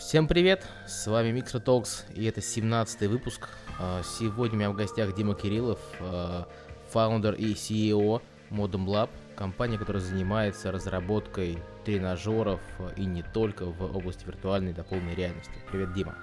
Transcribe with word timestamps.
Всем 0.00 0.26
привет, 0.26 0.66
с 0.86 1.06
вами 1.06 1.28
Mixer 1.28 1.62
Talks 1.62 2.10
и 2.14 2.24
это 2.24 2.40
17 2.40 3.02
выпуск. 3.02 3.50
А, 3.78 4.02
сегодня 4.02 4.54
у 4.54 4.58
меня 4.58 4.70
в 4.70 4.74
гостях 4.74 5.14
Дима 5.14 5.34
Кириллов, 5.34 5.78
а, 6.00 6.48
фаундер 6.88 7.34
и 7.34 7.52
CEO 7.52 8.22
Modem 8.48 8.86
Lab, 8.86 9.10
компания, 9.36 9.76
которая 9.76 10.02
занимается 10.02 10.72
разработкой 10.72 11.58
тренажеров 11.84 12.62
и 12.96 13.04
не 13.04 13.22
только 13.22 13.66
в 13.66 13.94
области 13.94 14.24
виртуальной 14.24 14.72
дополненной 14.72 15.14
реальности. 15.14 15.52
Привет, 15.70 15.92
Дима. 15.92 16.16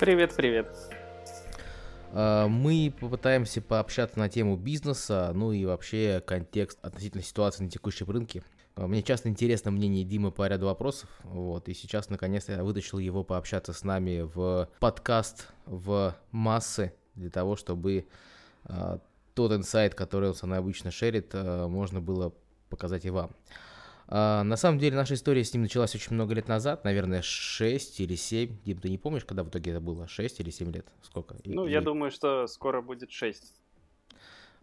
Привет, 0.00 0.34
привет. 0.36 0.76
А, 2.12 2.48
мы 2.48 2.92
попытаемся 3.00 3.62
пообщаться 3.62 4.18
на 4.18 4.28
тему 4.28 4.56
бизнеса, 4.56 5.30
ну 5.34 5.52
и 5.52 5.64
вообще 5.64 6.20
контекст 6.26 6.80
относительно 6.82 7.22
ситуации 7.22 7.62
на 7.62 7.70
текущем 7.70 8.10
рынке. 8.10 8.42
А, 8.78 8.86
мне 8.86 9.02
часто 9.02 9.28
интересно 9.28 9.70
мнение 9.70 10.04
Димы 10.04 10.30
по 10.30 10.46
ряду 10.46 10.66
вопросов, 10.66 11.10
вот, 11.24 11.68
и 11.68 11.74
сейчас 11.74 12.10
наконец-то 12.10 12.52
я 12.52 12.64
вытащил 12.64 12.98
его 12.98 13.24
пообщаться 13.24 13.72
с 13.72 13.82
нами 13.82 14.20
в 14.22 14.68
подкаст 14.78 15.48
в 15.66 16.16
массы, 16.30 16.94
для 17.14 17.30
того, 17.30 17.56
чтобы 17.56 18.06
э, 18.64 18.98
тот 19.34 19.52
инсайт, 19.52 19.96
который 19.96 20.28
он 20.28 20.34
со 20.36 20.46
мной 20.46 20.58
обычно 20.58 20.92
шерит, 20.92 21.30
э, 21.32 21.66
можно 21.66 22.00
было 22.00 22.32
показать 22.68 23.04
и 23.04 23.10
вам. 23.10 23.32
А, 24.06 24.44
на 24.44 24.56
самом 24.56 24.78
деле 24.78 24.94
наша 24.94 25.14
история 25.14 25.42
с 25.42 25.52
ним 25.52 25.62
началась 25.62 25.96
очень 25.96 26.14
много 26.14 26.34
лет 26.34 26.46
назад, 26.46 26.84
наверное, 26.84 27.20
6 27.20 28.00
или 28.00 28.14
7. 28.14 28.58
Дим, 28.64 28.78
ты 28.78 28.90
не 28.90 28.98
помнишь, 28.98 29.24
когда 29.24 29.42
в 29.42 29.48
итоге 29.48 29.72
это 29.72 29.80
было? 29.80 30.06
6 30.06 30.38
или 30.38 30.50
7 30.50 30.72
лет? 30.72 30.86
Сколько? 31.02 31.36
Ну, 31.44 31.66
и, 31.66 31.72
я 31.72 31.80
и... 31.80 31.84
думаю, 31.84 32.12
что 32.12 32.46
скоро 32.46 32.80
будет 32.80 33.10
6. 33.10 33.42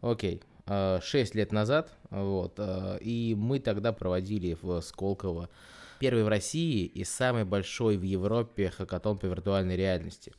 Окей. 0.06 0.44
6 0.68 1.34
лет 1.34 1.52
назад, 1.52 1.92
вот, 2.12 2.60
и 3.02 3.36
мы 3.36 3.60
тогда 3.60 3.92
проводили 3.92 4.56
в 4.62 4.82
Сколково 4.82 5.50
первый 6.00 6.24
в 6.24 6.28
России 6.28 6.86
и 6.86 7.04
самый 7.04 7.44
большой 7.44 7.98
в 7.98 8.04
Европе 8.04 8.70
хакатон 8.70 9.18
по 9.18 9.26
виртуальной 9.26 9.76
реальности. 9.76 10.34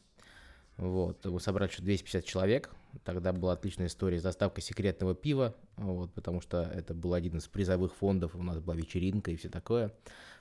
Вот, 0.77 1.25
мы 1.25 1.41
собрали 1.41 1.71
еще 1.71 1.83
250 1.83 2.25
человек, 2.25 2.71
тогда 3.05 3.33
была 3.33 3.55
отличная 3.55 3.87
история 3.87 4.21
с 4.21 4.23
доставкой 4.23 4.63
секретного 4.63 5.17
пива, 5.17 5.55
вот, 5.77 6.13
потому 6.13 6.41
что 6.41 6.63
это 6.63 6.95
был 6.95 7.15
один 7.15 7.39
из 7.39 7.49
призовых 7.49 7.93
фондов, 7.95 8.37
у 8.37 8.43
нас 8.43 8.61
была 8.61 8.77
вечеринка 8.77 9.33
и 9.33 9.37
все 9.37 9.49
такое. 9.49 9.93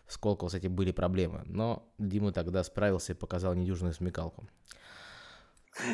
В 0.05 0.13
Сколково 0.13 0.55
этим 0.55 0.75
были 0.75 0.91
проблемы, 0.91 1.41
но 1.45 1.87
Дима 1.97 2.31
тогда 2.31 2.63
справился 2.63 3.13
и 3.13 3.15
показал 3.15 3.55
недюжинную 3.55 3.93
смекалку. 3.93 4.47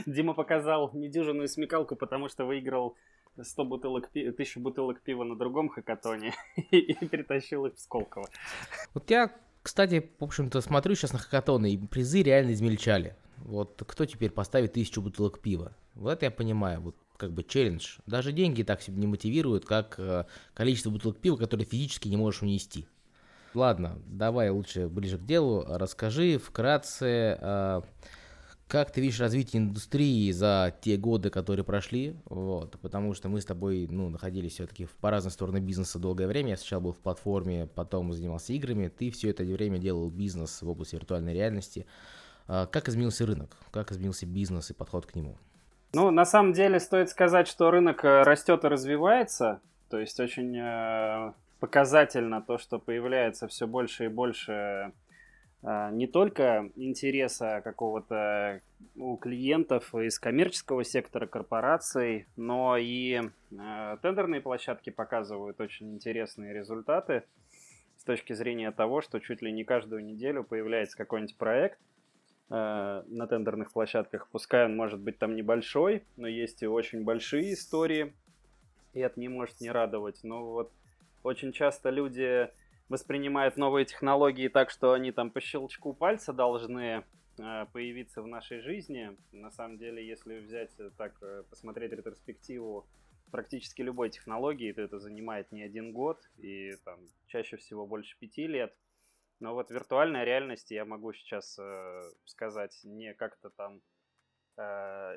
Дима 0.05 0.33
показал 0.33 0.91
недюжинную 0.93 1.47
смекалку, 1.47 1.95
потому 1.95 2.29
что 2.29 2.45
выиграл 2.45 2.95
100 3.41 3.65
бутылок 3.65 4.09
пива, 4.09 4.31
1000 4.31 4.59
бутылок 4.59 5.01
пива 5.01 5.23
на 5.23 5.35
другом 5.35 5.69
хакатоне 5.69 6.33
и 6.71 6.93
перетащил 7.05 7.65
их 7.65 7.75
в 7.75 7.79
Сколково. 7.79 8.27
Вот 8.93 9.09
я, 9.09 9.31
кстати, 9.61 10.11
в 10.19 10.23
общем-то, 10.23 10.61
смотрю 10.61 10.95
сейчас 10.95 11.13
на 11.13 11.19
хакатоны, 11.19 11.73
и 11.73 11.77
призы 11.77 12.23
реально 12.23 12.51
измельчали. 12.51 13.15
Вот 13.37 13.81
кто 13.87 14.05
теперь 14.05 14.31
поставит 14.31 14.73
тысячу 14.73 15.01
бутылок 15.01 15.39
пива? 15.39 15.75
Вот 15.95 16.11
это 16.11 16.25
я 16.25 16.31
понимаю, 16.31 16.81
вот 16.81 16.95
как 17.17 17.31
бы 17.31 17.43
челлендж. 17.43 17.97
Даже 18.07 18.31
деньги 18.31 18.63
так 18.63 18.81
себе 18.81 18.97
не 18.97 19.07
мотивируют, 19.07 19.65
как 19.65 19.95
э, 19.99 20.25
количество 20.53 20.89
бутылок 20.89 21.19
пива, 21.19 21.37
которые 21.37 21.65
физически 21.65 22.07
не 22.07 22.17
можешь 22.17 22.41
унести. 22.41 22.87
Ладно, 23.53 23.99
давай 24.07 24.49
лучше 24.49 24.87
ближе 24.87 25.17
к 25.17 25.25
делу. 25.25 25.63
Расскажи 25.67 26.37
вкратце, 26.37 27.37
э, 27.39 27.81
как 28.71 28.89
ты 28.89 29.01
видишь 29.01 29.19
развитие 29.19 29.61
индустрии 29.61 30.31
за 30.31 30.73
те 30.79 30.95
годы, 30.95 31.29
которые 31.29 31.65
прошли? 31.65 32.15
Вот, 32.23 32.79
потому 32.79 33.13
что 33.13 33.27
мы 33.27 33.41
с 33.41 33.45
тобой 33.45 33.85
ну, 33.91 34.07
находились 34.07 34.53
все-таки 34.53 34.87
по 35.01 35.11
разные 35.11 35.33
стороны 35.33 35.57
бизнеса 35.57 35.99
долгое 35.99 36.25
время. 36.25 36.51
Я 36.51 36.57
сначала 36.57 36.79
был 36.79 36.93
в 36.93 36.99
платформе, 36.99 37.67
потом 37.75 38.13
занимался 38.13 38.53
играми. 38.53 38.87
Ты 38.87 39.11
все 39.11 39.29
это 39.29 39.43
время 39.43 39.77
делал 39.77 40.09
бизнес 40.09 40.61
в 40.61 40.69
области 40.69 40.95
виртуальной 40.95 41.33
реальности. 41.33 41.85
А, 42.47 42.65
как 42.65 42.87
изменился 42.87 43.25
рынок? 43.25 43.57
Как 43.71 43.91
изменился 43.91 44.25
бизнес 44.25 44.71
и 44.71 44.73
подход 44.73 45.05
к 45.05 45.15
нему? 45.15 45.35
Ну, 45.91 46.09
на 46.09 46.23
самом 46.23 46.53
деле 46.53 46.79
стоит 46.79 47.09
сказать, 47.09 47.49
что 47.49 47.71
рынок 47.71 48.05
э, 48.05 48.23
растет 48.23 48.63
и 48.63 48.69
развивается. 48.69 49.59
То 49.89 49.99
есть 49.99 50.17
очень 50.17 50.57
э, 50.57 51.33
показательно 51.59 52.41
то, 52.41 52.57
что 52.57 52.79
появляется 52.79 53.49
все 53.49 53.67
больше 53.67 54.05
и 54.05 54.07
больше 54.07 54.93
не 55.63 56.07
только 56.07 56.71
интереса 56.75 57.61
какого-то 57.63 58.61
у 58.95 59.15
клиентов 59.17 59.93
из 59.93 60.19
коммерческого 60.19 60.83
сектора 60.83 61.27
корпораций, 61.27 62.27
но 62.35 62.77
и 62.77 63.21
э, 63.51 63.97
тендерные 64.01 64.41
площадки 64.41 64.89
показывают 64.89 65.59
очень 65.61 65.93
интересные 65.93 66.53
результаты 66.53 67.23
с 67.97 68.03
точки 68.03 68.33
зрения 68.33 68.71
того, 68.71 69.01
что 69.01 69.19
чуть 69.19 69.43
ли 69.43 69.51
не 69.51 69.63
каждую 69.63 70.03
неделю 70.03 70.43
появляется 70.43 70.97
какой-нибудь 70.97 71.37
проект 71.37 71.79
э, 72.49 73.03
на 73.05 73.27
тендерных 73.27 73.71
площадках. 73.71 74.27
Пускай 74.31 74.65
он 74.65 74.75
может 74.75 74.99
быть 74.99 75.19
там 75.19 75.35
небольшой, 75.35 76.03
но 76.17 76.27
есть 76.27 76.63
и 76.63 76.67
очень 76.67 77.03
большие 77.03 77.53
истории, 77.53 78.13
и 78.93 78.99
это 78.99 79.19
не 79.19 79.29
может 79.29 79.61
не 79.61 79.69
радовать. 79.69 80.21
Но 80.23 80.43
вот 80.43 80.71
очень 81.23 81.51
часто 81.51 81.91
люди 81.91 82.49
воспринимают 82.91 83.55
новые 83.55 83.85
технологии 83.85 84.49
так, 84.49 84.69
что 84.69 84.91
они 84.91 85.11
там 85.11 85.31
по 85.31 85.39
щелчку 85.39 85.93
пальца 85.93 86.33
должны 86.33 87.05
э, 87.39 87.65
появиться 87.71 88.21
в 88.21 88.27
нашей 88.27 88.59
жизни. 88.59 89.17
На 89.31 89.49
самом 89.49 89.77
деле, 89.77 90.05
если 90.05 90.39
взять 90.39 90.77
э, 90.77 90.91
так, 90.97 91.13
э, 91.23 91.43
посмотреть 91.49 91.93
ретроспективу 91.93 92.85
практически 93.31 93.81
любой 93.81 94.09
технологии, 94.09 94.73
то 94.73 94.81
это 94.81 94.99
занимает 94.99 95.53
не 95.53 95.63
один 95.63 95.93
год 95.93 96.19
и 96.37 96.73
там 96.83 96.99
чаще 97.27 97.55
всего 97.55 97.87
больше 97.87 98.19
пяти 98.19 98.45
лет. 98.45 98.75
Но 99.39 99.53
вот 99.53 99.71
виртуальная 99.71 100.25
реальность 100.25 100.69
я 100.69 100.83
могу 100.83 101.13
сейчас 101.13 101.57
э, 101.57 102.01
сказать 102.25 102.77
не 102.83 103.13
как-то 103.13 103.49
там 103.51 103.81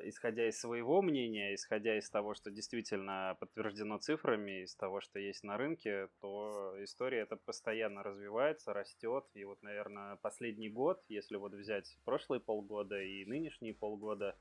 исходя 0.03 0.47
из 0.47 0.59
своего 0.59 1.01
мнения, 1.01 1.53
исходя 1.55 1.97
из 1.97 2.09
того, 2.09 2.33
что 2.33 2.51
действительно 2.51 3.35
подтверждено 3.39 3.97
цифрами, 3.97 4.63
из 4.63 4.75
того, 4.75 5.01
что 5.01 5.19
есть 5.19 5.43
на 5.43 5.57
рынке, 5.57 6.09
то 6.21 6.75
история 6.79 7.19
эта 7.19 7.35
постоянно 7.35 8.03
развивается, 8.03 8.73
растет. 8.73 9.25
И 9.33 9.43
вот, 9.43 9.61
наверное, 9.63 10.17
последний 10.17 10.69
год, 10.69 11.03
если 11.09 11.37
вот 11.37 11.53
взять 11.53 11.97
прошлые 12.05 12.39
полгода 12.39 13.01
и 13.01 13.25
нынешние 13.25 13.73
полгода, 13.73 14.35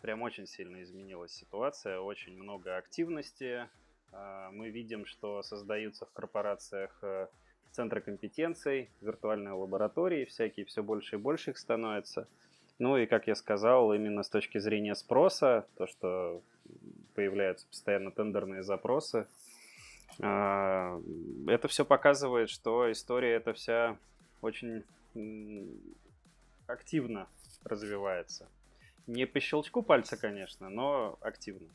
прям 0.00 0.22
очень 0.22 0.46
сильно 0.46 0.82
изменилась 0.82 1.32
ситуация, 1.32 2.00
очень 2.00 2.36
много 2.36 2.76
активности. 2.76 3.68
Э, 4.12 4.50
мы 4.52 4.70
видим, 4.70 5.06
что 5.06 5.42
создаются 5.42 6.06
в 6.06 6.12
корпорациях 6.12 6.98
э, 7.02 7.28
центры 7.72 8.00
компетенций, 8.00 8.90
виртуальные 9.00 9.54
лаборатории 9.54 10.24
всякие, 10.24 10.66
все 10.66 10.82
больше 10.82 11.16
и 11.16 11.18
больше 11.18 11.50
их 11.50 11.58
становится– 11.58 12.28
ну 12.80 12.96
и, 12.96 13.06
как 13.06 13.26
я 13.26 13.34
сказал, 13.34 13.92
именно 13.92 14.22
с 14.22 14.30
точки 14.30 14.58
зрения 14.58 14.94
спроса, 14.94 15.66
то, 15.76 15.86
что 15.86 16.42
появляются 17.14 17.66
постоянно 17.66 18.10
тендерные 18.10 18.62
запросы, 18.62 19.26
а, 20.18 20.98
это 21.46 21.68
все 21.68 21.84
показывает, 21.84 22.48
что 22.48 22.90
история 22.90 23.34
эта 23.34 23.52
вся 23.52 23.98
очень 24.40 24.82
активно 26.66 27.28
развивается. 27.64 28.48
Не 29.06 29.26
по 29.26 29.40
щелчку 29.40 29.82
пальца, 29.82 30.16
конечно, 30.16 30.70
но 30.70 31.18
активно. 31.20 31.68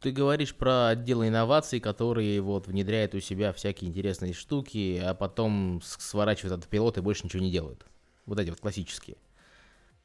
Ты 0.00 0.10
говоришь 0.10 0.56
про 0.56 0.88
отделы 0.88 1.28
инноваций, 1.28 1.78
которые 1.78 2.40
вот 2.40 2.66
внедряют 2.66 3.14
у 3.14 3.20
себя 3.20 3.52
всякие 3.52 3.88
интересные 3.88 4.32
штуки, 4.32 5.00
а 5.02 5.14
потом 5.14 5.80
сворачивают 5.82 6.58
этот 6.58 6.68
пилот 6.68 6.98
и 6.98 7.00
больше 7.00 7.24
ничего 7.24 7.42
не 7.42 7.52
делают. 7.52 7.86
Вот 8.26 8.40
эти 8.40 8.50
вот 8.50 8.58
классические. 8.58 9.16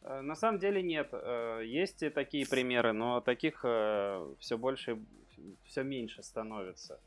Э, 0.04 0.22
на 0.22 0.36
самом 0.36 0.60
деле 0.60 0.82
нет. 0.82 1.10
Э, 1.12 1.62
есть 1.64 2.04
и 2.04 2.10
такие 2.10 2.48
примеры, 2.48 2.94
но 2.94 3.22
таких 3.22 3.62
э, 3.64 4.36
все 4.40 4.58
больше, 4.58 5.00
все 5.66 5.84
меньше 5.84 6.24
становится. 6.24 7.00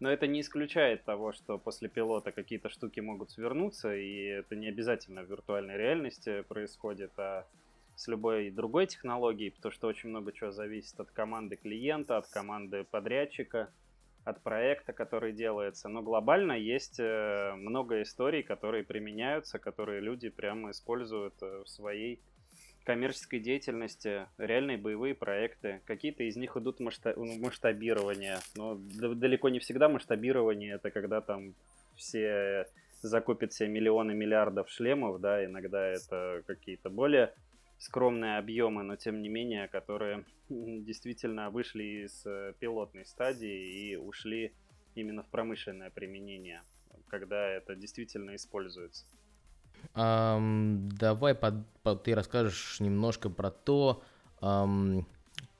Но 0.00 0.10
это 0.10 0.26
не 0.26 0.40
исключает 0.40 1.04
того, 1.04 1.32
что 1.32 1.58
после 1.58 1.88
пилота 1.88 2.32
какие-то 2.32 2.68
штуки 2.68 3.00
могут 3.00 3.30
свернуться, 3.30 3.94
и 3.94 4.24
это 4.24 4.56
не 4.56 4.68
обязательно 4.68 5.22
в 5.22 5.30
виртуальной 5.30 5.76
реальности 5.76 6.42
происходит, 6.42 7.12
а 7.18 7.46
с 7.94 8.08
любой 8.08 8.50
другой 8.50 8.86
технологией, 8.86 9.52
потому 9.52 9.70
что 9.72 9.86
очень 9.86 10.08
много 10.08 10.32
чего 10.32 10.50
зависит 10.50 10.98
от 10.98 11.12
команды 11.12 11.54
клиента, 11.54 12.16
от 12.16 12.26
команды 12.26 12.82
подрядчика, 12.82 13.70
от 14.24 14.42
проекта, 14.42 14.92
который 14.92 15.32
делается. 15.32 15.88
Но 15.88 16.02
глобально 16.02 16.52
есть 16.52 16.98
много 16.98 18.02
историй, 18.02 18.42
которые 18.42 18.82
применяются, 18.82 19.60
которые 19.60 20.00
люди 20.00 20.30
прямо 20.30 20.72
используют 20.72 21.40
в 21.40 21.66
своей 21.66 22.20
коммерческой 22.84 23.40
деятельности, 23.40 24.26
реальные 24.38 24.78
боевые 24.78 25.14
проекты. 25.14 25.80
Какие-то 25.84 26.24
из 26.24 26.36
них 26.36 26.56
идут 26.56 26.80
масштаб... 26.80 27.16
в 27.16 27.40
масштабирование, 27.40 28.38
но 28.56 28.76
далеко 28.76 29.48
не 29.48 29.58
всегда 29.58 29.88
масштабирование 29.88 30.74
это 30.74 30.90
когда 30.90 31.20
там 31.20 31.54
все 31.96 32.66
закупят 33.02 33.52
себе 33.52 33.68
миллионы 33.68 34.14
миллиардов 34.14 34.68
шлемов, 34.70 35.20
да, 35.20 35.44
иногда 35.44 35.86
это 35.86 36.42
какие-то 36.46 36.88
более 36.90 37.34
скромные 37.78 38.38
объемы, 38.38 38.84
но 38.84 38.96
тем 38.96 39.22
не 39.22 39.28
менее, 39.28 39.66
которые 39.68 40.24
действительно 40.48 41.50
вышли 41.50 42.04
из 42.04 42.24
э, 42.24 42.54
пилотной 42.60 43.04
стадии 43.04 43.90
и 43.90 43.96
ушли 43.96 44.52
именно 44.94 45.24
в 45.24 45.28
промышленное 45.28 45.90
применение, 45.90 46.62
когда 47.08 47.48
это 47.48 47.74
действительно 47.74 48.36
используется. 48.36 49.04
Эм, 49.94 50.88
давай 50.90 51.34
под, 51.34 51.66
под, 51.82 52.02
ты 52.02 52.14
расскажешь 52.14 52.80
немножко 52.80 53.30
про 53.30 53.50
то, 53.50 54.02
эм, 54.40 55.06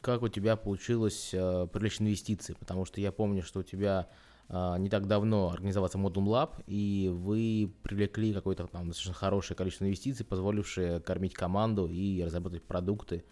как 0.01 0.23
у 0.23 0.29
тебя 0.29 0.57
получилось 0.57 1.31
э, 1.33 1.67
привлечь 1.73 2.01
инвестиции, 2.01 2.55
потому 2.59 2.85
что 2.85 3.01
я 3.01 3.13
помню, 3.13 3.43
что 3.43 3.61
у 3.61 3.63
тебя 3.63 4.09
э, 4.49 4.75
не 4.79 4.91
так 4.91 5.07
давно 5.07 5.51
организовался 5.51 5.99
Modum 5.99 6.27
Lab, 6.27 6.63
и 6.67 7.11
вы 7.13 7.73
привлекли 7.83 8.33
какое-то 8.33 8.67
там 8.67 8.89
достаточно 8.89 9.15
хорошее 9.15 9.57
количество 9.57 9.85
инвестиций, 9.85 10.27
позволившее 10.27 11.01
кормить 11.01 11.35
команду 11.35 11.87
и 11.87 12.23
разработать 12.23 12.63
продукты. 12.65 13.25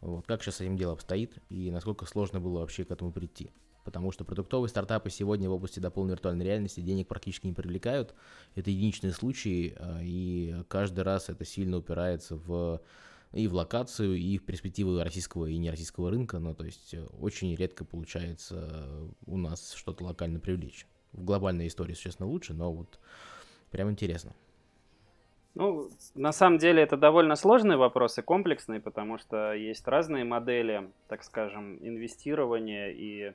Вот. 0.00 0.26
Как 0.26 0.42
сейчас 0.42 0.56
с 0.56 0.60
этим 0.60 0.76
дело 0.76 0.92
обстоит, 0.92 1.38
и 1.48 1.70
насколько 1.70 2.04
сложно 2.06 2.40
было 2.40 2.60
вообще 2.60 2.84
к 2.84 2.90
этому 2.90 3.12
прийти? 3.12 3.50
Потому 3.88 4.12
что 4.12 4.22
продуктовые 4.22 4.68
стартапы 4.68 5.08
сегодня 5.08 5.48
в 5.48 5.52
области 5.54 5.80
дополненной 5.80 6.12
виртуальной 6.12 6.44
реальности 6.44 6.80
денег 6.80 7.08
практически 7.08 7.46
не 7.46 7.54
привлекают. 7.54 8.14
Это 8.54 8.68
единичные 8.68 9.14
случаи, 9.14 9.74
э, 9.78 10.00
и 10.02 10.56
каждый 10.68 11.04
раз 11.04 11.30
это 11.30 11.46
сильно 11.46 11.78
упирается 11.78 12.36
в 12.36 12.82
и 13.32 13.48
в 13.48 13.54
локацию, 13.54 14.14
и 14.16 14.36
в 14.36 14.44
перспективы 14.44 15.02
российского 15.02 15.46
и 15.46 15.56
нероссийского 15.56 16.10
рынка. 16.10 16.38
Ну, 16.38 16.54
то 16.54 16.66
есть 16.66 16.92
э, 16.92 17.02
очень 17.18 17.54
редко 17.54 17.86
получается 17.86 19.08
у 19.24 19.38
нас 19.38 19.72
что-то 19.72 20.04
локально 20.04 20.38
привлечь. 20.38 20.86
В 21.12 21.24
глобальной 21.24 21.66
истории, 21.68 21.94
честно, 21.94 22.26
лучше, 22.26 22.52
но 22.52 22.70
вот 22.70 23.00
прям 23.70 23.90
интересно. 23.90 24.34
Ну, 25.54 25.88
на 26.14 26.32
самом 26.32 26.58
деле 26.58 26.82
это 26.82 26.98
довольно 26.98 27.36
сложный 27.36 27.78
вопрос 27.78 28.18
и 28.18 28.22
комплексный, 28.22 28.80
потому 28.80 29.16
что 29.16 29.54
есть 29.54 29.88
разные 29.88 30.24
модели, 30.24 30.92
так 31.08 31.24
скажем, 31.24 31.78
инвестирования 31.80 32.90
и 32.90 33.32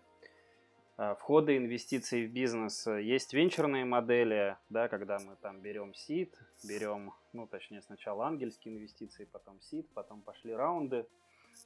э, 0.98 1.16
входа 1.20 1.56
инвестиций 1.58 2.28
в 2.28 2.32
бизнес. 2.32 2.88
Есть 2.88 3.34
венчурные 3.34 3.86
модели, 3.86 4.58
да, 4.70 4.88
когда 4.88 5.20
мы 5.20 5.36
там 5.36 5.62
берем 5.62 5.94
сид, 5.94 6.38
берем 6.64 7.14
ну, 7.34 7.48
точнее, 7.48 7.82
сначала 7.82 8.28
ангельские 8.28 8.76
инвестиции, 8.76 9.26
потом 9.26 9.60
сид, 9.60 9.90
потом 9.94 10.22
пошли 10.22 10.54
раунды, 10.54 11.06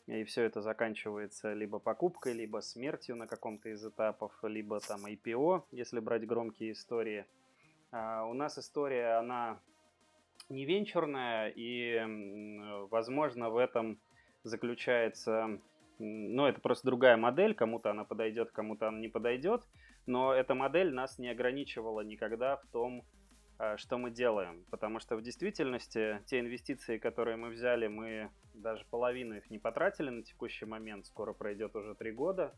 и 0.07 0.24
все 0.24 0.44
это 0.44 0.62
заканчивается 0.62 1.53
либо 1.53 1.79
покупкой, 1.79 2.33
либо 2.33 2.62
смертью 2.62 3.15
на 3.15 3.27
каком-то 3.27 3.69
из 3.69 3.85
этапов, 3.85 4.31
либо 4.44 4.79
там 4.79 5.06
IPO, 5.06 5.65
если 5.71 6.00
брать 6.00 6.25
громкие 6.25 6.71
истории. 6.71 7.25
А 7.91 8.25
у 8.25 8.33
нас 8.33 8.57
история, 8.57 9.19
она 9.19 9.59
не 10.50 10.65
венчурная, 10.65 11.50
и, 11.50 12.88
возможно, 12.89 13.50
в 13.50 13.57
этом 13.57 14.00
заключается, 14.44 15.59
ну, 15.99 16.45
это 16.45 16.61
просто 16.61 16.85
другая 16.88 17.17
модель, 17.17 17.53
кому-то 17.53 17.91
она 17.91 18.03
подойдет, 18.03 18.51
кому-то 18.51 18.88
она 18.88 18.99
не 18.99 19.07
подойдет, 19.07 19.63
но 20.05 20.33
эта 20.33 20.55
модель 20.55 20.94
нас 20.94 21.19
не 21.19 21.29
ограничивала 21.29 22.01
никогда 22.01 22.57
в 22.57 22.65
том, 22.67 23.03
Э, 23.59 23.77
что 23.77 23.97
мы 23.97 24.11
делаем. 24.11 24.63
Потому 24.69 24.99
что 24.99 25.15
в 25.15 25.21
действительности 25.21 26.21
те 26.25 26.39
инвестиции, 26.39 26.97
которые 26.97 27.38
мы 27.38 27.49
взяли, 27.49 27.88
мы 27.88 28.31
даже 28.53 28.85
половину 28.85 29.35
их 29.35 29.49
не 29.49 29.59
потратили 29.59 30.09
на 30.09 30.23
текущий 30.23 30.65
момент. 30.65 31.07
Скоро 31.07 31.33
пройдет 31.33 31.75
уже 31.75 31.95
три 31.95 32.11
года. 32.11 32.53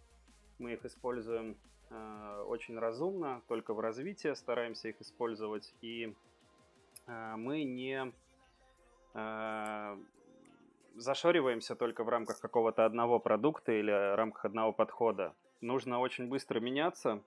Мы 0.57 0.73
их 0.73 0.85
используем 0.85 1.57
э, 1.89 2.43
очень 2.47 2.77
разумно, 2.77 3.41
только 3.47 3.73
в 3.73 3.79
развитии 3.79 4.33
стараемся 4.33 4.89
их 4.89 4.99
использовать. 4.99 5.73
И 5.81 6.13
э, 7.07 7.35
мы 7.37 7.63
не 7.63 8.11
зашориваемся 10.99 11.75
только 11.75 12.03
в 12.03 12.09
рамках 12.09 12.39
какого-то 12.39 12.85
одного 12.85 13.19
продукта 13.19 13.71
или 13.71 13.91
в 13.91 14.15
рамках 14.15 14.45
одного 14.45 14.73
подхода. 14.73 15.33
Нужно 15.61 15.99
очень 15.99 16.27
быстро 16.27 16.59
меняться, 16.59 17.23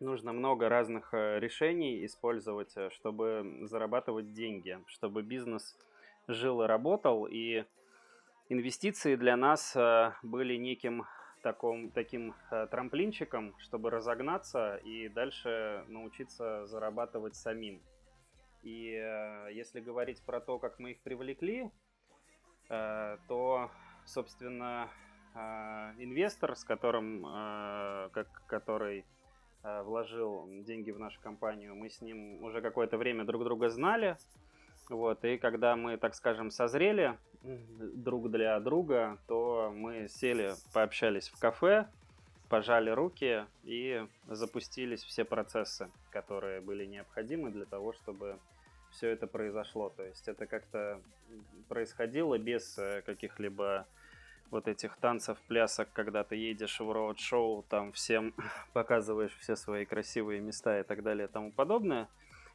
нужно 0.00 0.32
много 0.32 0.68
разных 0.68 1.14
э, 1.14 1.38
решений 1.38 2.04
использовать, 2.04 2.76
э, 2.76 2.90
чтобы 2.90 3.60
зарабатывать 3.62 4.32
деньги, 4.32 4.78
чтобы 4.86 5.22
бизнес 5.22 5.76
жил 6.28 6.62
и 6.62 6.66
работал. 6.66 7.26
И 7.26 7.64
инвестиции 8.48 9.16
для 9.16 9.36
нас 9.36 9.74
э, 9.76 10.12
были 10.22 10.56
неким 10.56 11.04
таком, 11.42 11.90
таким 11.90 12.34
трамплинчиком, 12.70 13.54
чтобы 13.58 13.90
разогнаться 13.90 14.76
и 14.76 15.08
дальше 15.08 15.84
научиться 15.88 16.66
зарабатывать 16.66 17.34
самим. 17.34 17.82
И 18.62 18.92
если 19.50 19.80
говорить 19.80 20.22
про 20.24 20.40
то, 20.40 20.60
как 20.60 20.78
мы 20.78 20.92
их 20.92 21.00
привлекли, 21.00 21.68
то, 23.28 23.70
собственно, 24.06 24.88
инвестор, 25.98 26.56
с 26.56 26.64
которым, 26.64 27.22
как, 28.12 28.28
который 28.46 29.04
Э, 29.64 29.82
вложил 29.82 30.48
деньги 30.64 30.90
в 30.90 30.98
нашу 30.98 31.20
компанию, 31.20 31.76
мы 31.76 31.88
с 31.88 32.00
ним 32.00 32.42
уже 32.42 32.60
какое-то 32.60 32.98
время 32.98 33.24
друг 33.24 33.44
друга 33.44 33.68
знали. 33.68 34.16
Вот, 34.88 35.24
и 35.24 35.38
когда 35.38 35.76
мы, 35.76 35.96
так 35.96 36.16
скажем, 36.16 36.50
созрели 36.50 37.16
друг 37.42 38.30
для 38.30 38.58
друга, 38.58 39.18
то 39.28 39.72
мы 39.72 40.08
сели, 40.08 40.54
пообщались 40.72 41.28
в 41.28 41.38
кафе, 41.38 41.86
пожали 42.48 42.90
руки 42.90 43.46
и 43.62 44.04
запустились 44.26 45.04
все 45.04 45.24
процессы, 45.24 45.88
которые 46.10 46.60
были 46.60 46.84
необходимы 46.84 47.50
для 47.50 47.64
того, 47.64 47.92
чтобы 47.92 48.38
все 48.92 49.08
это 49.08 49.26
произошло. 49.26 49.90
То 49.90 50.04
есть 50.04 50.28
это 50.28 50.46
как-то 50.46 51.00
происходило 51.68 52.38
без 52.38 52.78
э, 52.78 53.02
каких-либо 53.04 53.86
вот 54.50 54.68
этих 54.68 54.96
танцев, 54.96 55.38
плясок, 55.48 55.88
когда 55.92 56.24
ты 56.24 56.36
едешь 56.36 56.78
в 56.78 56.90
роуд-шоу, 56.90 57.64
там 57.68 57.92
всем 57.92 58.34
показываешь 58.72 59.34
все 59.38 59.56
свои 59.56 59.84
красивые 59.84 60.40
места 60.40 60.80
и 60.80 60.82
так 60.82 61.02
далее 61.02 61.26
и 61.26 61.30
тому 61.30 61.50
подобное. 61.52 62.08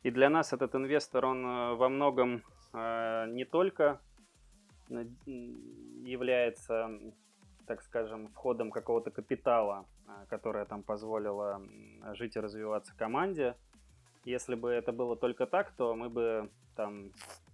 И 0.03 0.11
для 0.11 0.29
нас 0.29 0.53
этот 0.53 0.75
инвестор, 0.75 1.25
он 1.25 1.45
э, 1.45 1.73
во 1.75 1.89
многом 1.89 2.43
э, 2.73 3.25
не 3.29 3.45
только 3.45 3.99
является, 6.05 6.89
так 7.65 7.81
скажем, 7.81 8.29
входом 8.29 8.71
какого-то 8.71 9.11
капитала, 9.11 9.85
которое 10.29 10.63
там 10.63 10.81
позволило 10.81 11.61
жить 12.13 12.37
и 12.37 12.39
развиваться 12.39 12.95
команде. 12.95 13.55
Если 14.27 14.55
бы 14.55 14.71
это 14.71 14.91
было 14.91 15.15
только 15.15 15.45
так, 15.45 15.71
то 15.77 15.95
мы 15.95 16.09
бы 16.09 16.49
там 16.75 17.11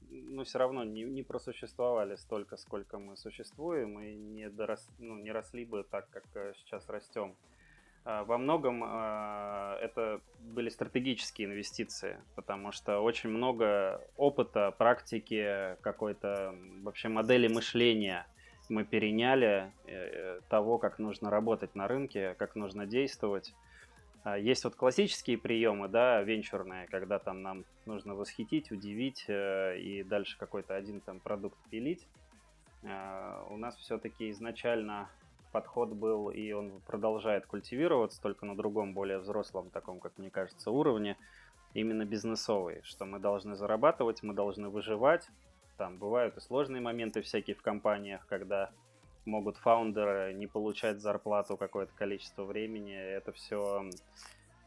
ну, 0.09 0.43
все 0.43 0.57
равно 0.57 0.83
не, 0.83 1.03
не 1.03 1.21
просуществовали 1.21 2.15
столько, 2.15 2.57
сколько 2.57 2.97
мы 2.97 3.15
существуем, 3.15 3.99
и 3.99 4.15
не, 4.15 4.49
дорос, 4.49 4.89
ну, 4.97 5.17
не 5.17 5.31
росли 5.31 5.65
бы 5.65 5.83
так, 5.83 6.09
как 6.09 6.23
э, 6.33 6.53
сейчас 6.57 6.89
растем. 6.89 7.35
А, 8.05 8.23
во 8.23 8.39
многом 8.39 8.81
а, 8.83 9.77
это 9.81 10.19
были 10.39 10.69
стратегические 10.69 11.47
инвестиции, 11.47 12.17
потому 12.35 12.71
что 12.71 13.01
очень 13.01 13.29
много 13.29 14.01
опыта, 14.17 14.71
практики, 14.71 15.77
какой-то 15.81 16.55
вообще 16.81 17.07
модели 17.07 17.48
мышления 17.48 18.25
мы 18.69 18.83
переняли 18.83 19.71
э, 19.86 20.39
того, 20.50 20.79
как 20.79 20.98
нужно 20.98 21.29
работать 21.29 21.75
на 21.75 21.88
рынке, 21.88 22.33
как 22.39 22.55
нужно 22.55 22.88
действовать. 22.88 23.53
А, 24.24 24.38
есть 24.38 24.63
вот 24.63 24.75
классические 24.75 25.38
приемы, 25.38 25.89
да, 25.89 26.22
венчурные, 26.22 26.88
когда 26.88 27.20
там 27.20 27.42
нам 27.42 27.65
нужно 27.86 28.15
восхитить, 28.15 28.72
удивить 28.72 29.25
э, 29.27 29.77
и 29.80 30.03
дальше 30.03 30.38
какой-то 30.38 30.75
один 30.75 31.01
там 31.01 31.20
продукт 31.20 31.58
пилить. 31.70 32.08
А, 32.84 33.46
у 33.50 33.58
нас 33.58 33.75
все-таки 33.77 34.32
изначально 34.32 35.10
подход 35.51 35.89
был, 35.89 36.30
и 36.30 36.51
он 36.53 36.82
продолжает 36.88 37.46
культивироваться, 37.46 38.22
только 38.22 38.46
на 38.46 38.56
другом, 38.56 38.94
более 38.94 39.20
взрослом, 39.20 39.70
таком, 39.70 40.00
как 40.00 40.18
мне 40.18 40.30
кажется, 40.30 40.72
уровне, 40.72 41.18
именно 41.74 42.06
бизнесовый, 42.06 42.82
что 42.84 43.06
мы 43.06 43.20
должны 43.20 43.56
зарабатывать, 43.56 44.24
мы 44.24 44.34
должны 44.34 44.70
выживать. 44.70 45.27
Там 45.77 45.98
бывают 45.98 46.38
и 46.38 46.39
сложные 46.39 46.82
моменты 46.82 47.22
всякие 47.22 47.56
в 47.56 47.62
компаниях, 47.62 48.25
когда 48.27 48.72
могут 49.25 49.58
фаундеры 49.58 50.34
не 50.34 50.48
получать 50.48 51.00
зарплату 51.00 51.58
какое-то 51.58 51.94
количество 51.96 52.44
времени. 52.44 52.96
Это 52.96 53.32
все 53.32 53.89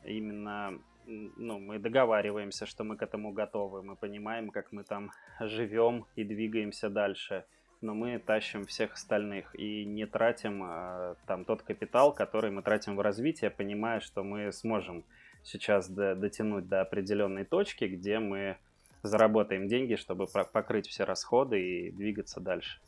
именно, 0.04 0.78
ну, 1.06 1.58
мы 1.58 1.78
договариваемся, 1.78 2.66
что 2.66 2.84
мы 2.84 2.96
к 2.96 3.02
этому 3.02 3.32
готовы, 3.32 3.82
мы 3.82 3.96
понимаем, 3.96 4.50
как 4.50 4.72
мы 4.72 4.84
там 4.84 5.10
живем 5.40 6.06
и 6.16 6.24
двигаемся 6.24 6.88
дальше, 6.88 7.44
но 7.80 7.94
мы 7.94 8.18
тащим 8.18 8.64
всех 8.64 8.94
остальных 8.94 9.54
и 9.54 9.84
не 9.84 10.06
тратим 10.06 10.62
э, 10.64 11.14
там 11.26 11.44
тот 11.44 11.62
капитал, 11.62 12.14
который 12.14 12.50
мы 12.50 12.62
тратим 12.62 12.96
в 12.96 13.00
развитие, 13.00 13.50
понимая, 13.50 14.00
что 14.00 14.22
мы 14.22 14.50
сможем 14.52 15.04
сейчас 15.42 15.88
до, 15.88 16.14
дотянуть 16.14 16.68
до 16.68 16.80
определенной 16.80 17.44
точки, 17.44 17.84
где 17.84 18.18
мы 18.18 18.56
заработаем 19.02 19.68
деньги, 19.68 19.94
чтобы 19.94 20.26
покрыть 20.26 20.88
все 20.88 21.04
расходы 21.04 21.60
и 21.60 21.90
двигаться 21.90 22.40
дальше. 22.40 22.80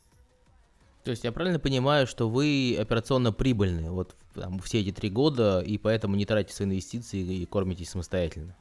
То 1.09 1.13
есть 1.13 1.23
я 1.23 1.31
правильно 1.31 1.57
понимаю, 1.57 2.05
что 2.05 2.29
вы 2.29 2.77
операционно 2.79 3.33
прибыльны 3.33 3.89
вот 3.89 4.15
там, 4.35 4.59
все 4.59 4.81
эти 4.81 4.91
три 4.91 5.09
года, 5.09 5.59
и 5.59 5.79
поэтому 5.79 6.15
не 6.15 6.27
тратите 6.27 6.53
свои 6.53 6.67
инвестиции 6.67 7.17
и 7.17 7.47
кормитесь 7.47 7.89
самостоятельно? 7.89 8.55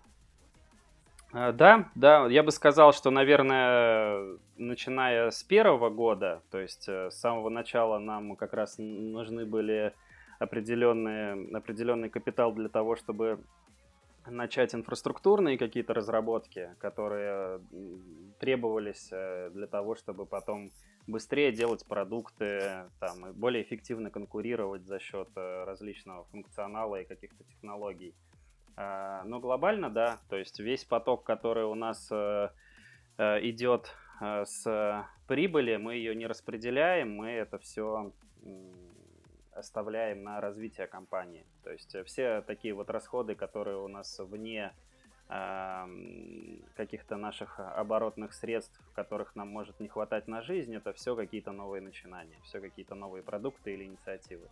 А, 1.30 1.52
да, 1.52 1.90
да, 1.94 2.26
я 2.28 2.42
бы 2.42 2.50
сказал, 2.50 2.94
что, 2.94 3.10
наверное, 3.10 4.38
начиная 4.56 5.30
с 5.30 5.44
первого 5.44 5.90
года, 5.90 6.40
то 6.50 6.58
есть 6.58 6.88
э, 6.88 7.10
с 7.10 7.20
самого 7.20 7.50
начала 7.50 7.98
нам 7.98 8.34
как 8.34 8.54
раз 8.54 8.76
нужны 8.78 9.44
были 9.44 9.92
определенные, 10.38 11.54
определенный 11.54 12.08
капитал 12.08 12.54
для 12.54 12.70
того, 12.70 12.96
чтобы 12.96 13.44
начать 14.26 14.74
инфраструктурные 14.74 15.58
какие-то 15.58 15.92
разработки, 15.92 16.70
которые 16.78 17.60
требовались 18.40 19.10
э, 19.12 19.50
для 19.52 19.66
того, 19.66 19.96
чтобы 19.96 20.24
потом 20.24 20.70
быстрее 21.08 21.50
делать 21.50 21.84
продукты, 21.84 22.84
там, 23.00 23.26
и 23.26 23.32
более 23.32 23.64
эффективно 23.64 24.10
конкурировать 24.10 24.86
за 24.86 25.00
счет 25.00 25.28
э, 25.34 25.64
различного 25.64 26.24
функционала 26.26 27.00
и 27.00 27.04
каких-то 27.04 27.42
технологий. 27.42 28.14
А, 28.76 29.24
но 29.24 29.40
глобально, 29.40 29.90
да, 29.90 30.18
то 30.28 30.36
есть 30.36 30.60
весь 30.60 30.84
поток, 30.84 31.24
который 31.24 31.64
у 31.64 31.74
нас 31.74 32.08
э, 32.12 32.50
идет 33.18 33.92
с 34.20 35.06
прибыли, 35.28 35.76
мы 35.76 35.94
ее 35.94 36.14
не 36.14 36.26
распределяем, 36.26 37.14
мы 37.14 37.30
это 37.30 37.58
все 37.58 38.12
оставляем 39.58 40.22
на 40.22 40.40
развитие 40.40 40.86
компании. 40.86 41.44
То 41.62 41.70
есть 41.70 41.94
э, 41.94 42.04
все 42.04 42.42
такие 42.42 42.74
вот 42.74 42.90
расходы, 42.90 43.34
которые 43.34 43.78
у 43.78 43.88
нас 43.88 44.18
вне 44.18 44.72
каких-то 45.28 47.16
наших 47.16 47.60
оборотных 47.60 48.32
средств, 48.32 48.80
которых 48.94 49.36
нам 49.36 49.48
может 49.48 49.78
не 49.78 49.88
хватать 49.88 50.26
на 50.26 50.40
жизнь, 50.40 50.74
это 50.74 50.94
все 50.94 51.14
какие-то 51.14 51.52
новые 51.52 51.82
начинания, 51.82 52.38
все 52.44 52.60
какие-то 52.60 52.94
новые 52.94 53.22
продукты 53.22 53.74
или 53.74 53.84
инициативы. 53.84 54.48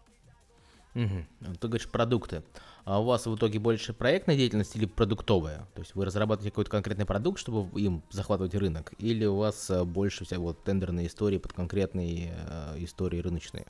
Угу. 0.97 1.55
Ты 1.61 1.69
говоришь 1.69 1.91
продукты. 1.91 2.43
А 2.85 3.01
у 3.01 3.05
вас 3.05 3.27
в 3.27 3.37
итоге 3.37 3.59
больше 3.59 3.93
проектная 3.93 4.35
деятельность 4.35 4.75
или 4.77 4.87
продуктовая? 4.87 5.67
То 5.75 5.83
есть 5.83 5.95
вы 5.95 6.07
разрабатываете 6.07 6.51
какой-то 6.51 6.71
конкретный 6.71 7.05
продукт, 7.05 7.39
чтобы 7.39 7.79
им 7.79 8.03
захватывать 8.11 8.55
рынок? 8.55 8.95
Или 8.99 9.27
у 9.27 9.37
вас 9.37 9.69
э, 9.69 9.85
больше 9.85 10.25
вся 10.25 10.39
вот 10.39 10.65
тендерные 10.65 11.09
истории 11.09 11.37
под 11.37 11.53
конкретные 11.53 12.35
э, 12.35 12.77
истории 12.79 13.19
рыночные? 13.19 13.67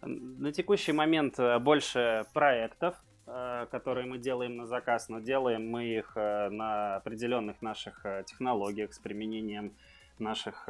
На 0.00 0.50
текущий 0.50 0.90
момент 0.90 1.38
э, 1.38 1.60
больше 1.60 2.24
проектов, 2.34 2.96
которые 3.24 4.06
мы 4.06 4.18
делаем 4.18 4.56
на 4.56 4.66
заказ, 4.66 5.08
но 5.08 5.20
делаем 5.20 5.70
мы 5.70 5.84
их 5.84 6.12
э, 6.16 6.48
на 6.50 6.96
определенных 6.96 7.62
наших 7.62 8.04
технологиях 8.26 8.92
с 8.92 8.98
применением 8.98 9.74
наших 10.18 10.66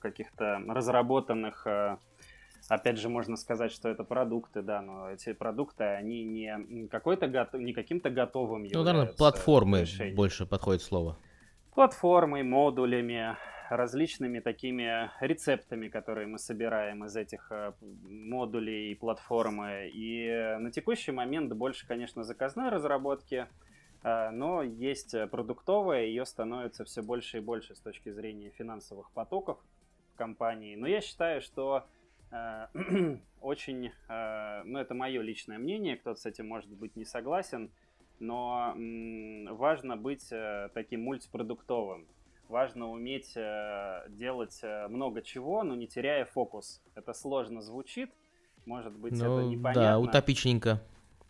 каких-то 0.00 0.60
разработанных 0.68 1.66
Опять 2.68 2.98
же, 2.98 3.08
можно 3.08 3.36
сказать, 3.36 3.72
что 3.72 3.88
это 3.88 4.04
продукты, 4.04 4.62
да, 4.62 4.80
но 4.80 5.10
эти 5.10 5.32
продукты, 5.32 5.82
они 5.82 6.22
не, 6.22 6.86
какой-то, 6.88 7.26
не 7.54 7.72
каким-то 7.72 8.10
готовым 8.10 8.62
Ну, 8.62 8.84
наверное, 8.84 9.12
платформы 9.12 9.80
решением. 9.80 10.14
больше 10.14 10.46
подходит 10.46 10.82
слово. 10.82 11.16
Платформой, 11.74 12.44
модулями, 12.44 13.36
различными 13.70 14.40
такими 14.40 15.10
рецептами, 15.20 15.88
которые 15.88 16.26
мы 16.26 16.38
собираем 16.38 17.04
из 17.04 17.16
этих 17.16 17.50
э, 17.50 17.72
модулей 17.80 18.92
и 18.92 18.94
платформы. 18.94 19.90
И 19.92 20.28
на 20.58 20.70
текущий 20.70 21.12
момент 21.12 21.52
больше, 21.52 21.86
конечно, 21.86 22.24
заказной 22.24 22.68
разработки, 22.68 23.46
э, 24.02 24.30
но 24.30 24.62
есть 24.62 25.14
продуктовая, 25.30 26.04
ее 26.04 26.26
становится 26.26 26.84
все 26.84 27.02
больше 27.02 27.38
и 27.38 27.40
больше 27.40 27.74
с 27.74 27.80
точки 27.80 28.10
зрения 28.10 28.50
финансовых 28.50 29.10
потоков 29.12 29.58
в 30.14 30.16
компании. 30.16 30.74
Но 30.74 30.86
я 30.86 31.00
считаю, 31.00 31.40
что 31.40 31.86
э, 32.32 32.66
очень, 33.40 33.92
ну 34.08 34.78
это 34.78 34.94
мое 34.94 35.22
личное 35.22 35.58
мнение, 35.58 35.96
кто-то 35.96 36.20
с 36.20 36.26
этим 36.26 36.48
может 36.48 36.70
быть 36.70 36.96
не 36.96 37.04
согласен, 37.04 37.70
но 38.18 38.74
важно 38.76 39.96
быть 39.96 40.28
таким 40.74 41.04
мультипродуктовым 41.04 42.06
важно 42.50 42.90
уметь 42.90 43.32
э, 43.36 44.04
делать 44.08 44.58
э, 44.62 44.88
много 44.88 45.22
чего, 45.22 45.62
но 45.62 45.74
не 45.74 45.86
теряя 45.86 46.24
фокус. 46.24 46.82
Это 46.94 47.14
сложно 47.14 47.62
звучит, 47.62 48.12
может 48.66 48.92
быть, 48.92 49.12
ну, 49.12 49.38
это 49.38 49.48
непонятно. 49.48 49.82
Да, 49.82 49.98
утопичненько. 49.98 50.82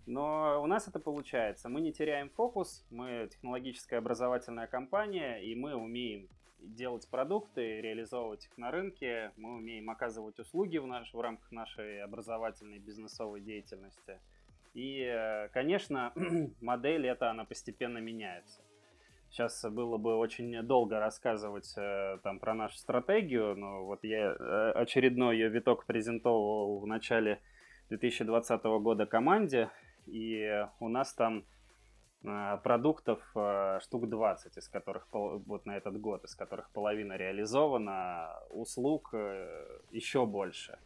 Но 0.07 0.61
у 0.63 0.67
нас 0.67 0.89
это 0.89 0.99
получается. 0.99 1.69
Мы 1.69 1.81
не 1.81 1.93
теряем 1.93 2.31
фокус, 2.31 2.85
мы 2.91 3.29
технологическая 3.31 3.99
образовательная 3.99 4.67
компания, 4.67 5.39
и 5.39 5.55
мы 5.55 5.75
умеем 5.75 6.29
делать 6.59 7.09
продукты, 7.09 7.81
реализовывать 7.81 8.47
их 8.47 8.59
на 8.59 8.71
рынке, 8.71 9.33
мы 9.37 9.57
умеем 9.57 9.89
оказывать 9.89 10.39
услуги 10.39 10.79
в, 10.79 10.87
наш, 10.87 11.13
в 11.15 11.21
рамках 11.21 11.51
нашей 11.53 12.03
образовательной 12.03 12.79
бизнесовой 12.79 13.41
деятельности. 13.41 14.19
И, 14.75 15.03
э, 15.03 15.49
конечно, 15.49 16.13
модель 16.61 17.07
эта, 17.07 17.31
она 17.31 17.45
постепенно 17.45 17.99
меняется. 17.99 18.63
Сейчас 19.31 19.65
было 19.65 19.97
бы 19.97 20.17
очень 20.17 20.61
долго 20.65 20.99
рассказывать 20.99 21.73
э, 21.77 22.19
там 22.25 22.41
про 22.41 22.53
нашу 22.53 22.77
стратегию, 22.77 23.57
но 23.57 23.85
вот 23.85 24.03
я 24.03 24.35
э, 24.37 24.73
очередной 24.73 25.37
ее 25.37 25.49
виток 25.49 25.87
презентовал 25.87 26.81
в 26.81 26.87
начале 26.89 27.41
2020 27.91 28.63
года 28.83 29.07
команде, 29.07 29.71
и 30.07 30.67
у 30.81 30.89
нас 30.89 31.15
там 31.15 31.45
э, 32.25 32.59
продуктов 32.65 33.21
штук 33.83 34.09
20, 34.09 34.57
из 34.57 34.69
которых 34.69 35.07
вот 35.13 35.65
на 35.65 35.77
этот 35.77 36.01
год, 36.01 36.25
из 36.25 36.35
которых 36.35 36.69
половина 36.71 37.13
реализована, 37.17 38.31
услуг 38.51 39.15
еще 39.93 40.27
больше. 40.27 40.77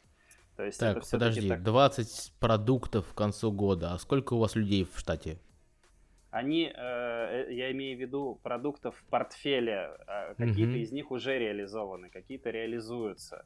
То 0.57 0.65
есть 0.65 0.79
так, 0.79 0.99
это 0.99 1.07
подожди, 1.11 1.49
так... 1.49 1.63
20 1.63 2.35
продуктов 2.39 3.11
к 3.15 3.17
концу 3.17 3.51
года. 3.51 3.95
А 3.95 3.99
сколько 3.99 4.35
у 4.35 4.39
вас 4.39 4.55
людей 4.55 4.85
в 4.85 4.99
штате? 4.99 5.39
они, 6.35 6.65
э, 6.65 6.73
э, 6.75 7.14
я 7.51 7.73
имею 7.73 7.97
в 7.97 8.01
виду 8.01 8.41
продуктов 8.43 8.97
в 8.97 9.05
портфеле, 9.05 9.91
э, 10.07 10.35
какие-то 10.37 10.73
mm-hmm. 10.73 10.83
из 10.83 10.93
них 10.93 11.11
уже 11.11 11.39
реализованы, 11.39 12.11
какие-то 12.11 12.51
реализуются. 12.51 13.45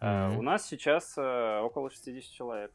Mm-hmm. 0.00 0.36
У 0.36 0.42
нас 0.42 0.66
сейчас 0.66 1.16
около 1.16 1.90
60 1.90 2.32
человек. 2.32 2.72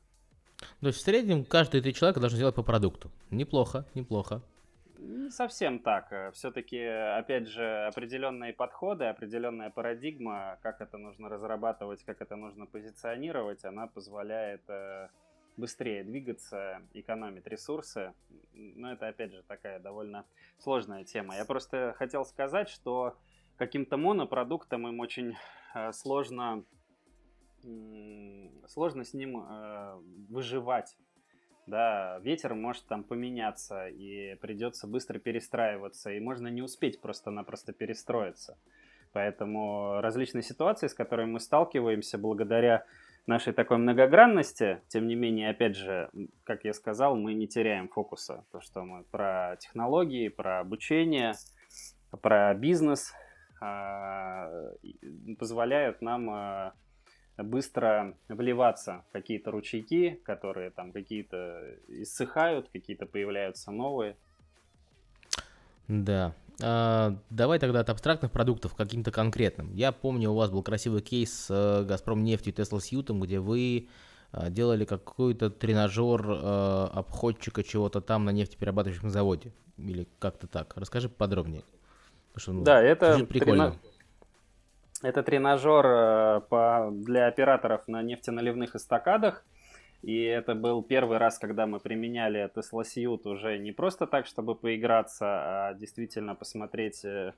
То 0.81 0.87
есть 0.87 0.99
в 0.99 1.01
среднем 1.01 1.45
каждый 1.45 1.81
три 1.81 1.93
человека 1.93 2.19
должен 2.19 2.39
делать 2.39 2.55
по 2.55 2.63
продукту. 2.63 3.11
Неплохо, 3.29 3.85
неплохо. 3.95 4.41
Не 4.97 5.29
совсем 5.29 5.79
так. 5.79 6.33
Все-таки, 6.33 6.83
опять 6.83 7.47
же, 7.47 7.85
определенные 7.87 8.51
подходы, 8.51 9.05
определенная 9.05 9.69
парадигма, 9.69 10.57
как 10.61 10.81
это 10.81 10.97
нужно 10.97 11.29
разрабатывать, 11.29 12.03
как 12.03 12.21
это 12.21 12.35
нужно 12.35 12.65
позиционировать, 12.65 13.63
она 13.63 13.87
позволяет 13.87 14.61
быстрее 15.59 16.03
двигаться, 16.03 16.81
экономить 16.93 17.47
ресурсы. 17.47 18.13
Но 18.53 18.91
это, 18.91 19.07
опять 19.07 19.31
же, 19.31 19.43
такая 19.43 19.79
довольно 19.79 20.25
сложная 20.57 21.03
тема. 21.03 21.35
Я 21.35 21.45
просто 21.45 21.93
хотел 21.97 22.25
сказать, 22.25 22.69
что 22.69 23.17
каким-то 23.57 23.97
монопродуктом 23.97 24.87
им 24.87 24.99
очень 24.99 25.35
э, 25.75 25.91
сложно, 25.91 26.63
сложно 28.67 29.03
с 29.03 29.13
ним 29.13 29.37
э, 29.37 29.99
выживать. 30.29 30.97
Да, 31.67 32.17
ветер 32.23 32.55
может 32.55 32.87
там 32.87 33.03
поменяться, 33.03 33.89
и 33.89 34.35
придется 34.41 34.87
быстро 34.87 35.19
перестраиваться, 35.19 36.09
и 36.11 36.19
можно 36.19 36.47
не 36.47 36.63
успеть 36.63 36.99
просто-напросто 36.99 37.73
перестроиться. 37.73 38.57
Поэтому 39.11 40.01
различные 40.01 40.41
ситуации, 40.41 40.87
с 40.87 40.95
которыми 40.95 41.33
мы 41.33 41.39
сталкиваемся 41.39 42.17
благодаря 42.17 42.85
нашей 43.29 43.53
такой 43.53 43.77
многогранности, 43.77 44.81
тем 44.89 45.07
не 45.07 45.15
менее, 45.15 45.51
опять 45.51 45.77
же, 45.77 46.09
как 46.43 46.65
я 46.65 46.73
сказал, 46.73 47.15
мы 47.15 47.33
не 47.35 47.47
теряем 47.47 47.87
фокуса. 47.87 48.43
То, 48.51 48.59
что 48.59 48.83
мы 48.83 49.03
про 49.03 49.55
технологии, 49.59 50.27
про 50.27 50.59
обучение, 50.59 51.35
про 52.21 52.53
бизнес 52.55 53.13
а, 53.61 54.49
позволяют 55.37 56.01
нам 56.01 56.29
а, 56.29 56.73
быстро 57.37 58.17
вливаться 58.27 59.05
в 59.09 59.13
какие-то 59.13 59.51
ручейки, 59.51 60.19
которые 60.25 60.71
там 60.71 60.91
какие-то 60.91 61.75
иссыхают, 61.87 62.69
какие-то 62.69 63.05
появляются 63.05 63.71
новые. 63.71 64.17
Да, 65.87 66.33
давай 66.59 67.59
тогда 67.59 67.79
от 67.79 67.89
абстрактных 67.89 68.31
продуктов 68.31 68.73
к 68.73 68.77
каким-то 68.77 69.11
конкретным. 69.11 69.73
Я 69.73 69.91
помню, 69.91 70.31
у 70.31 70.35
вас 70.35 70.49
был 70.49 70.63
красивый 70.63 71.01
кейс 71.01 71.45
с 71.45 71.47
э, 71.49 71.85
Газпром 71.85 72.23
нефтью 72.23 72.53
Тесла 72.53 72.81
Сьютом, 72.81 73.21
где 73.21 73.39
вы 73.39 73.87
э, 74.33 74.49
делали 74.49 74.85
какой-то 74.85 75.49
тренажер 75.49 76.29
э, 76.29 76.87
обходчика 76.93 77.63
чего-то 77.63 78.01
там 78.01 78.25
на 78.25 78.31
нефтеперерабатывающем 78.31 79.09
заводе. 79.09 79.53
Или 79.77 80.07
как-то 80.19 80.47
так. 80.47 80.75
Расскажи 80.75 81.07
подробнее. 81.07 81.63
что, 82.35 82.51
ну, 82.51 82.63
да, 82.63 82.81
это 82.81 83.25
прикольно. 83.25 83.71
Трена... 83.71 83.79
Это 85.01 85.23
тренажер 85.23 85.85
э, 85.85 86.41
по... 86.49 86.89
для 86.91 87.27
операторов 87.27 87.87
на 87.87 88.01
нефтеналивных 88.01 88.75
эстакадах. 88.75 89.45
И 90.01 90.23
это 90.23 90.55
был 90.55 90.81
первый 90.81 91.17
раз, 91.17 91.37
когда 91.39 91.65
мы 91.67 91.79
применяли 91.79 92.49
Tesla 92.55 92.83
Suite 92.83 93.27
уже 93.27 93.57
не 93.57 93.73
просто 93.73 94.07
так, 94.07 94.27
чтобы 94.27 94.55
поиграться, 94.55 95.25
а 95.25 95.73
действительно 95.73 96.35
посмотреть 96.35 97.03
э, 97.03 97.33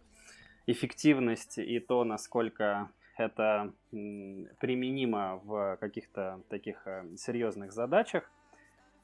эффективность 0.67 1.57
и 1.57 1.79
то, 1.79 2.03
насколько 2.03 2.91
это 3.17 3.73
применимо 3.91 5.41
в 5.43 5.77
каких-то 5.77 6.41
таких 6.49 6.85
э, 6.85 7.03
серьезных 7.17 7.71
задачах. 7.71 8.31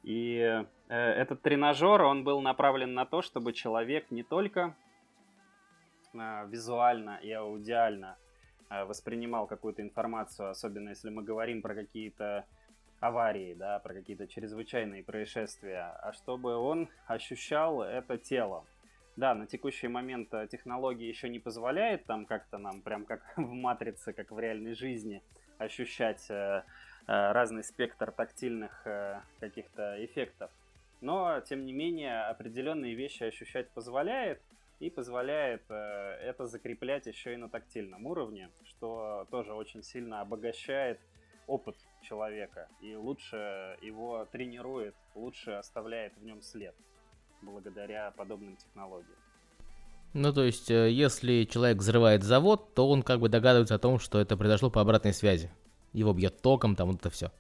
И 0.04 0.38
э, 0.38 0.66
этот 0.96 1.42
тренажер, 1.42 2.04
он 2.04 2.24
был 2.24 2.42
направлен 2.42 2.94
на 2.94 3.06
то, 3.06 3.24
чтобы 3.24 3.54
человек 3.54 4.12
не 4.12 4.24
только 4.24 4.76
визуально 6.48 7.20
и 7.22 7.32
аудиально 7.32 8.18
воспринимал 8.70 9.46
какую-то 9.46 9.84
информацию, 9.84 10.50
особенно 10.50 10.90
если 10.90 11.12
мы 11.12 11.22
говорим 11.22 11.62
про 11.62 11.76
какие-то 11.76 12.46
аварии, 13.00 13.54
да, 13.54 13.80
про 13.80 13.94
какие-то 13.94 14.28
чрезвычайные 14.28 15.04
происшествия, 15.04 15.98
а 16.02 16.14
чтобы 16.14 16.56
он 16.56 16.90
ощущал 17.06 17.82
это 17.82 18.18
телом. 18.18 18.66
Да, 19.16 19.34
на 19.34 19.48
текущий 19.48 19.88
момент 19.88 20.32
э, 20.34 20.48
технология 20.48 21.10
еще 21.10 21.28
не 21.28 21.40
позволяет 21.40 22.06
там 22.06 22.26
как-то 22.26 22.60
нам, 22.60 22.82
прям 22.82 23.06
как 23.06 23.22
в 23.38 23.52
матрице, 23.52 24.14
как 24.14 24.32
в 24.32 24.40
реальной 24.40 24.76
жизни, 24.76 25.24
ощущать 25.58 26.30
э, 26.30 26.34
э, 26.34 26.64
разный 27.08 27.64
спектр 27.64 28.12
тактильных 28.12 28.86
э, 28.86 29.22
каких-то 29.40 30.04
эффектов. 30.06 30.52
Но, 31.02 31.42
тем 31.42 31.66
не 31.66 31.74
менее, 31.74 32.24
определенные 32.24 32.94
вещи 32.94 33.24
ощущать 33.24 33.70
позволяет, 33.70 34.40
и 34.80 34.90
позволяет 34.90 35.64
э, 35.70 35.74
это 36.22 36.46
закреплять 36.46 37.08
еще 37.08 37.34
и 37.34 37.38
на 37.38 37.50
тактильном 37.50 38.06
уровне, 38.06 38.50
что 38.64 39.28
тоже 39.32 39.54
очень 39.54 39.82
сильно 39.82 40.22
обогащает 40.22 41.00
опыт 41.48 41.76
человека 42.02 42.68
и 42.82 42.96
лучше 42.96 43.78
его 43.82 44.26
тренирует, 44.32 44.96
лучше 45.16 45.52
оставляет 45.52 46.18
в 46.18 46.24
нем 46.24 46.42
след 46.42 46.76
благодаря 47.42 48.12
подобным 48.12 48.56
технологиям. 48.58 49.18
Ну, 50.14 50.34
то 50.34 50.44
есть, 50.44 50.72
э, 50.72 50.90
если 50.90 51.44
человек 51.44 51.78
взрывает 51.78 52.24
завод, 52.24 52.74
то 52.74 52.90
он 52.90 53.04
как 53.04 53.20
бы 53.20 53.30
догадывается 53.30 53.76
о 53.76 53.80
том, 53.80 54.00
что 54.00 54.20
это 54.20 54.38
произошло 54.38 54.70
по 54.72 54.82
обратной 54.82 55.14
связи. 55.14 55.52
Его 55.94 56.14
бьет 56.14 56.42
током, 56.42 56.76
там 56.76 56.88
вот 56.88 57.00
это 57.00 57.10
все. 57.10 57.32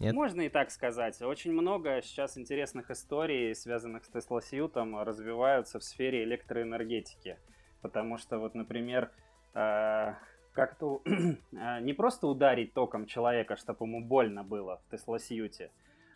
Нет? 0.00 0.14
Можно 0.14 0.42
и 0.42 0.48
так 0.48 0.70
сказать. 0.70 1.20
Очень 1.22 1.52
много 1.52 2.00
сейчас 2.02 2.38
интересных 2.38 2.90
историй, 2.90 3.54
связанных 3.54 4.04
с 4.04 4.10
Tesla 4.10 4.40
Сьютом, 4.42 5.00
развиваются 5.02 5.78
в 5.78 5.84
сфере 5.84 6.24
электроэнергетики. 6.24 7.38
Потому 7.82 8.16
что, 8.16 8.38
вот, 8.38 8.54
например, 8.54 9.10
э, 9.54 10.14
как-то 10.58 11.02
э, 11.04 11.80
не 11.82 11.92
просто 11.92 12.26
ударить 12.26 12.74
током 12.74 13.06
человека, 13.06 13.54
чтобы 13.54 13.86
ему 13.86 14.04
больно 14.04 14.42
было 14.42 14.80
в 14.80 14.92
Tesla 14.92 15.20
Сьюте, 15.20 15.70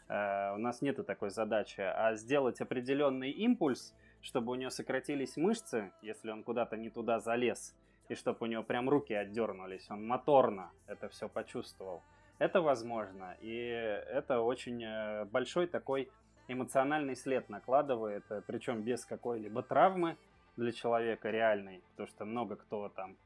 э, 0.08 0.54
у 0.54 0.58
нас 0.58 0.82
нету 0.82 1.04
такой 1.04 1.30
задачи, 1.30 1.80
а 1.80 2.14
сделать 2.16 2.60
определенный 2.60 3.30
импульс, 3.30 3.94
чтобы 4.20 4.50
у 4.50 4.56
него 4.56 4.70
сократились 4.70 5.36
мышцы, 5.36 5.92
если 6.02 6.32
он 6.32 6.42
куда-то 6.42 6.76
не 6.76 6.90
туда 6.90 7.20
залез, 7.20 7.76
и 8.08 8.16
чтобы 8.16 8.38
у 8.40 8.46
него 8.46 8.64
прям 8.64 8.88
руки 8.88 9.14
отдернулись, 9.14 9.88
он 9.90 10.04
моторно 10.08 10.72
это 10.88 11.08
все 11.08 11.28
почувствовал. 11.28 12.02
Это 12.40 12.60
возможно, 12.60 13.36
и 13.40 13.56
это 13.58 14.40
очень 14.40 14.82
э, 14.82 15.24
большой 15.26 15.68
такой 15.68 16.10
эмоциональный 16.48 17.14
след 17.14 17.48
накладывает, 17.48 18.24
э, 18.30 18.42
причем 18.44 18.82
без 18.82 19.04
какой-либо 19.04 19.62
травмы 19.62 20.16
для 20.56 20.72
человека 20.72 21.30
реальной, 21.30 21.80
потому 21.92 22.08
что 22.08 22.24
много 22.24 22.56
кто 22.56 22.88
там 22.88 23.16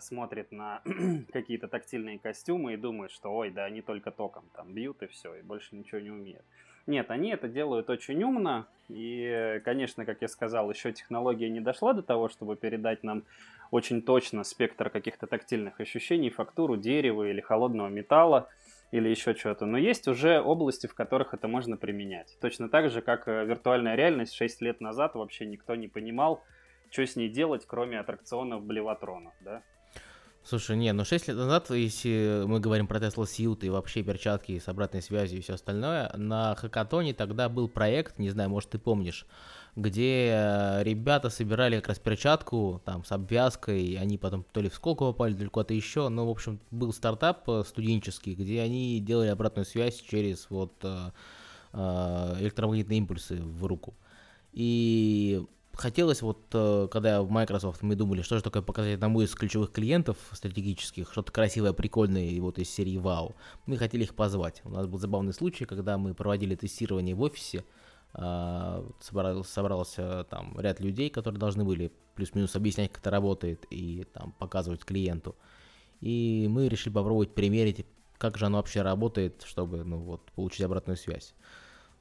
смотрит 0.00 0.52
на 0.52 0.82
какие-то 1.32 1.68
тактильные 1.68 2.18
костюмы 2.18 2.74
и 2.74 2.76
думает, 2.76 3.10
что 3.10 3.34
ой, 3.34 3.50
да 3.50 3.64
они 3.64 3.82
только 3.82 4.10
током 4.10 4.44
там 4.54 4.72
бьют 4.72 5.02
и 5.02 5.06
все, 5.06 5.34
и 5.34 5.42
больше 5.42 5.76
ничего 5.76 6.00
не 6.00 6.10
умеют. 6.10 6.44
Нет, 6.86 7.10
они 7.10 7.30
это 7.30 7.48
делают 7.48 7.90
очень 7.90 8.22
умно, 8.24 8.66
и, 8.88 9.60
конечно, 9.64 10.04
как 10.04 10.20
я 10.20 10.28
сказал, 10.28 10.68
еще 10.70 10.92
технология 10.92 11.48
не 11.48 11.60
дошла 11.60 11.92
до 11.92 12.02
того, 12.02 12.28
чтобы 12.28 12.56
передать 12.56 13.04
нам 13.04 13.22
очень 13.70 14.02
точно 14.02 14.42
спектр 14.42 14.90
каких-то 14.90 15.26
тактильных 15.26 15.80
ощущений, 15.80 16.30
фактуру 16.30 16.76
дерева 16.76 17.28
или 17.28 17.40
холодного 17.40 17.88
металла, 17.88 18.48
или 18.90 19.08
еще 19.08 19.34
что-то. 19.34 19.64
Но 19.64 19.78
есть 19.78 20.06
уже 20.08 20.40
области, 20.40 20.86
в 20.86 20.94
которых 20.94 21.34
это 21.34 21.48
можно 21.48 21.76
применять. 21.76 22.36
Точно 22.40 22.68
так 22.68 22.90
же, 22.90 23.00
как 23.00 23.26
э, 23.26 23.44
виртуальная 23.46 23.94
реальность 23.94 24.34
6 24.34 24.60
лет 24.60 24.80
назад 24.80 25.14
вообще 25.14 25.46
никто 25.46 25.74
не 25.74 25.88
понимал, 25.88 26.42
что 26.92 27.06
с 27.06 27.16
ней 27.16 27.28
делать, 27.28 27.64
кроме 27.66 27.98
аттракционов 27.98 28.62
Блеватрона, 28.64 29.32
да? 29.40 29.62
Слушай, 30.44 30.76
не, 30.76 30.92
ну 30.92 31.04
6 31.04 31.28
лет 31.28 31.36
назад, 31.36 31.70
если 31.70 32.42
мы 32.46 32.58
говорим 32.58 32.88
про 32.88 32.98
Tesla 32.98 33.24
Suit 33.24 33.60
и 33.64 33.70
вообще 33.70 34.02
перчатки 34.02 34.58
с 34.58 34.66
обратной 34.66 35.00
связью 35.00 35.38
и 35.38 35.40
все 35.42 35.54
остальное, 35.54 36.12
на 36.16 36.56
Хакатоне 36.56 37.14
тогда 37.14 37.48
был 37.48 37.68
проект, 37.68 38.18
не 38.18 38.28
знаю, 38.30 38.50
может 38.50 38.70
ты 38.70 38.78
помнишь, 38.80 39.24
где 39.76 40.30
э, 40.32 40.82
ребята 40.82 41.30
собирали 41.30 41.76
как 41.76 41.88
раз 41.88 42.00
перчатку 42.00 42.82
там 42.84 43.04
с 43.04 43.12
обвязкой, 43.12 43.96
они 44.00 44.18
потом 44.18 44.44
то 44.52 44.60
ли 44.60 44.68
в 44.68 44.74
сколку 44.74 45.06
попали, 45.06 45.34
то 45.34 45.44
ли 45.44 45.48
куда-то 45.48 45.74
еще, 45.74 46.08
но, 46.08 46.26
в 46.26 46.30
общем, 46.30 46.58
был 46.72 46.92
стартап 46.92 47.48
э, 47.48 47.62
студенческий, 47.64 48.34
где 48.34 48.62
они 48.62 48.98
делали 48.98 49.28
обратную 49.28 49.64
связь 49.64 50.00
через 50.00 50.50
вот 50.50 50.74
э, 50.82 51.10
электромагнитные 51.72 52.98
импульсы 52.98 53.36
в 53.40 53.64
руку. 53.64 53.94
И 54.52 55.40
хотелось 55.74 56.22
вот, 56.22 56.46
э, 56.52 56.88
когда 56.90 57.22
в 57.22 57.30
Microsoft 57.30 57.82
мы 57.82 57.94
думали, 57.94 58.22
что 58.22 58.36
же 58.36 58.42
такое 58.42 58.62
показать 58.62 58.94
одному 58.94 59.22
из 59.22 59.34
ключевых 59.34 59.72
клиентов 59.72 60.16
стратегических, 60.32 61.10
что-то 61.10 61.32
красивое, 61.32 61.72
прикольное, 61.72 62.40
вот 62.40 62.58
из 62.58 62.70
серии 62.70 62.96
Вау, 62.98 63.34
мы 63.66 63.76
хотели 63.76 64.04
их 64.04 64.14
позвать. 64.14 64.60
У 64.64 64.70
нас 64.70 64.86
был 64.86 64.98
забавный 64.98 65.32
случай, 65.32 65.64
когда 65.64 65.98
мы 65.98 66.14
проводили 66.14 66.54
тестирование 66.54 67.14
в 67.14 67.22
офисе, 67.22 67.64
а, 68.14 68.84
собрался 69.00 70.24
там 70.24 70.58
ряд 70.60 70.80
людей, 70.80 71.08
которые 71.08 71.40
должны 71.40 71.64
были 71.64 71.92
плюс-минус 72.14 72.54
объяснять, 72.56 72.90
как 72.92 73.00
это 73.00 73.10
работает, 73.10 73.66
и 73.70 74.06
там 74.12 74.32
показывать 74.38 74.84
клиенту. 74.84 75.34
И 76.00 76.46
мы 76.50 76.68
решили 76.68 76.92
попробовать 76.92 77.34
примерить, 77.34 77.86
как 78.18 78.36
же 78.36 78.46
оно 78.46 78.58
вообще 78.58 78.82
работает, 78.82 79.42
чтобы 79.44 79.84
ну, 79.84 79.98
вот, 79.98 80.20
получить 80.32 80.62
обратную 80.62 80.96
связь. 80.96 81.34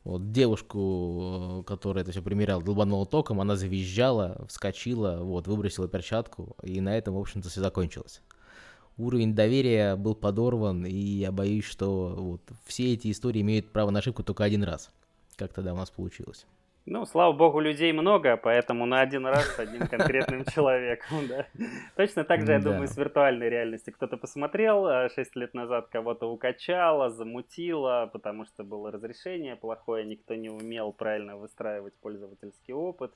Вот 0.04 0.32
девушку, 0.32 1.62
э, 1.62 1.64
которая 1.64 2.04
это 2.04 2.12
все 2.12 2.22
примеряла, 2.22 2.64
долбанула 2.64 3.06
током, 3.06 3.40
она 3.40 3.56
завизжала, 3.56 4.46
вскочила, 4.48 5.20
вот, 5.22 5.48
выбросила 5.48 5.88
перчатку, 5.88 6.56
и 6.64 6.82
на 6.82 6.98
этом, 6.98 7.14
в 7.14 7.20
общем-то, 7.20 7.50
все 7.50 7.62
закончилось. 7.62 8.22
Уровень 8.98 9.36
доверия 9.36 9.96
был 9.96 10.16
подорван, 10.16 10.86
и 10.86 10.94
я 10.94 11.32
боюсь, 11.32 11.66
что 11.66 12.16
вот, 12.18 12.42
все 12.66 12.94
эти 12.94 13.12
истории 13.12 13.42
имеют 13.42 13.72
право 13.72 13.92
на 13.92 14.00
ошибку 14.00 14.24
только 14.24 14.44
один 14.44 14.64
раз. 14.64 14.92
Как 15.36 15.54
тогда 15.54 15.74
у 15.74 15.78
нас 15.78 15.90
получилось. 15.92 16.46
Ну, 16.88 17.06
слава 17.06 17.32
богу, 17.32 17.60
людей 17.60 17.94
много, 17.94 18.38
поэтому 18.38 18.88
на 18.88 19.02
один 19.02 19.28
раз 19.28 19.46
с 19.56 19.60
одним 19.60 19.88
конкретным 19.88 20.44
человеком, 20.54 21.28
да. 21.28 21.46
Точно 21.96 22.24
так 22.24 22.42
же, 22.42 22.54
я 22.54 22.60
думаю, 22.60 22.88
с 22.88 22.98
виртуальной 22.98 23.50
реальностью. 23.50 23.94
Кто-то 23.94 24.18
посмотрел 24.18 25.10
6 25.10 25.18
а, 25.18 25.40
лет 25.40 25.54
назад, 25.54 25.90
кого-то 25.90 26.26
укачало, 26.26 27.12
замутило, 27.12 28.10
потому 28.12 28.46
что 28.46 28.64
было 28.64 28.92
разрешение 28.92 29.56
плохое, 29.56 30.06
никто 30.06 30.34
не 30.34 30.50
умел 30.50 30.92
правильно 30.92 31.38
выстраивать 31.38 31.94
пользовательский 32.02 32.74
опыт. 32.74 33.14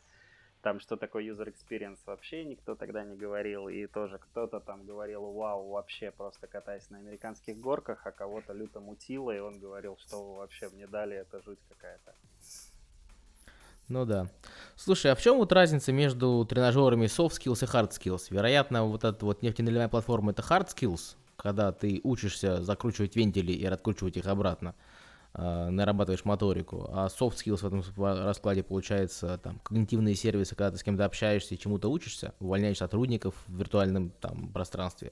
Там, 0.62 0.80
что 0.80 0.95
такое 0.95 1.23
user 1.23 1.51
experience, 1.51 1.99
вообще 2.06 2.43
никто 2.43 2.75
тогда 2.75 3.04
не 3.04 3.15
говорил. 3.15 3.67
И 3.67 3.88
тоже 3.88 4.19
кто-то 4.19 4.60
там 4.60 4.86
говорил, 4.86 5.32
вау, 5.32 5.69
вообще 5.69 6.12
просто 6.12 6.45
катаясь 6.45 6.89
на 6.91 6.99
американских 6.99 7.60
горках, 7.60 8.06
а 8.06 8.12
кого-то 8.12 8.54
люто 8.54 8.80
мутило, 8.80 9.32
и 9.32 9.39
он 9.39 9.60
говорил, 9.60 9.97
что 9.97 10.23
вы 10.23 10.38
вообще 10.38 10.69
мне 10.69 10.86
дали, 10.86 11.17
это 11.17 11.41
жуть 11.41 11.60
какая-то. 11.69 12.13
Ну 13.88 14.06
да. 14.06 14.28
Слушай, 14.76 15.12
а 15.12 15.15
в 15.15 15.21
чем 15.21 15.38
вот 15.38 15.52
разница 15.52 15.91
между 15.91 16.43
тренажерами 16.50 17.06
soft 17.06 17.34
skills 17.39 17.63
и 17.63 17.67
hard 17.67 17.91
skills? 17.91 18.28
Вероятно, 18.32 18.84
вот 18.86 19.04
эта 19.04 19.24
вот 19.26 19.43
нефтяная 19.43 19.88
платформа 19.88 20.32
это 20.32 20.41
hard 20.41 20.69
skills, 20.76 21.15
когда 21.36 21.71
ты 21.71 22.02
учишься 22.04 22.63
закручивать 22.63 23.15
вентили 23.15 23.52
и 23.52 23.65
раскручивать 23.67 24.17
их 24.17 24.26
обратно, 24.26 24.74
э, 25.36 25.69
нарабатываешь 25.69 26.26
моторику. 26.26 26.89
А 26.91 27.08
soft 27.08 27.36
skills 27.36 27.58
в 27.58 27.65
этом 27.65 27.84
раскладе 28.26 28.63
получается 28.63 29.38
там 29.38 29.60
когнитивные 29.60 30.15
сервисы, 30.15 30.56
когда 30.56 30.71
ты 30.71 30.78
с 30.78 30.84
кем-то 30.84 31.06
общаешься 31.06 31.54
и 31.54 31.60
чему-то 31.60 31.91
учишься, 31.91 32.34
увольняешь 32.39 32.78
сотрудников 32.78 33.36
в 33.45 33.56
виртуальном 33.56 34.10
там 34.19 34.48
пространстве. 34.52 35.12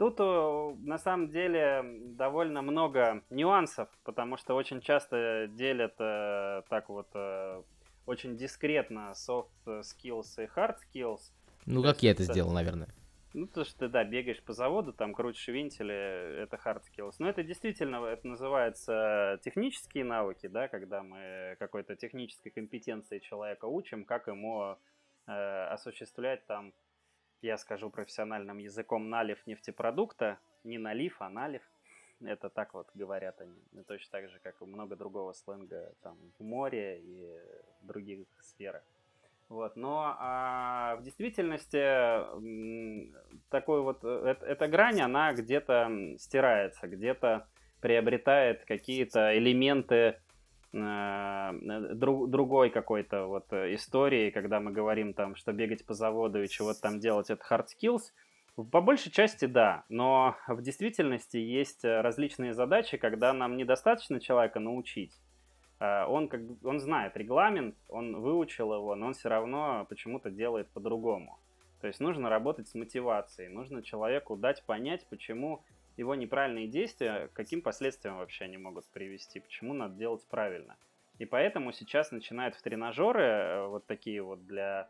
Тут 0.00 0.18
на 0.18 0.96
самом 0.96 1.28
деле 1.28 1.84
довольно 2.16 2.62
много 2.62 3.22
нюансов, 3.28 3.86
потому 4.02 4.38
что 4.38 4.54
очень 4.54 4.80
часто 4.80 5.46
делят 5.46 5.92
э, 5.98 6.62
так 6.70 6.88
вот 6.88 7.08
э, 7.12 7.62
очень 8.06 8.38
дискретно 8.38 9.12
soft 9.12 9.50
skills 9.66 10.42
и 10.42 10.48
hard 10.56 10.76
skills. 10.86 11.20
Ну, 11.66 11.82
как 11.82 12.02
я 12.02 12.12
это 12.12 12.22
сделал, 12.22 12.50
наверное. 12.50 12.88
Ну, 13.34 13.46
то, 13.46 13.62
что 13.62 13.80
ты, 13.80 13.88
да, 13.88 14.02
бегаешь 14.02 14.42
по 14.42 14.54
заводу, 14.54 14.94
там 14.94 15.12
крутишь 15.12 15.48
вентили, 15.48 16.44
это 16.44 16.56
hard 16.56 16.80
skills. 16.80 17.16
Но 17.18 17.28
это 17.28 17.42
действительно, 17.42 18.02
это 18.06 18.26
называется 18.26 19.38
технические 19.44 20.04
навыки, 20.04 20.46
да, 20.46 20.68
когда 20.68 21.02
мы 21.02 21.56
какой-то 21.58 21.94
технической 21.94 22.50
компетенции 22.50 23.18
человека 23.18 23.66
учим, 23.66 24.06
как 24.06 24.28
ему 24.28 24.78
э, 25.26 25.64
осуществлять 25.66 26.46
там 26.46 26.72
я 27.42 27.56
скажу 27.58 27.90
профессиональным 27.90 28.58
языком, 28.58 29.08
налив 29.08 29.46
нефтепродукта, 29.46 30.38
не 30.64 30.78
налив, 30.78 31.16
а 31.20 31.28
налив. 31.28 31.62
Это 32.22 32.50
так 32.50 32.74
вот 32.74 32.88
говорят 32.94 33.40
они. 33.40 33.56
Ну, 33.72 33.82
точно 33.84 34.10
так 34.10 34.28
же, 34.28 34.38
как 34.40 34.60
и 34.60 34.64
много 34.64 34.96
другого 34.96 35.32
сленга 35.32 35.94
там 36.02 36.18
в 36.38 36.42
море 36.42 37.00
и 37.00 37.40
в 37.82 37.86
других 37.86 38.26
сферах. 38.40 38.82
Вот, 39.48 39.74
но 39.74 40.14
а, 40.16 40.96
в 40.96 41.02
действительности 41.02 41.82
такой 43.48 43.80
вот 43.82 43.98
э, 44.04 44.36
э, 44.40 44.44
эта 44.44 44.68
грань, 44.68 45.00
она 45.00 45.32
где-то 45.32 45.90
стирается, 46.18 46.86
где-то 46.86 47.48
приобретает 47.80 48.64
какие-то 48.64 49.36
элементы 49.36 50.20
друг, 50.72 52.30
другой 52.30 52.70
какой-то 52.70 53.26
вот 53.26 53.52
истории, 53.52 54.30
когда 54.30 54.60
мы 54.60 54.70
говорим 54.70 55.14
там, 55.14 55.34
что 55.34 55.52
бегать 55.52 55.84
по 55.84 55.94
заводу 55.94 56.42
и 56.42 56.48
чего-то 56.48 56.80
там 56.80 57.00
делать, 57.00 57.30
это 57.30 57.42
hard 57.50 57.66
skills. 57.66 58.12
По 58.70 58.80
большей 58.80 59.10
части 59.10 59.46
да, 59.46 59.84
но 59.88 60.36
в 60.46 60.60
действительности 60.60 61.38
есть 61.38 61.84
различные 61.84 62.52
задачи, 62.52 62.98
когда 62.98 63.32
нам 63.32 63.56
недостаточно 63.56 64.20
человека 64.20 64.60
научить. 64.60 65.18
Он, 65.80 66.28
как, 66.28 66.42
он 66.62 66.78
знает 66.78 67.16
регламент, 67.16 67.74
он 67.88 68.20
выучил 68.20 68.74
его, 68.74 68.94
но 68.94 69.06
он 69.06 69.14
все 69.14 69.30
равно 69.30 69.86
почему-то 69.88 70.30
делает 70.30 70.68
по-другому. 70.72 71.38
То 71.80 71.86
есть 71.86 72.00
нужно 72.00 72.28
работать 72.28 72.68
с 72.68 72.74
мотивацией, 72.74 73.48
нужно 73.48 73.82
человеку 73.82 74.36
дать 74.36 74.62
понять, 74.64 75.06
почему 75.08 75.62
его 75.96 76.14
неправильные 76.14 76.66
действия, 76.66 77.30
каким 77.34 77.62
последствиям 77.62 78.18
вообще 78.18 78.44
они 78.44 78.56
могут 78.56 78.86
привести, 78.90 79.40
почему 79.40 79.74
надо 79.74 79.94
делать 79.94 80.26
правильно. 80.28 80.76
И 81.18 81.26
поэтому 81.26 81.72
сейчас 81.72 82.12
начинают 82.12 82.54
в 82.54 82.62
тренажеры, 82.62 83.22
э, 83.22 83.66
вот 83.66 83.86
такие 83.86 84.22
вот 84.22 84.46
для 84.46 84.88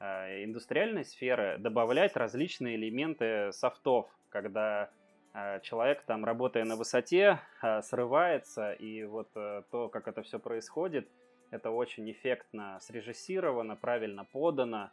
э, 0.00 0.44
индустриальной 0.44 1.04
сферы, 1.04 1.58
добавлять 1.58 2.16
различные 2.16 2.76
элементы 2.76 3.52
софтов, 3.52 4.06
когда 4.30 4.90
э, 5.34 5.60
человек 5.60 6.02
там, 6.02 6.24
работая 6.24 6.64
на 6.64 6.76
высоте, 6.76 7.40
э, 7.62 7.82
срывается, 7.82 8.72
и 8.72 9.04
вот 9.04 9.28
э, 9.34 9.64
то, 9.70 9.88
как 9.90 10.08
это 10.08 10.22
все 10.22 10.38
происходит, 10.38 11.08
это 11.50 11.70
очень 11.70 12.10
эффектно 12.10 12.78
срежиссировано, 12.80 13.76
правильно 13.76 14.24
подано, 14.24 14.90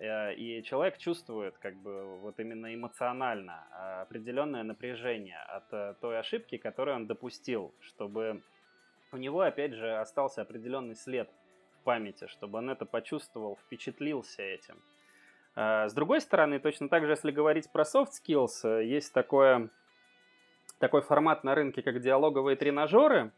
и 0.00 0.62
человек 0.64 0.96
чувствует 0.96 1.58
как 1.58 1.76
бы 1.76 2.18
вот 2.20 2.40
именно 2.40 2.74
эмоционально 2.74 3.66
а, 3.72 4.02
определенное 4.02 4.62
напряжение 4.62 5.38
от 5.38 5.72
э, 5.72 5.94
той 6.00 6.18
ошибки, 6.18 6.56
которую 6.56 6.96
он 6.96 7.06
допустил, 7.06 7.74
чтобы 7.80 8.42
у 9.12 9.18
него 9.18 9.42
опять 9.42 9.74
же 9.74 9.98
остался 9.98 10.40
определенный 10.42 10.96
след 10.96 11.28
в 11.80 11.84
памяти, 11.84 12.28
чтобы 12.28 12.58
он 12.58 12.70
это 12.70 12.86
почувствовал, 12.86 13.56
впечатлился 13.56 14.42
этим. 14.42 14.82
С 15.56 15.92
другой 15.92 16.20
стороны, 16.20 16.60
точно 16.60 16.88
так 16.88 17.04
же, 17.04 17.10
если 17.10 17.32
говорить 17.32 17.70
про 17.70 17.82
soft 17.82 18.10
skills, 18.24 18.64
э, 18.64 18.86
есть 18.86 19.12
такое, 19.12 19.68
такой 20.78 21.02
формат 21.02 21.44
на 21.44 21.54
рынке, 21.54 21.82
как 21.82 22.00
диалоговые 22.00 22.56
тренажеры, 22.56 23.32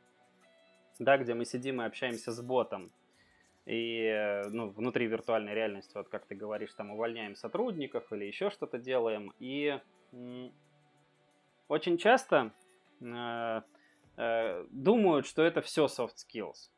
да, 0.99 1.17
где 1.17 1.35
мы 1.35 1.45
сидим 1.45 1.81
и 1.83 1.87
общаемся 1.87 2.31
с 2.31 2.41
ботом 2.41 2.93
и 3.67 4.05
э, 4.05 4.49
ну, 4.49 4.71
внутри 4.71 5.07
виртуальной 5.07 5.55
реальности, 5.55 5.93
вот 5.97 6.09
как 6.09 6.27
ты 6.27 6.35
говоришь, 6.35 6.75
там 6.75 6.91
увольняем 6.91 7.37
сотрудников 7.37 8.13
или 8.13 8.25
еще 8.25 8.51
что-то 8.51 8.79
делаем. 8.79 9.33
И 9.39 9.79
очень 11.69 11.97
часто 11.97 12.53
э, 13.01 13.61
э, 14.17 14.65
думают, 14.71 15.27
что 15.27 15.43
это 15.43 15.63
все 15.63 15.87
soft 15.87 16.17
skills. 16.27 16.71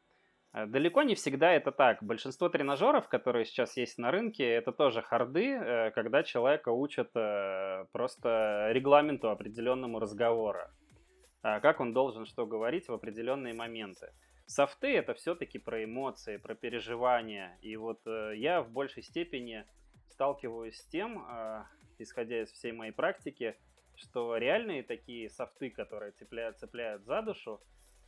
Э, 0.52 0.66
далеко 0.66 1.02
не 1.02 1.14
всегда 1.14 1.52
это 1.52 1.72
так. 1.72 2.02
Большинство 2.02 2.50
тренажеров, 2.50 3.08
которые 3.08 3.46
сейчас 3.46 3.78
есть 3.78 3.96
на 3.96 4.10
рынке, 4.10 4.44
это 4.44 4.70
тоже 4.70 5.00
харды, 5.00 5.52
э, 5.52 5.90
когда 5.92 6.22
человека 6.22 6.68
учат 6.68 7.12
просто 7.92 8.68
регламенту 8.72 9.30
определенному 9.30 10.00
разговора. 10.00 10.70
Как 11.42 11.80
он 11.80 11.92
должен 11.92 12.24
что 12.24 12.46
говорить 12.46 12.88
в 12.88 12.92
определенные 12.94 13.52
моменты. 13.52 14.12
Софты 14.46 14.96
это 14.96 15.14
все-таки 15.14 15.58
про 15.58 15.84
эмоции, 15.84 16.36
про 16.36 16.54
переживания. 16.54 17.58
И 17.62 17.76
вот 17.76 18.00
э, 18.06 18.34
я 18.36 18.62
в 18.62 18.70
большей 18.70 19.02
степени 19.02 19.64
сталкиваюсь 20.10 20.76
с 20.76 20.84
тем, 20.86 21.24
э, 21.26 21.64
исходя 21.98 22.42
из 22.42 22.52
всей 22.52 22.72
моей 22.72 22.92
практики, 22.92 23.56
что 23.96 24.36
реальные 24.36 24.82
такие 24.82 25.30
софты, 25.30 25.70
которые 25.70 26.12
цепляют, 26.12 26.58
цепляют 26.58 27.04
за 27.04 27.22
душу, 27.22 27.60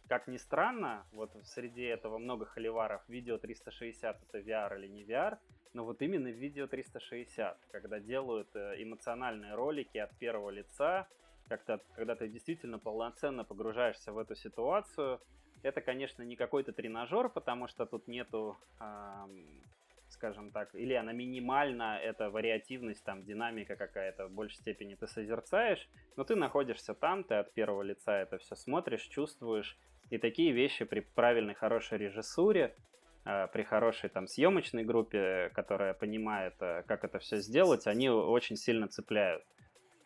как 0.08 0.28
ни 0.28 0.36
странно, 0.36 1.06
вот 1.12 1.32
среди 1.44 1.82
этого 1.82 2.18
много 2.18 2.44
холиваров, 2.44 3.02
видео 3.08 3.38
360 3.38 4.22
это 4.22 4.38
VR 4.38 4.78
или 4.78 4.86
не 4.86 5.04
VR, 5.04 5.38
но 5.72 5.84
вот 5.84 6.00
именно 6.00 6.28
видео 6.28 6.66
360, 6.66 7.58
когда 7.72 7.98
делают 7.98 8.48
э, 8.54 8.82
эмоциональные 8.82 9.54
ролики 9.54 9.98
от 9.98 10.16
первого 10.18 10.50
лица, 10.50 11.08
как-то, 11.48 11.80
когда 11.94 12.14
ты 12.14 12.28
действительно 12.28 12.78
полноценно 12.78 13.44
погружаешься 13.44 14.12
в 14.12 14.18
эту 14.18 14.34
ситуацию, 14.34 15.20
это, 15.62 15.80
конечно, 15.80 16.22
не 16.22 16.36
какой-то 16.36 16.72
тренажер, 16.72 17.28
потому 17.28 17.68
что 17.68 17.86
тут 17.86 18.08
нету, 18.08 18.56
э, 18.80 19.26
скажем 20.08 20.50
так, 20.50 20.74
или 20.74 20.94
она 20.94 21.12
минимальна, 21.12 21.98
это 21.98 22.30
вариативность, 22.30 23.04
там, 23.04 23.24
динамика 23.24 23.76
какая-то, 23.76 24.28
в 24.28 24.30
большей 24.30 24.56
степени 24.56 24.94
ты 24.94 25.06
созерцаешь, 25.06 25.88
но 26.16 26.24
ты 26.24 26.36
находишься 26.36 26.94
там, 26.94 27.24
ты 27.24 27.34
от 27.34 27.52
первого 27.52 27.82
лица 27.82 28.16
это 28.16 28.38
все 28.38 28.56
смотришь, 28.56 29.02
чувствуешь, 29.02 29.76
и 30.10 30.18
такие 30.18 30.52
вещи 30.52 30.84
при 30.84 31.00
правильной, 31.00 31.54
хорошей 31.54 31.98
режиссуре, 31.98 32.76
э, 33.24 33.48
при 33.52 33.62
хорошей 33.62 34.08
там 34.08 34.26
съемочной 34.28 34.84
группе, 34.84 35.50
которая 35.54 35.94
понимает, 35.94 36.54
э, 36.60 36.84
как 36.86 37.04
это 37.04 37.18
все 37.18 37.38
сделать, 37.38 37.86
они 37.86 38.08
очень 38.08 38.56
сильно 38.56 38.88
цепляют. 38.88 39.42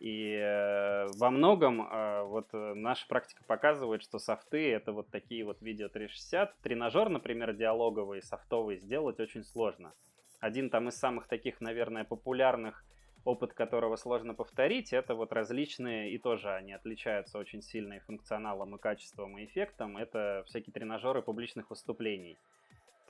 И 0.00 0.32
э, 0.32 1.08
во 1.18 1.30
многом 1.30 1.82
э, 1.82 2.22
вот 2.24 2.48
э, 2.54 2.72
наша 2.74 3.06
практика 3.06 3.44
показывает, 3.46 4.02
что 4.02 4.18
софты 4.18 4.72
это 4.72 4.92
вот 4.92 5.10
такие 5.10 5.44
вот 5.44 5.60
видео 5.60 5.90
360. 5.90 6.58
Тренажер, 6.62 7.10
например, 7.10 7.52
диалоговый, 7.52 8.22
софтовый 8.22 8.78
сделать 8.78 9.20
очень 9.20 9.44
сложно. 9.44 9.92
Один 10.40 10.70
там 10.70 10.88
из 10.88 10.96
самых 10.96 11.28
таких, 11.28 11.60
наверное, 11.60 12.04
популярных, 12.04 12.82
опыт 13.26 13.52
которого 13.52 13.96
сложно 13.96 14.32
повторить, 14.32 14.94
это 14.94 15.14
вот 15.14 15.34
различные, 15.34 16.12
и 16.12 16.16
тоже 16.16 16.50
они 16.50 16.72
отличаются 16.72 17.38
очень 17.38 17.60
сильно 17.60 17.94
и 17.94 18.00
функционалом, 18.00 18.76
и 18.76 18.78
качеством, 18.78 19.36
и 19.36 19.44
эффектом, 19.44 19.98
это 19.98 20.44
всякие 20.46 20.72
тренажеры 20.72 21.20
публичных 21.20 21.68
выступлений 21.68 22.38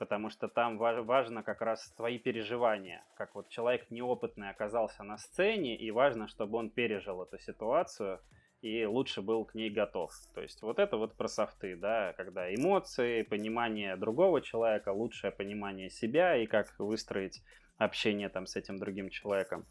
потому 0.01 0.31
что 0.31 0.47
там 0.47 0.79
важно 0.79 1.43
как 1.43 1.61
раз 1.61 1.93
твои 1.95 2.17
переживания, 2.17 3.05
как 3.15 3.35
вот 3.35 3.49
человек 3.49 3.91
неопытный 3.91 4.49
оказался 4.49 5.03
на 5.03 5.19
сцене, 5.19 5.77
и 5.77 5.91
важно, 5.91 6.27
чтобы 6.27 6.57
он 6.57 6.71
пережил 6.71 7.21
эту 7.21 7.37
ситуацию 7.37 8.19
и 8.61 8.83
лучше 8.85 9.21
был 9.21 9.45
к 9.45 9.53
ней 9.53 9.69
готов. 9.69 10.11
То 10.33 10.41
есть 10.41 10.63
вот 10.63 10.79
это 10.79 10.97
вот 10.97 11.15
про 11.15 11.27
софты, 11.27 11.75
да, 11.75 12.13
когда 12.13 12.51
эмоции, 12.51 13.21
понимание 13.21 13.95
другого 13.95 14.41
человека, 14.41 14.89
лучшее 14.89 15.31
понимание 15.31 15.91
себя 15.91 16.35
и 16.35 16.47
как 16.47 16.73
выстроить 16.79 17.43
общение 17.77 18.29
там 18.29 18.47
с 18.47 18.55
этим 18.55 18.79
другим 18.79 19.11
человеком. 19.11 19.65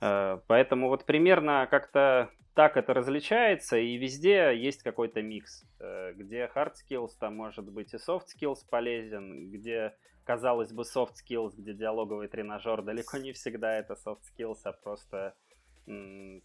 Э, 0.00 0.40
поэтому 0.46 0.88
вот 0.88 1.04
примерно 1.04 1.66
как-то 1.70 2.30
так 2.54 2.76
это 2.76 2.94
различается, 2.94 3.78
и 3.78 3.96
везде 3.96 4.56
есть 4.56 4.82
какой-то 4.82 5.22
микс, 5.22 5.64
э, 5.78 6.12
где 6.14 6.50
hard 6.54 6.72
skills, 6.74 7.10
там 7.18 7.36
может 7.36 7.70
быть 7.70 7.92
и 7.94 7.96
soft 7.96 8.26
skills 8.34 8.58
полезен, 8.68 9.50
где, 9.50 9.94
казалось 10.24 10.72
бы, 10.72 10.82
soft 10.82 11.14
skills, 11.24 11.52
где 11.56 11.74
диалоговый 11.74 12.28
тренажер, 12.28 12.82
далеко 12.82 13.18
не 13.18 13.32
всегда 13.32 13.78
это 13.78 13.94
soft 13.94 14.22
skills, 14.34 14.58
а 14.64 14.72
просто 14.72 15.34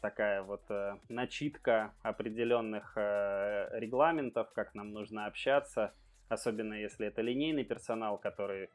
такая 0.01 0.41
вот 0.41 0.63
э, 0.69 0.97
начитка 1.07 1.93
определенных 2.01 2.93
регламентов, 2.95 4.51
как 4.53 4.73
нам 4.73 4.91
нужно 4.91 5.27
общаться, 5.27 5.93
особенно 6.29 6.73
если 6.73 7.07
это 7.07 7.21
линейный 7.21 7.63
персонал, 7.63 8.17
который, 8.17 8.69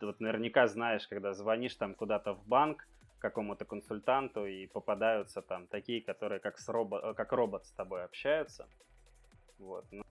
ты 0.00 0.06
вот 0.06 0.18
наверняка 0.18 0.66
знаешь, 0.66 1.06
когда 1.06 1.32
звонишь 1.32 1.76
там 1.76 1.94
куда-то 1.94 2.32
в 2.32 2.44
банк, 2.48 2.88
какому-то 3.20 3.64
консультанту, 3.64 4.46
и 4.46 4.66
попадаются 4.66 5.42
там 5.42 5.66
такие, 5.66 6.02
которые 6.02 6.40
как, 6.40 6.58
с 6.58 6.68
робо... 6.68 7.00
Э, 7.02 7.14
как 7.14 7.32
робот 7.32 7.66
с 7.66 7.70
тобой 7.72 8.04
общаются. 8.04 8.66
Вот. 9.58 9.84
Ну. 9.92 10.02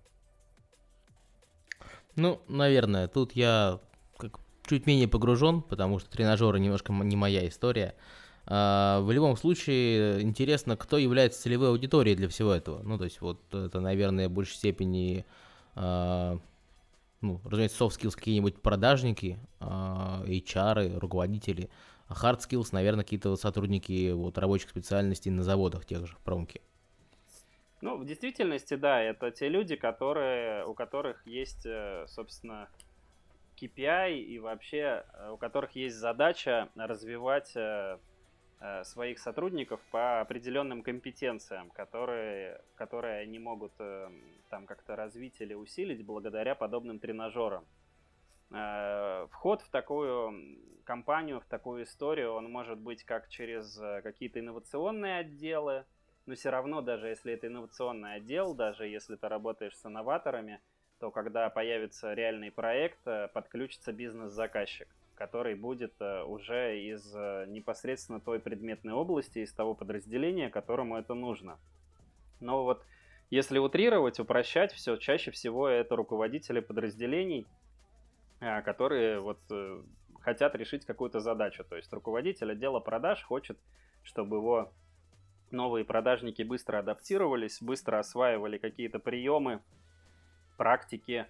ну, 2.16 2.42
наверное, 2.48 3.08
тут 3.08 3.34
я 3.34 3.80
как 4.18 4.40
чуть 4.66 4.86
менее 4.86 5.08
погружен, 5.08 5.62
потому 5.62 6.00
что 6.00 6.10
тренажеры 6.10 6.60
немножко 6.60 6.94
не 6.94 7.16
моя 7.16 7.48
история. 7.48 7.96
А, 8.46 9.02
в 9.02 9.12
любом 9.12 9.36
случае, 9.36 10.22
интересно, 10.22 10.78
кто 10.78 10.98
является 10.98 11.42
целевой 11.42 11.70
аудиторией 11.70 12.16
для 12.16 12.30
всего 12.30 12.54
этого. 12.54 12.82
Ну, 12.84 12.98
то 12.98 13.06
есть, 13.06 13.22
вот 13.22 13.42
это, 13.54 13.80
наверное, 13.80 14.30
в 14.30 14.32
большей 14.32 14.56
степени, 14.56 15.26
а, 15.76 16.38
ну, 17.22 17.42
разумеется, 17.44 17.84
soft 17.84 18.00
skills 18.00 18.16
какие-нибудь 18.16 18.62
продажники, 18.62 19.40
а, 19.60 20.24
HR, 20.28 21.00
руководители– 21.00 21.72
а 22.10 22.14
hard 22.14 22.40
skills, 22.40 22.70
наверное, 22.72 23.04
какие-то 23.04 23.36
сотрудники 23.36 24.12
вот, 24.12 24.38
рабочих 24.38 24.70
специальностей 24.70 25.32
на 25.32 25.44
заводах 25.44 25.86
тех 25.86 26.06
же, 26.08 26.16
в 26.16 26.20
промке. 26.20 26.62
Ну, 27.82 27.98
в 27.98 28.06
действительности, 28.06 28.74
да, 28.74 29.02
это 29.02 29.32
те 29.32 29.48
люди, 29.48 29.76
которые, 29.76 30.66
у 30.66 30.74
которых 30.74 31.26
есть, 31.26 31.66
э, 31.66 32.06
собственно, 32.08 32.68
KPI 33.62 34.20
и 34.20 34.40
вообще 34.40 35.06
э, 35.14 35.30
у 35.32 35.38
которых 35.38 35.76
есть 35.76 35.96
задача 35.96 36.70
развивать 36.76 37.56
э, 37.56 37.98
своих 38.84 39.20
сотрудников 39.20 39.80
по 39.92 40.20
определенным 40.20 40.84
компетенциям, 40.84 41.70
которые, 41.70 42.60
которые 42.76 43.22
они 43.22 43.40
могут 43.40 43.72
там 44.50 44.66
как-то 44.66 44.98
развить 44.98 45.40
или 45.40 45.54
усилить 45.54 46.06
благодаря 46.06 46.56
подобным 46.56 47.00
тренажерам. 47.00 47.64
Э, 48.52 49.28
вход 49.32 49.62
в 49.62 49.70
такую 49.70 50.58
компанию, 50.84 51.40
в 51.40 51.46
такую 51.46 51.84
историю, 51.84 52.34
он 52.34 52.52
может 52.52 52.80
быть 52.80 53.04
как 53.04 53.30
через 53.30 53.80
э, 53.80 54.02
какие-то 54.02 54.40
инновационные 54.40 55.20
отделы, 55.20 55.86
но 56.26 56.36
все 56.36 56.50
равно, 56.50 56.82
даже 56.82 57.08
если 57.08 57.34
это 57.34 57.48
инновационный 57.48 58.16
отдел, 58.16 58.56
даже 58.56 58.88
если 58.88 59.16
ты 59.16 59.28
работаешь 59.28 59.78
с 59.78 59.86
инноваторами, 59.86 60.62
то 61.00 61.12
когда 61.12 61.50
появится 61.50 62.14
реальный 62.14 62.52
проект, 62.52 63.00
э, 63.06 63.28
подключится 63.28 63.94
бизнес-заказчик, 63.94 64.88
который 65.14 65.54
будет 65.54 65.94
уже 66.02 66.80
из 66.80 67.14
непосредственно 67.50 68.20
той 68.20 68.40
предметной 68.40 68.94
области, 68.94 69.40
из 69.40 69.54
того 69.54 69.76
подразделения, 69.76 70.50
которому 70.50 70.98
это 70.98 71.14
нужно. 71.14 71.60
Но 72.40 72.64
вот 72.64 72.84
если 73.30 73.60
утрировать, 73.60 74.20
упрощать 74.20 74.72
все, 74.72 74.96
чаще 74.96 75.30
всего 75.30 75.68
это 75.68 75.96
руководители 75.96 76.62
подразделений, 76.62 77.46
которые 78.40 79.20
вот 79.20 79.40
хотят 80.22 80.56
решить 80.56 80.86
какую-то 80.86 81.20
задачу. 81.20 81.64
То 81.64 81.76
есть 81.76 81.92
руководитель 81.94 82.52
отдела 82.52 82.80
продаж 82.80 83.24
хочет, 83.24 83.58
чтобы 84.04 84.38
его 84.38 84.72
новые 85.52 85.86
продажники 85.86 86.44
быстро 86.44 86.80
адаптировались, 86.80 87.62
быстро 87.62 88.00
осваивали 88.00 88.58
какие-то 88.58 89.00
приемы, 89.00 89.62
практики 90.58 91.26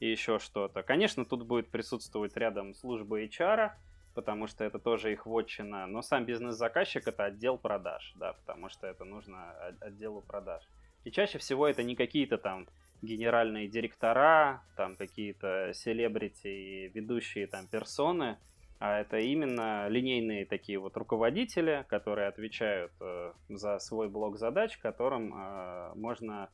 и 0.00 0.10
еще 0.10 0.38
что-то. 0.38 0.82
Конечно, 0.82 1.24
тут 1.24 1.46
будет 1.46 1.70
присутствовать 1.70 2.36
рядом 2.36 2.74
служба 2.74 3.22
HR, 3.22 3.70
потому 4.14 4.46
что 4.46 4.64
это 4.64 4.78
тоже 4.78 5.12
их 5.12 5.26
вотчина, 5.26 5.86
но 5.86 6.02
сам 6.02 6.24
бизнес-заказчик 6.24 7.06
это 7.06 7.24
отдел 7.24 7.56
продаж, 7.56 8.12
да, 8.16 8.34
потому 8.34 8.68
что 8.68 8.86
это 8.86 9.04
нужно 9.04 9.52
отделу 9.80 10.20
продаж. 10.20 10.62
И 11.04 11.10
чаще 11.10 11.38
всего 11.38 11.66
это 11.66 11.82
не 11.82 11.96
какие-то 11.96 12.38
там 12.38 12.68
генеральные 13.02 13.68
директора, 13.68 14.62
там 14.76 14.96
какие-то 14.96 15.72
селебрити, 15.74 16.90
ведущие 16.94 17.46
там 17.46 17.66
персоны, 17.66 18.38
а 18.78 19.00
это 19.00 19.18
именно 19.18 19.86
линейные 19.88 20.46
такие 20.46 20.78
вот 20.78 20.96
руководители, 20.96 21.84
которые 21.88 22.28
отвечают 22.28 22.92
э, 23.00 23.32
за 23.48 23.78
свой 23.78 24.08
блок 24.08 24.38
задач, 24.38 24.76
которым 24.78 25.32
э, 25.32 25.92
можно 25.94 26.50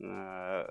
э, 0.00 0.04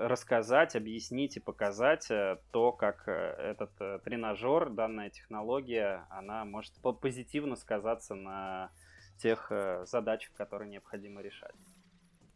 рассказать, 0.08 0.76
объяснить 0.76 1.38
и 1.38 1.40
показать 1.40 2.10
э, 2.10 2.38
то, 2.52 2.72
как 2.72 3.08
э, 3.08 3.12
этот 3.12 3.80
э, 3.80 4.00
тренажер, 4.04 4.72
данная 4.72 5.12
технология, 5.12 6.08
она 6.10 6.46
может 6.46 6.74
позитивно 7.00 7.56
сказаться 7.56 8.16
на 8.16 8.72
тех 9.20 9.52
задачах, 9.86 10.34
которые 10.34 10.68
необходимо 10.72 11.22
решать. 11.22 11.54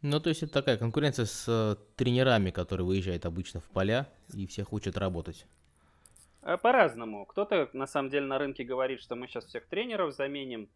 Ну, 0.02 0.20
то 0.20 0.28
есть 0.28 0.42
это 0.42 0.52
такая 0.52 0.76
конкуренция 0.76 1.24
с 1.24 1.78
тренерами, 1.96 2.50
которые 2.50 2.86
выезжают 2.86 3.26
обычно 3.26 3.60
в 3.60 3.64
поля 3.64 4.08
и 4.34 4.46
всех 4.46 4.72
учат 4.72 4.96
работать. 4.96 5.46
Э, 6.46 6.56
по-разному. 6.56 7.26
Кто-то 7.26 7.68
на 7.72 7.86
самом 7.86 8.10
деле 8.10 8.26
на 8.26 8.38
рынке 8.38 8.62
говорит, 8.62 9.00
что 9.00 9.16
мы 9.16 9.26
сейчас 9.26 9.46
всех 9.46 9.66
тренеров 9.66 10.14
заменим, 10.14 10.68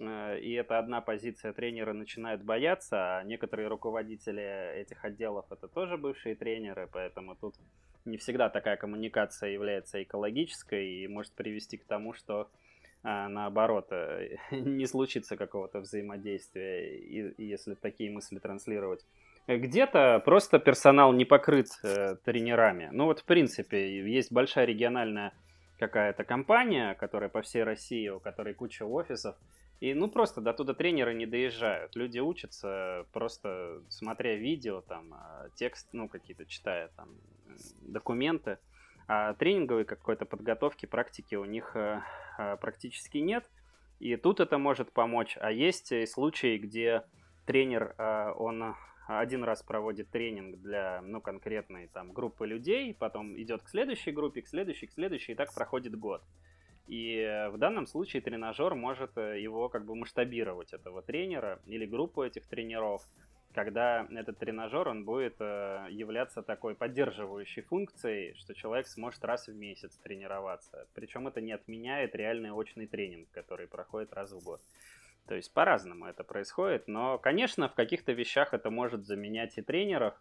э, 0.00 0.38
и 0.38 0.52
это 0.52 0.78
одна 0.78 1.00
позиция 1.00 1.52
тренера 1.52 1.92
начинают 1.92 2.42
бояться, 2.42 3.18
а 3.18 3.24
некоторые 3.24 3.68
руководители 3.68 4.80
этих 4.80 5.04
отделов 5.04 5.46
это 5.50 5.66
тоже 5.66 5.96
бывшие 5.96 6.36
тренеры, 6.36 6.88
поэтому 6.92 7.34
тут 7.34 7.56
не 8.04 8.18
всегда 8.18 8.48
такая 8.50 8.76
коммуникация 8.76 9.50
является 9.50 10.00
экологической 10.00 11.02
и 11.02 11.08
может 11.08 11.32
привести 11.32 11.76
к 11.76 11.84
тому, 11.84 12.14
что 12.14 12.48
а, 13.02 13.28
наоборот 13.28 13.90
не 14.50 14.86
случится 14.86 15.36
какого-то 15.36 15.80
взаимодействия, 15.80 17.34
если 17.38 17.74
такие 17.74 18.10
мысли 18.10 18.38
транслировать. 18.38 19.04
Где-то 19.46 20.22
просто 20.24 20.58
персонал 20.58 21.12
не 21.12 21.24
покрыт 21.24 21.68
э, 21.82 22.16
тренерами. 22.24 22.88
Ну 22.92 23.06
вот, 23.06 23.20
в 23.20 23.24
принципе, 23.24 24.00
есть 24.08 24.30
большая 24.30 24.64
региональная 24.64 25.32
какая-то 25.78 26.24
компания, 26.24 26.94
которая 26.94 27.30
по 27.30 27.42
всей 27.42 27.64
России, 27.64 28.08
у 28.08 28.20
которой 28.20 28.54
куча 28.54 28.84
офисов, 28.84 29.34
и 29.80 29.94
ну 29.94 30.08
просто 30.08 30.42
до 30.42 30.52
туда 30.52 30.74
тренеры 30.74 31.14
не 31.14 31.26
доезжают. 31.26 31.96
Люди 31.96 32.18
учатся 32.18 33.06
просто 33.12 33.82
смотря 33.88 34.36
видео, 34.36 34.82
там, 34.82 35.14
а, 35.14 35.48
текст, 35.54 35.88
ну, 35.92 36.08
какие-то 36.08 36.44
читая, 36.44 36.90
там, 36.96 37.08
документы. 37.80 38.58
А 39.12 39.34
тренинговой 39.34 39.84
какой-то 39.84 40.24
подготовки, 40.24 40.86
практики 40.86 41.34
у 41.34 41.44
них 41.44 41.72
э, 41.74 42.00
э, 42.38 42.56
практически 42.58 43.18
нет. 43.18 43.44
И 43.98 44.14
тут 44.14 44.38
это 44.38 44.56
может 44.56 44.92
помочь. 44.92 45.36
А 45.40 45.50
есть 45.50 45.90
и 45.90 46.06
случаи, 46.06 46.58
где 46.58 47.02
тренер, 47.44 47.96
э, 47.98 48.30
он 48.36 48.76
один 49.08 49.42
раз 49.42 49.64
проводит 49.64 50.10
тренинг 50.10 50.60
для, 50.60 51.02
ну, 51.02 51.20
конкретной 51.20 51.88
там 51.88 52.12
группы 52.12 52.46
людей, 52.46 52.94
потом 52.94 53.36
идет 53.36 53.64
к 53.64 53.68
следующей 53.68 54.12
группе, 54.12 54.42
к 54.42 54.46
следующей, 54.46 54.86
к 54.86 54.92
следующей, 54.92 55.32
и 55.32 55.34
так 55.34 55.52
проходит 55.52 55.98
год. 55.98 56.22
И 56.86 57.48
в 57.50 57.58
данном 57.58 57.88
случае 57.88 58.22
тренажер 58.22 58.76
может 58.76 59.18
э, 59.18 59.40
его 59.40 59.68
как 59.68 59.86
бы 59.86 59.96
масштабировать, 59.96 60.72
этого 60.72 61.02
тренера 61.02 61.60
или 61.66 61.84
группу 61.84 62.22
этих 62.22 62.46
тренеров, 62.46 63.02
когда 63.52 64.06
этот 64.10 64.38
тренажер, 64.38 64.88
он 64.88 65.04
будет 65.04 65.36
э, 65.40 65.86
являться 65.90 66.42
такой 66.42 66.74
поддерживающей 66.74 67.62
функцией, 67.62 68.34
что 68.34 68.54
человек 68.54 68.86
сможет 68.86 69.24
раз 69.24 69.48
в 69.48 69.54
месяц 69.54 69.96
тренироваться. 70.02 70.86
Причем 70.94 71.26
это 71.26 71.40
не 71.40 71.52
отменяет 71.52 72.14
реальный 72.14 72.50
очный 72.50 72.86
тренинг, 72.86 73.28
который 73.32 73.66
проходит 73.66 74.12
раз 74.12 74.32
в 74.32 74.42
год. 74.42 74.60
То 75.26 75.34
есть 75.34 75.52
по-разному 75.52 76.06
это 76.06 76.24
происходит, 76.24 76.88
но, 76.88 77.18
конечно, 77.18 77.68
в 77.68 77.74
каких-то 77.74 78.12
вещах 78.12 78.54
это 78.54 78.70
может 78.70 79.06
заменять 79.06 79.58
и 79.58 79.62
тренеров, 79.62 80.14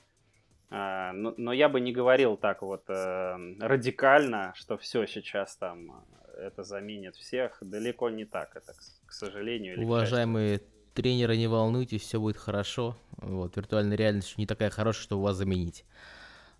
а, 0.71 1.13
но, 1.13 1.51
я 1.51 1.67
бы 1.67 1.79
не 1.79 1.91
говорил 1.91 2.37
так 2.37 2.61
вот 2.61 2.83
э, 2.89 3.37
радикально, 3.59 4.53
что 4.55 4.77
все 4.77 5.07
сейчас 5.07 5.55
там 5.55 6.05
э, 6.35 6.41
это 6.41 6.63
заменит 6.63 7.15
всех. 7.15 7.57
Далеко 7.61 8.11
не 8.11 8.25
так 8.25 8.55
это, 8.55 8.73
к 9.07 9.11
сожалению. 9.11 9.83
Уважаемые 9.83 10.61
тренеры, 11.01 11.37
не 11.37 11.47
волнуйтесь, 11.47 12.01
все 12.01 12.19
будет 12.19 12.37
хорошо. 12.37 12.97
Вот, 13.17 13.55
виртуальная 13.55 13.97
реальность 13.97 14.37
не 14.37 14.45
такая 14.45 14.69
хорошая, 14.69 15.03
чтобы 15.03 15.23
вас 15.23 15.37
заменить. 15.37 15.85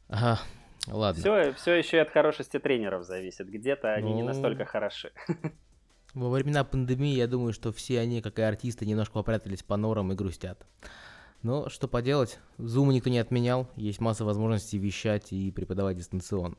Ага, 0.08 0.40
ладно. 0.88 1.20
Все, 1.22 1.54
все 1.54 1.74
еще 1.74 1.98
и 1.98 2.00
от 2.00 2.10
хорошести 2.10 2.60
тренеров 2.60 3.06
зависит. 3.06 3.50
Где-то 3.50 3.94
они 3.94 4.12
ну... 4.12 4.16
не 4.18 4.24
настолько 4.24 4.66
хороши. 4.66 5.12
Во 6.14 6.30
времена 6.30 6.64
пандемии, 6.64 7.16
я 7.16 7.28
думаю, 7.28 7.54
что 7.54 7.72
все 7.72 8.00
они, 8.00 8.22
как 8.22 8.40
и 8.40 8.42
артисты, 8.42 8.86
немножко 8.86 9.14
попрятались 9.14 9.62
по 9.62 9.78
норам 9.78 10.12
и 10.12 10.16
грустят. 10.16 10.66
Но 11.44 11.70
что 11.70 11.88
поделать, 11.88 12.40
Zoom 12.58 12.92
никто 12.92 13.10
не 13.10 13.20
отменял, 13.20 13.70
есть 13.76 14.00
масса 14.00 14.26
возможностей 14.26 14.78
вещать 14.78 15.32
и 15.32 15.52
преподавать 15.52 15.98
дистанционно. 15.98 16.56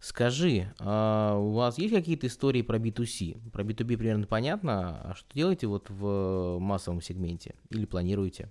Скажи, 0.00 0.72
а 0.78 1.36
у 1.36 1.52
вас 1.52 1.78
есть 1.78 1.94
какие-то 1.94 2.26
истории 2.26 2.62
про 2.62 2.78
B2C? 2.78 3.50
Про 3.50 3.64
B2B 3.64 3.98
примерно 3.98 4.26
понятно, 4.26 5.00
а 5.02 5.14
что 5.14 5.32
делаете 5.34 5.66
вот 5.66 5.90
в 5.90 6.58
массовом 6.58 7.02
сегменте 7.02 7.54
или 7.68 7.84
планируете? 7.84 8.50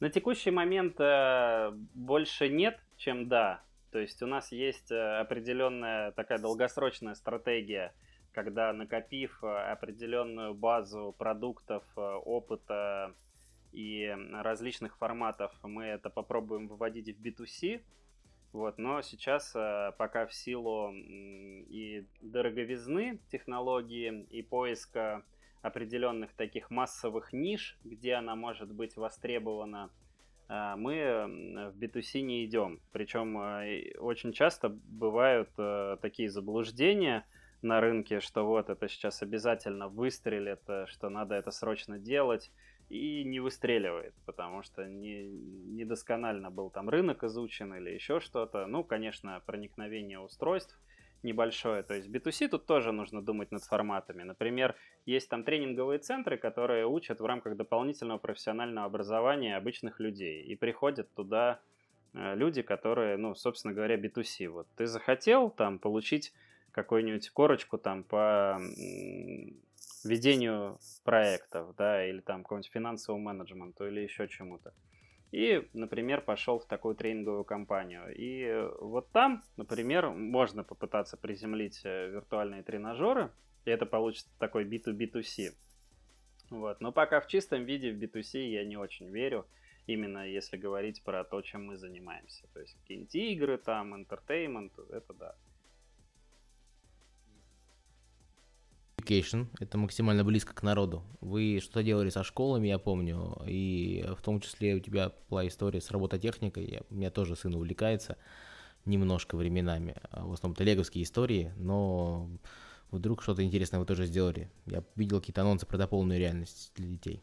На 0.00 0.10
текущий 0.10 0.50
момент 0.50 0.98
э, 0.98 1.72
больше 1.94 2.48
нет, 2.48 2.78
чем 2.96 3.28
да. 3.28 3.62
То 3.92 3.98
есть 3.98 4.22
у 4.22 4.26
нас 4.26 4.50
есть 4.52 4.90
э, 4.90 5.20
определенная 5.20 6.12
такая 6.12 6.38
долгосрочная 6.38 7.14
стратегия– 7.14 7.92
когда 8.36 8.70
накопив 8.74 9.42
э, 9.42 9.46
определенную 9.46 10.52
базу 10.52 11.14
продуктов, 11.16 11.82
опыта 11.96 13.14
и 13.72 14.14
различных 14.30 14.98
форматов, 14.98 15.52
мы 15.62 15.84
это 15.84 16.10
попробуем 16.10 16.68
выводить 16.68 17.16
в 17.16 17.22
B2C. 17.22 17.80
Вот, 18.52 18.78
но 18.78 19.02
сейчас 19.02 19.52
э, 19.54 19.92
пока 19.98 20.26
в 20.26 20.32
силу 20.32 20.92
и 20.94 22.06
дороговизны 22.20 23.20
технологии, 23.30 24.26
и 24.30 24.42
поиска 24.42 25.24
определенных 25.62 26.32
таких 26.32 26.70
массовых 26.70 27.32
ниш, 27.32 27.78
где 27.84 28.14
она 28.14 28.36
может 28.36 28.72
быть 28.72 28.96
востребована, 28.96 29.90
мы 30.48 31.72
в 31.72 31.76
B2C 31.76 32.20
не 32.20 32.44
идем. 32.44 32.80
Причем 32.92 33.36
очень 33.98 34.32
часто 34.32 34.68
бывают 34.68 35.50
такие 36.00 36.30
заблуждения– 36.30 37.26
на 37.62 37.80
рынке, 37.80 38.20
что 38.20 38.46
вот 38.46 38.70
это 38.70 38.88
сейчас 38.88 39.22
обязательно 39.22 39.88
выстрелит, 39.88 40.60
э, 40.68 40.86
что 40.86 41.08
надо 41.08 41.34
это 41.34 41.50
срочно 41.50 41.98
делать, 41.98 42.50
и 42.88 43.24
не 43.24 43.40
выстреливает, 43.40 44.14
потому 44.26 44.62
что 44.62 44.86
не, 44.86 45.24
недосконально 45.24 46.50
был 46.50 46.70
там 46.70 46.88
рынок 46.88 47.24
изучен 47.24 47.74
или 47.74 47.90
еще 47.90 48.20
что-то. 48.20 48.66
Ну, 48.66 48.84
конечно, 48.84 49.42
проникновение 49.46 50.20
устройств 50.20 50.78
небольшое. 51.22 51.82
То 51.82 51.94
есть 51.94 52.08
B2C 52.08 52.48
тут 52.48 52.66
тоже 52.66 52.92
нужно 52.92 53.22
думать 53.22 53.50
над 53.50 53.64
форматами. 53.64 54.22
Например, 54.22 54.76
есть 55.04 55.28
там 55.28 55.44
тренинговые 55.44 55.98
центры, 55.98 56.36
которые 56.36 56.86
учат 56.86 57.20
в 57.20 57.26
рамках 57.26 57.56
дополнительного 57.56 58.18
профессионального 58.18 58.86
образования 58.86 59.56
обычных 59.56 60.00
людей. 60.00 60.42
И 60.44 60.54
приходят 60.54 61.12
туда 61.14 61.60
э, 62.14 62.34
люди, 62.36 62.62
которые, 62.62 63.16
ну, 63.16 63.34
собственно 63.34 63.74
говоря, 63.74 63.96
B2C. 63.96 64.48
Вот 64.48 64.68
ты 64.76 64.86
захотел 64.86 65.50
там 65.50 65.78
получить 65.78 66.32
какую-нибудь 66.70 67.30
корочку 67.30 67.78
там 67.78 68.04
по 68.04 68.60
ведению 70.08 70.78
проектов, 71.04 71.74
да, 71.76 72.06
или 72.06 72.20
там 72.20 72.42
какому-нибудь 72.42 72.72
финансовому 72.72 73.24
менеджменту 73.24 73.86
или 73.86 74.00
еще 74.00 74.28
чему-то. 74.28 74.72
И, 75.32 75.68
например, 75.72 76.22
пошел 76.22 76.58
в 76.58 76.66
такую 76.66 76.94
тренинговую 76.94 77.44
компанию. 77.44 78.14
И 78.16 78.70
вот 78.80 79.10
там, 79.10 79.42
например, 79.56 80.10
можно 80.10 80.64
попытаться 80.64 81.16
приземлить 81.16 81.80
э, 81.84 82.08
виртуальные 82.08 82.62
тренажеры, 82.62 83.30
и 83.64 83.70
это 83.70 83.86
получится 83.86 84.30
такой 84.38 84.64
B2B2C. 84.64 85.52
Вот. 86.50 86.80
Но 86.80 86.92
пока 86.92 87.20
в 87.20 87.26
чистом 87.26 87.64
виде 87.64 87.92
в 87.92 87.98
B2C 88.02 88.38
я 88.48 88.64
не 88.64 88.76
очень 88.76 89.10
верю, 89.10 89.46
именно 89.86 90.26
если 90.26 90.56
говорить 90.56 91.02
про 91.02 91.24
то, 91.24 91.42
чем 91.42 91.66
мы 91.66 91.76
занимаемся. 91.76 92.46
То 92.52 92.60
есть 92.60 92.74
какие-нибудь 92.80 93.14
игры 93.14 93.58
там, 93.58 93.94
entertainment, 93.94 94.72
это 94.90 95.12
да. 95.14 95.34
Education, 99.06 99.46
это 99.60 99.78
максимально 99.78 100.24
близко 100.24 100.54
к 100.54 100.62
народу. 100.62 101.02
Вы 101.20 101.60
что 101.62 101.82
делали 101.82 102.10
со 102.10 102.24
школами, 102.24 102.68
я 102.68 102.78
помню, 102.78 103.40
и 103.46 104.04
в 104.16 104.22
том 104.22 104.40
числе 104.40 104.74
у 104.74 104.80
тебя 104.80 105.12
была 105.30 105.46
история 105.46 105.80
с 105.80 105.90
робототехникой, 105.90 106.64
я, 106.66 106.80
у 106.90 106.94
меня 106.94 107.10
тоже 107.10 107.36
сын 107.36 107.54
увлекается 107.54 108.16
немножко 108.84 109.36
временами. 109.36 109.96
А 110.10 110.24
в 110.24 110.32
основном 110.32 110.54
это 110.54 110.64
леговские 110.64 111.04
истории, 111.04 111.52
но 111.56 112.28
вдруг 112.90 113.22
что-то 113.22 113.42
интересное 113.42 113.80
вы 113.80 113.86
тоже 113.86 114.06
сделали. 114.06 114.50
Я 114.66 114.84
видел 114.94 115.20
какие-то 115.20 115.42
анонсы 115.42 115.66
про 115.66 115.78
дополненную 115.78 116.20
реальность 116.20 116.72
для 116.76 116.88
детей. 116.88 117.22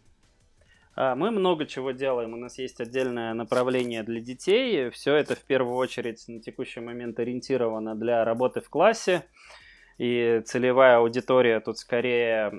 А, 0.95 1.15
мы 1.15 1.31
много 1.31 1.65
чего 1.65 1.91
делаем. 1.91 2.33
У 2.33 2.37
нас 2.37 2.59
есть 2.59 2.79
отдельное 2.79 3.33
направление 3.33 4.03
для 4.03 4.19
детей. 4.19 4.89
Все 4.89 5.15
это 5.15 5.35
в 5.35 5.43
первую 5.43 5.75
очередь 5.75 6.23
на 6.27 6.39
текущий 6.39 6.81
момент 6.81 7.19
ориентировано 7.19 7.95
для 7.95 8.23
работы 8.23 8.61
в 8.61 8.69
классе. 8.69 9.25
И 9.97 10.41
целевая 10.45 10.97
аудитория 10.97 11.59
тут 11.59 11.77
скорее 11.77 12.51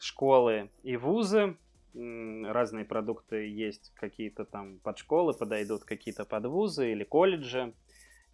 школы 0.00 0.70
и 0.82 0.96
вузы. 0.96 1.56
Разные 1.94 2.86
продукты 2.86 3.48
есть, 3.48 3.92
какие-то 3.94 4.44
там 4.46 4.78
под 4.78 4.98
школы 4.98 5.34
подойдут, 5.34 5.84
какие-то 5.84 6.24
под 6.24 6.46
вузы 6.46 6.92
или 6.92 7.04
колледжи. 7.04 7.74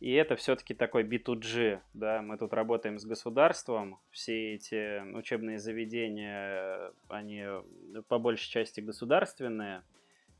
И 0.00 0.12
это 0.12 0.36
все-таки 0.36 0.74
такой 0.74 1.02
B2G, 1.02 1.80
да, 1.92 2.22
мы 2.22 2.38
тут 2.38 2.52
работаем 2.52 3.00
с 3.00 3.04
государством, 3.04 3.98
все 4.12 4.54
эти 4.54 5.02
учебные 5.12 5.58
заведения, 5.58 6.92
они 7.08 7.44
по 8.06 8.20
большей 8.20 8.48
части 8.48 8.80
государственные, 8.80 9.82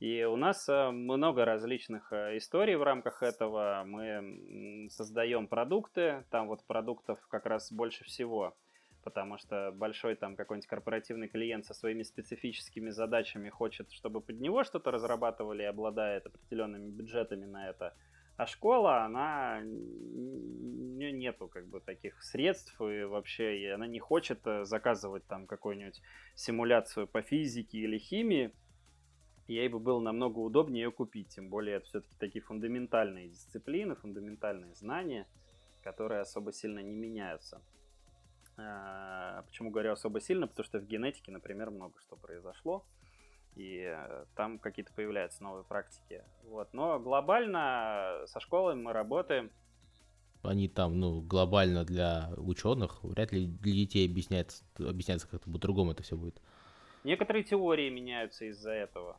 и 0.01 0.25
у 0.25 0.37
нас 0.37 0.69
э, 0.69 0.91
много 0.91 1.45
различных 1.45 2.13
э, 2.13 2.37
историй 2.37 2.77
в 2.77 2.83
рамках 2.83 3.23
этого. 3.23 3.83
Мы 3.87 4.89
создаем 4.91 5.49
продукты, 5.49 6.25
там 6.31 6.49
вот 6.49 6.65
продуктов 6.67 7.19
как 7.29 7.47
раз 7.47 7.73
больше 7.73 8.05
всего, 8.05 8.57
потому 9.03 9.39
что 9.39 9.73
большой 9.75 10.15
там 10.15 10.37
какой-нибудь 10.37 10.69
корпоративный 10.69 11.29
клиент 11.29 11.67
со 11.67 11.75
своими 11.75 12.03
специфическими 12.03 12.91
задачами 12.91 13.49
хочет, 13.49 13.91
чтобы 13.93 14.21
под 14.21 14.41
него 14.41 14.65
что-то 14.65 14.91
разрабатывали 14.91 15.63
и 15.63 15.67
обладает 15.67 16.27
определенными 16.27 16.91
бюджетами 16.91 17.45
на 17.45 17.69
это– 17.69 17.95
а 18.39 18.47
школа, 18.47 19.05
она 19.05 19.61
не, 19.65 21.11
нету 21.11 21.49
как 21.49 21.67
бы 21.67 21.81
таких 21.81 22.23
средств 22.23 22.81
и 22.81 23.03
вообще 23.03 23.59
и 23.59 23.67
она 23.67 23.89
не 23.89 23.99
хочет 23.99 24.47
э, 24.47 24.65
заказывать 24.65 25.27
там 25.27 25.49
какую-нибудь 25.49 26.01
симуляцию 26.37 27.09
по 27.09 27.21
физике 27.21 27.79
или 27.79 27.99
химии. 27.99 28.53
Ей 29.49 29.69
бы 29.69 29.79
было 29.79 29.99
намного 29.99 30.39
удобнее 30.39 30.85
ее 30.85 30.93
купить, 30.93 31.31
тем 31.31 31.49
более 31.49 31.77
это 31.77 31.87
все-таки 31.87 32.15
такие 32.19 32.43
фундаментальные 32.43 33.31
дисциплины, 33.31 33.97
фундаментальные 33.97 34.75
знания, 34.75 35.27
которые 35.83 36.21
особо 36.21 36.53
сильно 36.53 36.81
не 36.81 36.95
меняются. 36.95 37.61
А, 38.59 39.43
почему 39.47 39.71
говорю 39.71 39.93
особо 39.93 40.21
сильно? 40.21 40.47
Потому 40.47 40.65
что 40.65 40.79
в 40.79 40.87
генетике, 40.87 41.33
например, 41.33 41.71
много 41.71 41.99
что 42.01 42.17
произошло 42.17 42.85
и 43.59 43.83
э, 43.85 44.25
там 44.37 44.59
какие-то 44.59 44.93
появляются 44.93 45.43
новые 45.43 45.65
практики. 45.65 46.23
Вот. 46.45 46.73
Но 46.73 46.99
глобально 47.01 48.23
со 48.27 48.41
школой 48.41 48.77
мы 48.77 48.93
работаем. 48.93 49.51
Они 50.43 50.69
там, 50.69 51.01
ну, 51.01 51.21
глобально 51.21 51.85
для 51.85 52.31
ученых, 52.37 53.03
вряд 53.03 53.33
ли 53.33 53.47
для 53.47 53.73
детей 53.73 54.09
объясняется, 54.09 54.63
объясняется 54.79 55.29
как-то 55.29 55.51
по-другому 55.51 55.93
это 55.93 56.03
все 56.05 56.17
будет. 56.17 56.41
Некоторые 57.03 57.43
теории 57.43 57.91
меняются 57.91 58.45
из-за 58.45 58.71
этого, 58.71 59.19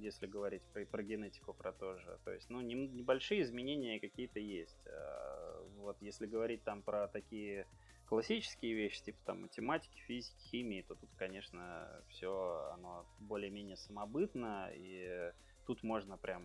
если 0.00 0.26
говорить 0.26 0.62
про, 0.72 0.84
про 0.84 1.02
генетику, 1.02 1.52
про 1.52 1.72
то 1.72 1.96
же. 1.96 2.18
То 2.24 2.32
есть, 2.32 2.50
ну, 2.50 2.60
не, 2.60 2.74
небольшие 2.74 3.42
изменения 3.42 4.00
какие-то 4.00 4.40
есть. 4.40 4.86
А, 4.86 5.66
вот, 5.76 5.96
если 6.00 6.26
говорить 6.26 6.62
там 6.64 6.82
про 6.82 7.08
такие 7.08 7.66
классические 8.06 8.74
вещи, 8.74 9.02
типа 9.02 9.18
там 9.24 9.42
математики, 9.42 9.98
физики, 10.06 10.38
химии, 10.50 10.82
то 10.82 10.94
тут, 10.94 11.10
конечно, 11.16 12.02
все 12.08 12.70
оно 12.74 13.06
более-менее 13.18 13.76
самобытно, 13.76 14.70
и 14.74 15.32
тут 15.66 15.82
можно 15.82 16.16
прям 16.16 16.42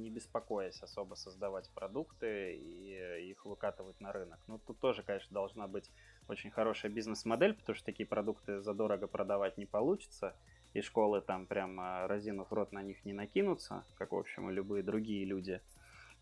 не 0.00 0.10
беспокоясь 0.10 0.82
особо 0.82 1.14
создавать 1.14 1.68
продукты 1.70 2.56
и 2.56 3.30
их 3.30 3.44
выкатывать 3.44 4.00
на 4.00 4.12
рынок. 4.12 4.40
Но 4.46 4.58
тут 4.58 4.78
тоже, 4.78 5.02
конечно, 5.02 5.32
должна 5.32 5.66
быть 5.66 5.90
очень 6.28 6.50
хорошая 6.50 6.90
бизнес-модель, 6.90 7.54
потому 7.54 7.76
что 7.76 7.84
такие 7.84 8.06
продукты 8.06 8.60
задорого 8.60 9.06
продавать 9.06 9.58
не 9.58 9.66
получится, 9.66 10.34
и 10.74 10.80
школы 10.80 11.20
там 11.20 11.46
прям 11.46 11.80
разинув 12.06 12.52
рот 12.52 12.72
на 12.72 12.82
них 12.82 13.04
не 13.04 13.12
накинутся, 13.12 13.84
как, 13.94 14.12
в 14.12 14.16
общем, 14.16 14.50
и 14.50 14.54
любые 14.54 14.82
другие 14.82 15.24
люди. 15.24 15.60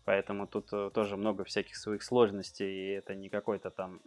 Поэтому 0.03 0.47
тут 0.47 0.73
э, 0.73 0.89
тоже 0.93 1.15
много 1.15 1.43
всяких 1.43 1.75
своих 1.75 2.01
сложностей, 2.01 2.67
и 2.69 2.91
это 2.93 3.13
не 3.13 3.29
какой-то 3.29 3.69
там 3.69 4.01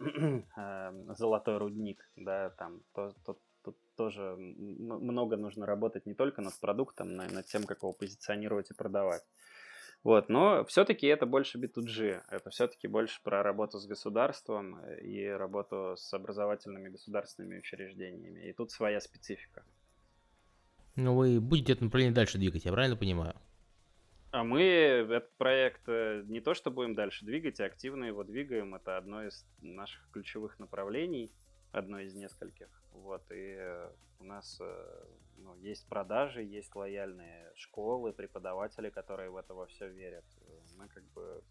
эм, 0.57 1.15
золотой 1.15 1.57
рудник, 1.57 2.09
да, 2.17 2.49
там 2.49 2.81
то, 2.93 3.13
то, 3.25 3.37
тут 3.63 3.77
тоже 3.95 4.35
много 4.35 5.37
нужно 5.37 5.65
работать 5.65 6.05
не 6.05 6.13
только 6.13 6.41
над 6.41 6.59
продуктом, 6.59 7.15
но 7.15 7.25
и 7.25 7.31
над 7.31 7.45
тем, 7.45 7.63
как 7.63 7.83
его 7.83 7.93
позиционировать 7.93 8.71
и 8.71 8.73
продавать. 8.73 9.23
Вот, 10.03 10.29
но 10.29 10.65
все-таки 10.65 11.07
это 11.07 11.25
больше 11.25 11.57
B2G, 11.57 12.21
это 12.29 12.49
все-таки 12.51 12.87
больше 12.87 13.23
про 13.23 13.41
работу 13.41 13.79
с 13.79 13.87
государством 13.87 14.79
и 15.01 15.25
работу 15.25 15.95
с 15.97 16.13
образовательными 16.13 16.89
государственными 16.89 17.57
учреждениями. 17.57 18.47
И 18.47 18.53
тут 18.53 18.69
своя 18.69 18.99
специфика. 18.99 19.63
Ну, 20.95 21.15
вы 21.15 21.41
будете 21.41 21.73
это 21.73 21.83
направление 21.83 22.15
дальше 22.15 22.37
двигать, 22.37 22.65
я 22.65 22.71
правильно 22.71 22.95
понимаю? 22.95 23.35
А 24.31 24.43
мы 24.43 24.61
этот 24.63 25.33
проект 25.37 25.87
э, 25.87 26.23
не 26.27 26.41
то 26.41 26.53
что 26.53 26.69
будем 26.69 26.93
дальше 26.93 27.23
двигать, 27.23 27.61
а 27.61 27.65
активно 27.65 28.03
его 28.03 28.25
двигаем. 28.25 28.75
Это 28.75 28.97
одно 28.97 29.23
из 29.23 29.45
наших 29.61 30.09
ключевых 30.11 30.59
направлений, 30.59 31.31
одно 31.71 31.99
из 31.99 32.15
нескольких. 32.15 32.67
Вот, 32.91 33.23
и 33.31 33.55
э, 33.57 33.89
у 34.19 34.25
нас 34.25 34.57
э, 34.59 35.05
ну, 35.37 35.55
есть 35.61 35.87
продажи, 35.87 36.43
есть 36.43 36.75
лояльные 36.75 37.51
школы, 37.55 38.11
преподаватели, 38.11 38.89
которые 38.89 39.29
в 39.29 39.37
это 39.37 39.53
во 39.53 39.67
все 39.67 39.89
верят. 39.89 40.25
Мы 40.77 40.89
как 40.89 41.03
бы 41.13 41.41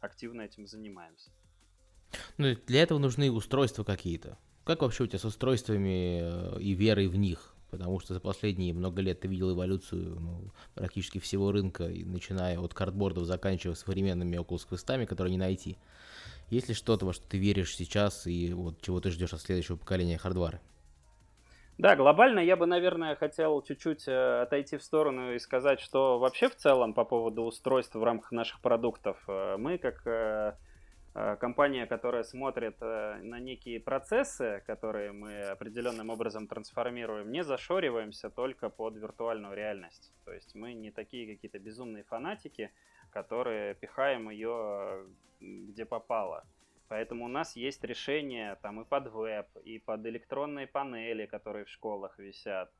активно 0.00 0.40
этим 0.40 0.66
занимаемся. 0.66 1.30
Ну, 2.38 2.54
для 2.66 2.82
этого 2.82 2.98
нужны 2.98 3.30
устройства 3.30 3.84
какие-то. 3.84 4.38
Как 4.64 4.80
вообще 4.80 5.04
у 5.04 5.06
тебя 5.06 5.18
с 5.18 5.24
устройствами 5.26 6.58
и 6.58 6.72
верой 6.72 7.08
в 7.08 7.16
них? 7.16 7.54
Потому 7.70 8.00
что 8.00 8.14
за 8.14 8.20
последние 8.20 8.74
много 8.74 9.00
лет 9.02 9.20
ты 9.20 9.28
видел 9.28 9.52
эволюцию 9.52 10.20
ну, 10.20 10.50
практически 10.74 11.18
всего 11.18 11.52
рынка, 11.52 11.84
начиная 11.84 12.58
от 12.58 12.74
картбордов, 12.74 13.24
заканчивая 13.24 13.74
современными 13.74 14.36
Oculus 14.36 14.66
Quest, 14.68 15.06
которые 15.06 15.32
не 15.32 15.38
найти. 15.38 15.76
Есть 16.48 16.68
ли 16.68 16.74
что-то, 16.74 17.06
во 17.06 17.12
что 17.12 17.26
ты 17.28 17.38
веришь 17.38 17.76
сейчас 17.76 18.26
и 18.26 18.52
вот 18.52 18.80
чего 18.82 19.00
ты 19.00 19.10
ждешь 19.10 19.32
от 19.32 19.40
следующего 19.40 19.76
поколения 19.76 20.18
хардвара? 20.18 20.60
Да, 21.78 21.96
глобально 21.96 22.40
я 22.40 22.56
бы, 22.56 22.66
наверное, 22.66 23.16
хотел 23.16 23.62
чуть-чуть 23.62 24.06
э, 24.06 24.42
отойти 24.42 24.76
в 24.76 24.82
сторону 24.82 25.32
и 25.32 25.38
сказать, 25.38 25.80
что 25.80 26.18
вообще 26.18 26.50
в 26.50 26.56
целом 26.56 26.92
по 26.92 27.06
поводу 27.06 27.44
устройств 27.44 27.94
в 27.94 28.04
рамках 28.04 28.32
наших 28.32 28.60
продуктов 28.60 29.16
э, 29.26 29.56
мы 29.56 29.78
как 29.78 30.02
Э, 30.06 30.52
компания, 31.12 31.86
которая 31.86 32.22
смотрит 32.22 32.76
э, 32.80 33.20
на 33.22 33.40
некие 33.40 33.80
процессы, 33.80 34.62
которые 34.66 35.12
мы 35.12 35.42
определенным 35.42 36.10
образом 36.10 36.46
трансформируем, 36.46 37.32
не 37.32 37.42
зашориваемся 37.42 38.30
только 38.30 38.68
под 38.68 38.96
виртуальную 38.96 39.54
реальность. 39.54 40.12
То 40.24 40.32
есть 40.32 40.54
мы 40.54 40.72
не 40.72 40.90
такие 40.90 41.34
какие-то 41.34 41.58
безумные 41.58 42.04
фанатики, 42.04 42.70
которые 43.10 43.74
пихаем 43.74 44.30
ее 44.30 45.06
где 45.40 45.84
попало. 45.84 46.44
Поэтому 46.88 47.24
у 47.24 47.28
нас 47.28 47.56
есть 47.56 47.82
решения 47.84 48.56
там 48.62 48.80
и 48.80 48.84
под 48.84 49.08
веб, 49.12 49.46
и 49.64 49.78
под 49.78 50.06
электронные 50.06 50.66
панели, 50.66 51.26
которые 51.26 51.64
в 51.64 51.68
школах 51.68 52.18
висят, 52.18 52.70
Э, 52.70 52.79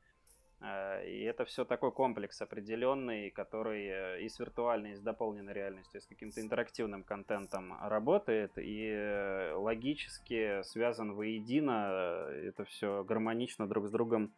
и 1.05 1.23
это 1.23 1.43
все 1.45 1.65
такой 1.65 1.91
комплекс 1.91 2.39
определенный, 2.41 3.31
который 3.31 3.87
э, 3.87 4.21
и 4.21 4.29
с 4.29 4.39
виртуальной, 4.39 4.91
и 4.91 4.95
с 4.95 4.99
дополненной 4.99 5.53
реальностью, 5.53 5.99
и 5.99 6.03
с 6.03 6.05
каким-то 6.05 6.39
интерактивным 6.39 7.03
контентом 7.03 7.73
работает, 7.81 8.51
и 8.57 8.91
э, 8.93 9.53
логически 9.53 10.61
связан 10.63 11.13
воедино, 11.13 12.27
это 12.29 12.63
все 12.65 13.03
гармонично 13.03 13.67
друг 13.67 13.87
с 13.87 13.91
другом, 13.91 14.31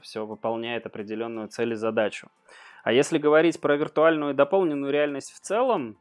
все 0.00 0.24
выполняет 0.24 0.86
определенную 0.86 1.48
цель 1.48 1.72
и 1.72 1.76
задачу. 1.76 2.28
А 2.82 2.92
если 2.92 3.18
говорить 3.18 3.60
про 3.60 3.76
виртуальную 3.76 4.32
и 4.32 4.34
дополненную 4.34 4.90
реальность 4.90 5.32
в 5.32 5.40
целом, 5.40 5.98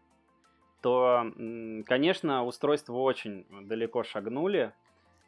то, 0.82 1.30
конечно, 1.86 2.46
устройства 2.46 2.94
очень 2.94 3.46
далеко 3.68 4.04
шагнули, 4.04 4.72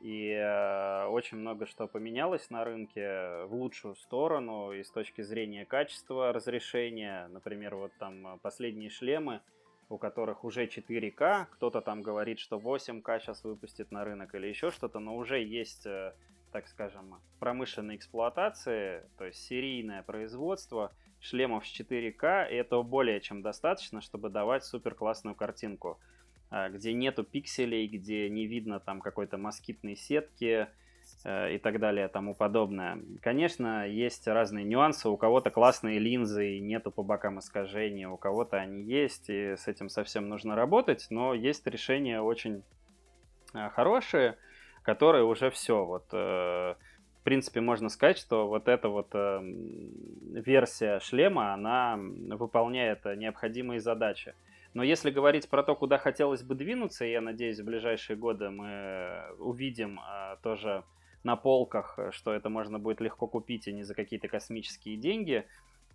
и 0.01 0.31
э, 0.31 1.05
очень 1.05 1.37
много 1.37 1.65
что 1.65 1.87
поменялось 1.87 2.49
на 2.49 2.63
рынке 2.63 3.45
в 3.45 3.53
лучшую 3.53 3.95
сторону 3.95 4.71
и 4.71 4.83
с 4.83 4.89
точки 4.89 5.21
зрения 5.21 5.65
качества 5.65 6.33
разрешения. 6.33 7.27
Например, 7.27 7.75
вот 7.75 7.91
там 7.99 8.39
последние 8.41 8.89
шлемы, 8.89 9.41
у 9.89 9.97
которых 9.97 10.43
уже 10.43 10.65
4К, 10.65 11.47
кто-то 11.51 11.81
там 11.81 12.01
говорит, 12.01 12.39
что 12.39 12.57
8К 12.57 13.19
сейчас 13.19 13.43
выпустит 13.43 13.91
на 13.91 14.03
рынок 14.03 14.33
или 14.33 14.47
еще 14.47 14.71
что-то, 14.71 14.99
но 14.99 15.15
уже 15.15 15.43
есть, 15.43 15.85
э, 15.85 16.13
так 16.51 16.67
скажем, 16.67 17.21
промышленные 17.39 17.97
эксплуатации, 17.97 19.03
то 19.17 19.25
есть 19.25 19.39
серийное 19.45 20.01
производство 20.01 20.91
шлемов 21.19 21.67
с 21.67 21.79
4К, 21.79 22.49
и 22.49 22.55
этого 22.55 22.81
более 22.83 23.21
чем 23.21 23.41
достаточно, 23.41 24.01
чтобы 24.01 24.29
давать 24.29 24.63
супер 24.63 24.95
классную 24.95 25.35
картинку. 25.35 25.99
А, 26.51 26.69
где 26.69 26.93
нету 26.93 27.23
пикселей, 27.23 27.87
где 27.87 28.29
не 28.29 28.45
видно 28.45 28.79
там 28.79 29.01
какой-то 29.01 29.37
москитной 29.39 29.95
сетки, 29.95 30.67
и 31.25 31.59
так 31.61 31.79
далее, 31.79 32.07
тому 32.07 32.35
подобное. 32.35 32.99
Конечно, 33.21 33.87
есть 33.87 34.27
разные 34.27 34.63
нюансы. 34.63 35.09
У 35.09 35.17
кого-то 35.17 35.49
классные 35.49 35.99
линзы 35.99 36.57
и 36.57 36.59
нету 36.59 36.91
по 36.91 37.03
бокам 37.03 37.39
искажений, 37.39 38.05
у 38.05 38.17
кого-то 38.17 38.57
они 38.57 38.83
есть, 38.83 39.29
и 39.29 39.55
с 39.55 39.67
этим 39.67 39.89
совсем 39.89 40.29
нужно 40.29 40.55
работать, 40.55 41.07
но 41.09 41.33
есть 41.33 41.65
решения 41.67 42.21
очень 42.21 42.63
хорошие, 43.51 44.37
которые 44.83 45.23
уже 45.23 45.49
все. 45.49 45.83
Вот, 45.85 46.11
в 46.11 46.77
принципе, 47.23 47.61
можно 47.61 47.89
сказать, 47.89 48.17
что 48.17 48.47
вот 48.47 48.67
эта 48.67 48.87
вот 48.89 49.13
версия 49.13 50.99
шлема, 50.99 51.53
она 51.53 51.97
выполняет 51.97 53.05
необходимые 53.05 53.79
задачи. 53.79 54.33
Но 54.73 54.83
если 54.83 55.11
говорить 55.11 55.49
про 55.49 55.63
то, 55.63 55.75
куда 55.75 55.97
хотелось 55.97 56.43
бы 56.43 56.55
двинуться, 56.55 57.03
я 57.05 57.19
надеюсь, 57.21 57.59
в 57.59 57.65
ближайшие 57.65 58.15
годы 58.15 58.49
мы 58.49 59.35
увидим 59.39 59.99
а, 59.99 60.37
тоже 60.37 60.83
на 61.23 61.35
полках, 61.35 61.99
что 62.11 62.33
это 62.33 62.49
можно 62.49 62.79
будет 62.79 63.01
легко 63.01 63.27
купить 63.27 63.67
и 63.67 63.73
не 63.73 63.83
за 63.83 63.93
какие-то 63.93 64.27
космические 64.27 64.95
деньги, 64.97 65.45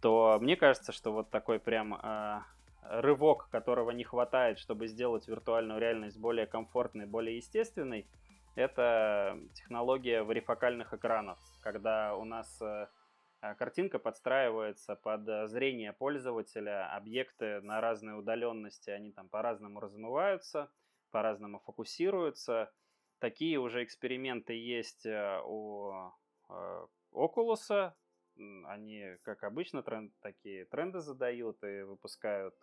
то 0.01 0.39
мне 0.41 0.57
кажется, 0.57 0.93
что 0.93 1.12
вот 1.12 1.31
такой 1.31 1.59
прям 1.59 1.95
а, 1.95 2.45
рывок, 2.83 3.49
которого 3.51 3.91
не 3.93 4.05
хватает, 4.05 4.59
чтобы 4.59 4.89
сделать 4.89 5.27
виртуальную 5.27 5.81
реальность 5.81 6.18
более 6.18 6.47
комфортной, 6.47 7.07
более 7.07 7.37
естественной, 7.37 8.07
это 8.57 9.39
технология 9.55 10.22
варифокальных 10.22 10.95
экранов, 10.95 11.39
когда 11.62 12.16
у 12.16 12.24
нас 12.24 12.61
э, 12.62 12.64
а 12.64 12.89
картинка 13.55 13.99
подстраивается 13.99 14.97
под 14.97 15.28
э, 15.28 15.47
зрение 15.47 15.92
пользователя, 15.92 16.94
объекты 16.94 17.61
на 17.61 17.80
разной 17.80 18.18
удаленности, 18.18 18.90
они 18.90 19.12
там 19.12 19.28
по-разному 19.28 19.80
размываются, 19.80 20.70
по-разному 21.11 21.61
фокусируются. 21.61 22.72
Такие 23.18 23.59
уже 23.59 23.84
эксперименты 23.84 24.53
есть 24.53 25.07
э, 25.07 25.40
у 25.44 25.92
э, 26.49 26.86
Oculus. 27.12 27.92
Они, 28.66 29.16
как 29.22 29.44
обычно, 29.44 29.82
тренд, 29.82 30.12
такие 30.20 30.66
тренды 30.66 31.01
задают 31.01 31.62
и 31.64 31.82
выпускают 31.82 32.55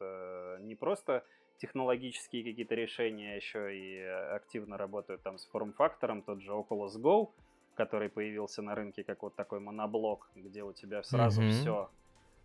не 0.59 0.75
просто 0.75 1.25
технологические 1.57 2.43
какие-то 2.43 2.75
решения, 2.75 3.33
а 3.33 3.35
еще 3.37 3.75
и 3.75 3.99
активно 4.03 4.77
работают 4.77 5.23
там 5.23 5.39
с 5.39 5.47
форм-фактором, 5.47 6.21
тот 6.21 6.41
же 6.41 6.51
Oculus 6.51 7.01
Go– 7.01 7.33
который 7.75 8.09
появился 8.09 8.61
на 8.61 8.75
рынке 8.75 9.03
как 9.03 9.23
вот 9.23 9.35
такой 9.35 9.59
моноблок, 9.59 10.29
где 10.35 10.63
у 10.63 10.73
тебя 10.73 11.03
сразу 11.03 11.41
mm-hmm. 11.41 11.49
все. 11.51 11.89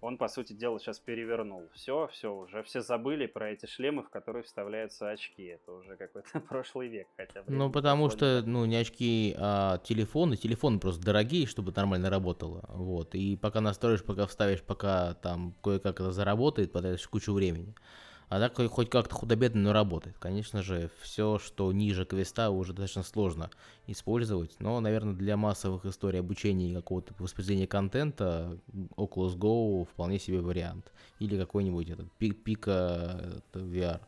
Он, 0.00 0.16
по 0.16 0.28
сути 0.28 0.52
дела, 0.52 0.78
сейчас 0.78 1.00
перевернул. 1.00 1.68
Все, 1.74 2.08
все, 2.12 2.32
уже 2.32 2.62
все 2.62 2.82
забыли 2.82 3.26
про 3.26 3.50
эти 3.50 3.66
шлемы, 3.66 4.04
в 4.04 4.10
которые 4.10 4.44
вставляются 4.44 5.10
очки. 5.10 5.42
Это 5.42 5.72
уже 5.72 5.96
какой-то 5.96 6.38
прошлый 6.48 6.86
век 6.86 7.08
хотя 7.16 7.42
бы. 7.42 7.52
Ну, 7.52 7.70
потому 7.70 8.08
что, 8.08 8.42
ну, 8.46 8.64
не 8.64 8.76
очки, 8.76 9.34
а 9.36 9.78
телефоны. 9.78 10.36
Телефоны 10.36 10.78
просто 10.78 11.04
дорогие, 11.04 11.46
чтобы 11.46 11.72
нормально 11.74 12.10
работало. 12.10 12.64
Вот. 12.68 13.16
И 13.16 13.36
пока 13.36 13.60
настроишь, 13.60 14.04
пока 14.04 14.28
вставишь, 14.28 14.62
пока 14.62 15.14
там 15.14 15.56
кое-как 15.64 15.98
это 15.98 16.12
заработает, 16.12 16.70
потратишь 16.70 17.08
кучу 17.08 17.32
времени. 17.32 17.74
А 18.28 18.38
так 18.38 18.56
хоть 18.70 18.90
как-то 18.90 19.14
худо-бедно, 19.14 19.62
но 19.62 19.72
работает. 19.72 20.18
Конечно 20.18 20.62
же, 20.62 20.90
все, 21.00 21.38
что 21.38 21.72
ниже 21.72 22.04
квеста, 22.04 22.50
уже 22.50 22.72
достаточно 22.72 23.02
сложно 23.02 23.50
использовать. 23.86 24.54
Но, 24.60 24.78
наверное, 24.80 25.14
для 25.14 25.36
массовых 25.36 25.86
историй 25.86 26.20
обучения 26.20 26.70
и 26.70 26.74
какого-то 26.74 27.14
воспроизведения 27.18 27.66
контента 27.66 28.58
Oculus 28.96 29.36
Go 29.36 29.86
вполне 29.86 30.18
себе 30.18 30.40
вариант. 30.40 30.92
Или 31.20 31.38
какой-нибудь 31.38 31.88
этот 31.88 32.12
Пика 32.12 33.42
VR. 33.54 34.00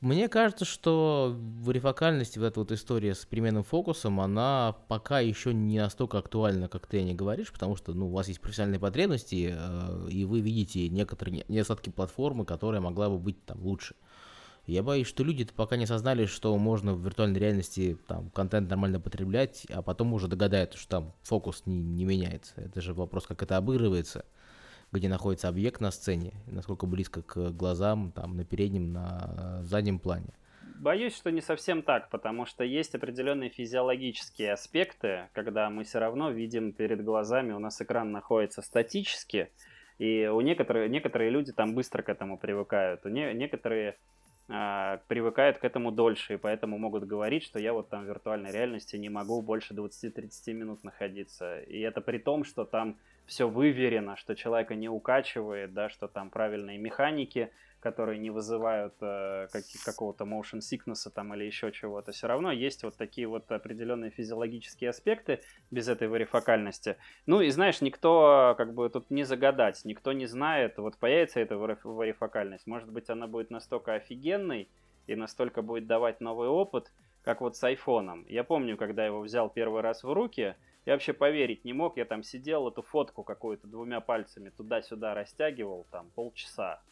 Мне 0.00 0.28
кажется, 0.28 0.66
что 0.66 1.34
варифокальность, 1.62 2.36
вот 2.36 2.44
эта 2.44 2.60
вот 2.60 2.70
история 2.70 3.14
с 3.14 3.24
переменным 3.24 3.64
фокусом, 3.64 4.20
она 4.20 4.76
пока 4.88 5.20
еще 5.20 5.54
не 5.54 5.78
настолько 5.78 6.18
актуальна, 6.18 6.68
как 6.68 6.86
ты 6.86 7.00
о 7.00 7.02
ней 7.02 7.14
говоришь, 7.14 7.50
потому 7.50 7.76
что 7.76 7.94
ну, 7.94 8.08
у 8.08 8.12
вас 8.12 8.28
есть 8.28 8.42
профессиональные 8.42 8.78
потребности, 8.78 9.54
э, 9.56 10.08
и 10.10 10.26
вы 10.26 10.40
видите 10.40 10.90
некоторые 10.90 11.46
недостатки 11.48 11.88
платформы, 11.88 12.44
которая 12.44 12.82
могла 12.82 13.08
бы 13.08 13.18
быть 13.18 13.42
там 13.46 13.62
лучше. 13.62 13.94
Я 14.66 14.82
боюсь, 14.82 15.06
что 15.06 15.24
люди 15.24 15.46
пока 15.46 15.76
не 15.76 15.84
осознали, 15.84 16.26
что 16.26 16.56
можно 16.58 16.92
в 16.92 17.02
виртуальной 17.02 17.40
реальности 17.40 17.96
там 18.06 18.28
контент 18.30 18.68
нормально 18.68 19.00
потреблять, 19.00 19.66
а 19.70 19.80
потом 19.80 20.12
уже 20.12 20.28
догадаются, 20.28 20.78
что 20.78 20.90
там 20.90 21.14
фокус 21.22 21.62
не, 21.64 21.80
не 21.80 22.04
меняется. 22.04 22.52
Это 22.56 22.82
же 22.82 22.92
вопрос, 22.92 23.26
как 23.26 23.42
это 23.42 23.56
обыгрывается 23.56 24.26
где 24.98 25.08
находится 25.08 25.48
объект 25.48 25.80
на 25.80 25.90
сцене, 25.90 26.32
насколько 26.46 26.86
близко 26.86 27.22
к 27.22 27.50
глазам, 27.50 28.12
там, 28.12 28.36
на 28.36 28.44
переднем, 28.44 28.92
на 28.92 29.62
заднем 29.62 29.98
плане. 29.98 30.34
Боюсь, 30.78 31.16
что 31.16 31.30
не 31.30 31.40
совсем 31.40 31.82
так, 31.82 32.10
потому 32.10 32.44
что 32.44 32.62
есть 32.62 32.94
определенные 32.94 33.48
физиологические 33.48 34.52
аспекты, 34.52 35.28
когда 35.32 35.70
мы 35.70 35.84
все 35.84 35.98
равно 35.98 36.30
видим 36.30 36.72
перед 36.72 37.02
глазами, 37.02 37.52
у 37.52 37.58
нас 37.58 37.80
экран 37.80 38.12
находится 38.12 38.60
статически, 38.60 39.48
и 39.98 40.26
у 40.26 40.40
некоторых, 40.42 40.90
некоторые 40.90 41.30
люди 41.30 41.52
там 41.52 41.74
быстро 41.74 42.02
к 42.02 42.10
этому 42.10 42.36
привыкают, 42.36 43.06
у 43.06 43.08
не, 43.08 43.32
некоторые 43.32 43.90
э, 43.90 43.96
привыкают 44.46 45.58
к 45.58 45.64
этому 45.64 45.90
дольше, 45.90 46.34
и 46.34 46.36
поэтому 46.36 46.78
могут 46.78 47.04
говорить, 47.04 47.42
что 47.42 47.58
я 47.58 47.72
вот 47.72 47.88
там 47.88 48.04
в 48.04 48.08
виртуальной 48.08 48.52
реальности 48.52 48.96
не 48.96 49.08
могу 49.08 49.42
больше 49.42 49.74
20-30 49.74 50.52
минут 50.52 50.84
находиться. 50.84 51.60
И 51.60 51.80
это 51.80 52.00
при 52.00 52.18
том, 52.18 52.44
что 52.44 52.64
там 52.64 52.96
все 53.26 53.48
выверено, 53.48 54.16
что 54.16 54.36
человека 54.36 54.76
не 54.76 54.88
укачивает, 54.88 55.74
да, 55.74 55.88
что 55.88 56.06
там 56.06 56.30
правильные 56.30 56.78
механики, 56.78 57.50
которые 57.86 58.18
не 58.18 58.30
вызывают 58.30 58.94
э, 59.00 59.46
как, 59.52 59.62
какого-то 59.84 60.24
motion 60.24 60.58
sickness 60.58 61.08
там 61.14 61.32
или 61.34 61.44
еще 61.44 61.70
чего-то. 61.70 62.10
Все 62.10 62.26
равно 62.26 62.50
есть 62.50 62.82
вот 62.82 62.96
такие 62.96 63.28
вот 63.28 63.52
определенные 63.52 64.10
физиологические 64.10 64.90
аспекты 64.90 65.38
без 65.70 65.86
этой 65.86 66.08
варифокальности. 66.08 66.96
Ну 67.26 67.40
и 67.40 67.50
знаешь, 67.50 67.80
никто 67.80 68.56
как 68.58 68.74
бы 68.74 68.90
тут 68.90 69.08
не 69.10 69.22
загадать, 69.22 69.84
никто 69.84 70.12
не 70.12 70.26
знает, 70.26 70.78
вот 70.78 70.96
появится 70.96 71.38
эта 71.38 71.56
варифокальность. 71.56 72.66
Может 72.66 72.90
быть, 72.90 73.08
она 73.08 73.28
будет 73.28 73.50
настолько 73.50 73.94
офигенной 73.94 74.68
и 75.06 75.14
настолько 75.14 75.62
будет 75.62 75.86
давать 75.86 76.20
новый 76.20 76.48
опыт, 76.48 76.90
как 77.22 77.40
вот 77.40 77.56
с 77.56 77.62
айфоном. 77.62 78.26
Я 78.28 78.42
помню, 78.42 78.76
когда 78.76 79.02
я 79.02 79.08
его 79.08 79.20
взял 79.20 79.48
первый 79.48 79.82
раз 79.82 80.02
в 80.02 80.12
руки, 80.12 80.56
я 80.86 80.92
вообще 80.92 81.12
поверить 81.12 81.64
не 81.64 81.72
мог, 81.72 81.96
я 81.96 82.04
там 82.04 82.24
сидел, 82.24 82.66
эту 82.66 82.82
фотку 82.82 83.22
какую-то 83.22 83.68
двумя 83.68 84.00
пальцами 84.00 84.50
туда-сюда 84.50 85.14
растягивал, 85.14 85.86
там, 85.92 86.10
полчаса. 86.16 86.82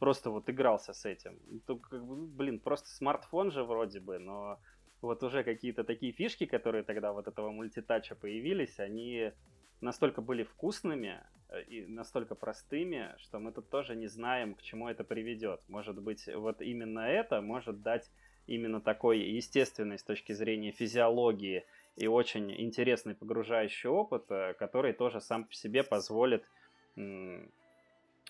Просто 0.00 0.30
вот 0.30 0.48
игрался 0.50 0.92
с 0.92 1.04
этим. 1.04 1.38
Бы, 1.68 2.26
блин, 2.26 2.58
просто 2.58 2.88
смартфон 2.88 3.50
же 3.52 3.62
вроде 3.62 4.00
бы, 4.00 4.18
но 4.18 4.58
вот 5.02 5.22
уже 5.22 5.44
какие-то 5.44 5.84
такие 5.84 6.12
фишки, 6.12 6.46
которые 6.46 6.84
тогда 6.84 7.12
вот 7.12 7.28
этого 7.28 7.50
мультитача 7.50 8.14
появились, 8.14 8.80
они 8.80 9.32
настолько 9.80 10.22
были 10.22 10.42
вкусными 10.42 11.22
э, 11.48 11.62
и 11.64 11.86
настолько 11.86 12.34
простыми, 12.34 13.14
что 13.18 13.38
мы 13.38 13.52
тут 13.52 13.68
тоже 13.70 13.94
не 13.94 14.08
знаем, 14.08 14.54
к 14.54 14.62
чему 14.62 14.88
это 14.88 15.04
приведет. 15.04 15.60
Может 15.68 16.00
быть, 16.00 16.28
вот 16.34 16.60
именно 16.60 17.00
это 17.00 17.40
может 17.42 17.82
дать 17.82 18.10
именно 18.46 18.80
такой 18.80 19.20
естественный 19.20 19.98
с 19.98 20.02
точки 20.02 20.32
зрения 20.32 20.72
физиологии 20.72 21.64
и 21.96 22.06
очень 22.06 22.50
интересный 22.58 23.14
погружающий 23.14 23.88
опыт, 23.88 24.30
э, 24.30 24.54
который 24.54 24.92
тоже 24.92 25.20
сам 25.20 25.44
по 25.44 25.54
себе 25.54 25.82
позволит 25.82 26.44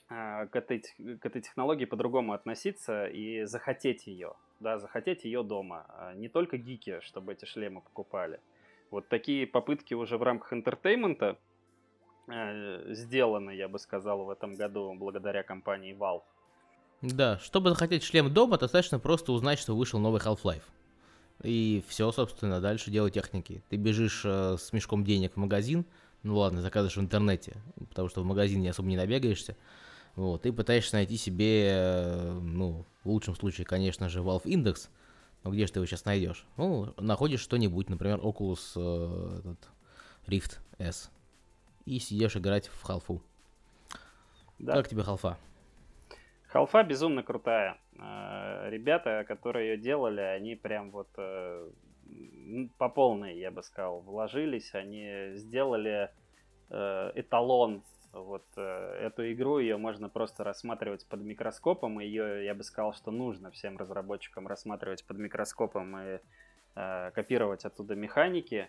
к 0.09 0.51
этой, 0.53 0.81
к 0.81 1.25
этой 1.25 1.41
технологии 1.41 1.85
по-другому 1.85 2.33
относиться 2.33 3.07
и 3.07 3.45
захотеть 3.45 4.09
ее, 4.09 4.35
да, 4.59 4.79
захотеть 4.79 5.25
ее 5.25 5.43
дома. 5.45 5.87
А 5.89 6.15
не 6.15 6.29
только 6.29 6.59
гики, 6.59 7.01
чтобы 7.01 7.33
эти 7.33 7.45
шлемы 7.45 7.81
покупали. 7.81 8.41
Вот 8.91 9.09
такие 9.09 9.47
попытки 9.47 9.95
уже 9.95 10.19
в 10.19 10.23
рамках 10.25 10.53
entertainment 10.53 11.33
а 11.33 11.39
э, 12.27 12.93
сделаны, 12.93 13.53
я 13.53 13.69
бы 13.69 13.79
сказал, 13.79 14.25
в 14.25 14.31
этом 14.31 14.57
году 14.57 14.93
благодаря 14.95 15.45
компании 15.45 15.95
Valve. 15.95 16.23
Да, 17.03 17.39
чтобы 17.39 17.71
захотеть 17.71 18.03
шлем 18.03 18.35
дома, 18.35 18.59
достаточно 18.59 18.99
просто 18.99 19.33
узнать, 19.33 19.61
что 19.61 19.77
вышел 19.77 20.01
новый 20.01 20.21
Half-Life. 20.21 20.65
И 21.43 21.83
все, 21.89 22.11
собственно, 22.13 22.61
дальше 22.61 22.91
дело 22.91 23.11
техники. 23.11 23.63
Ты 23.71 23.77
бежишь 23.77 24.23
э, 24.25 24.57
с 24.59 24.73
мешком 24.73 25.05
денег 25.05 25.35
в 25.35 25.37
магазин, 25.37 25.87
ну 26.23 26.37
ладно, 26.37 26.61
заказываешь 26.61 26.97
в 26.97 27.01
интернете, 27.01 27.57
потому 27.89 28.09
что 28.09 28.23
в 28.23 28.27
магазине 28.27 28.71
особо 28.71 28.89
не 28.89 28.97
набегаешься. 28.97 29.57
Вот, 30.17 30.45
и 30.45 30.51
пытаешься 30.51 30.97
найти 30.97 31.17
себе, 31.17 31.69
э, 31.71 32.33
ну, 32.33 32.85
в 33.05 33.09
лучшем 33.11 33.37
случае, 33.37 33.65
конечно 33.65 34.09
же, 34.09 34.21
Valve 34.21 34.43
Index, 34.45 34.89
но 35.45 35.53
где 35.53 35.67
же 35.67 35.73
ты 35.73 35.79
его 35.79 35.87
сейчас 35.87 36.05
найдешь? 36.05 36.45
Ну, 36.57 36.93
находишь 36.99 37.41
что-нибудь, 37.41 37.89
например, 37.89 38.19
Oculus 38.19 38.73
э, 38.77 39.39
этот, 39.39 39.69
Rift 40.27 40.59
S, 40.79 41.11
и 41.87 41.99
сидишь 42.01 42.37
играть 42.37 42.69
в 42.69 42.83
халфу. 42.83 43.23
Да. 44.59 44.75
Как 44.75 44.89
тебе 44.89 45.03
халфа? 45.03 45.39
Халфа 46.49 46.83
безумно 46.83 47.23
крутая. 47.23 47.79
Э, 47.97 48.69
ребята, 48.69 49.25
которые 49.27 49.71
ее 49.71 49.77
делали, 49.79 50.21
они 50.21 50.57
прям 50.57 50.91
вот 50.91 51.09
по 52.79 52.89
полной, 52.89 53.39
я 53.39 53.51
бы 53.51 53.63
сказал, 53.63 54.01
вложились. 54.01 54.75
Они 54.75 55.33
сделали 55.35 56.11
э, 56.71 57.13
эталон. 57.15 57.83
Вот 58.13 58.45
эту 58.57 59.33
игру 59.33 59.61
ее 59.61 59.77
можно 59.77 60.09
просто 60.09 60.43
рассматривать 60.43 61.07
под 61.07 61.21
микроскопом. 61.21 62.01
Ее, 62.01 62.45
я 62.45 62.57
бы 62.57 62.65
сказал, 62.65 62.93
что 62.93 63.13
нужно 63.13 63.53
всем 63.53 63.79
разработчикам 63.79 64.49
рассматривать 64.49 65.05
под 65.05 65.19
микроскопом 65.19 65.97
и 65.97 66.19
копировать 66.75 67.65
оттуда 67.65 67.95
механики. 67.95 68.69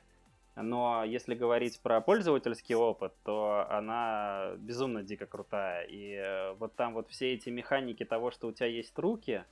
но 0.55 1.03
если 1.03 1.33
говорить 1.33 1.79
про 1.81 2.01
пользовательский 2.01 2.75
опыт, 2.75 3.13
то 3.23 3.65
она 3.69 4.51
безумно 4.57 5.01
дико 5.01 5.25
крутая. 5.25 5.85
И 5.85 6.13
э, 6.13 6.53
вот 6.53 6.75
там 6.75 6.93
вот 6.93 7.09
все 7.09 7.33
эти 7.33 7.49
механики 7.49 8.05
того, 8.05 8.31
что 8.31 8.47
у 8.47 8.51
тебя 8.51 8.67
есть 8.67 8.97
руки, 8.99 9.43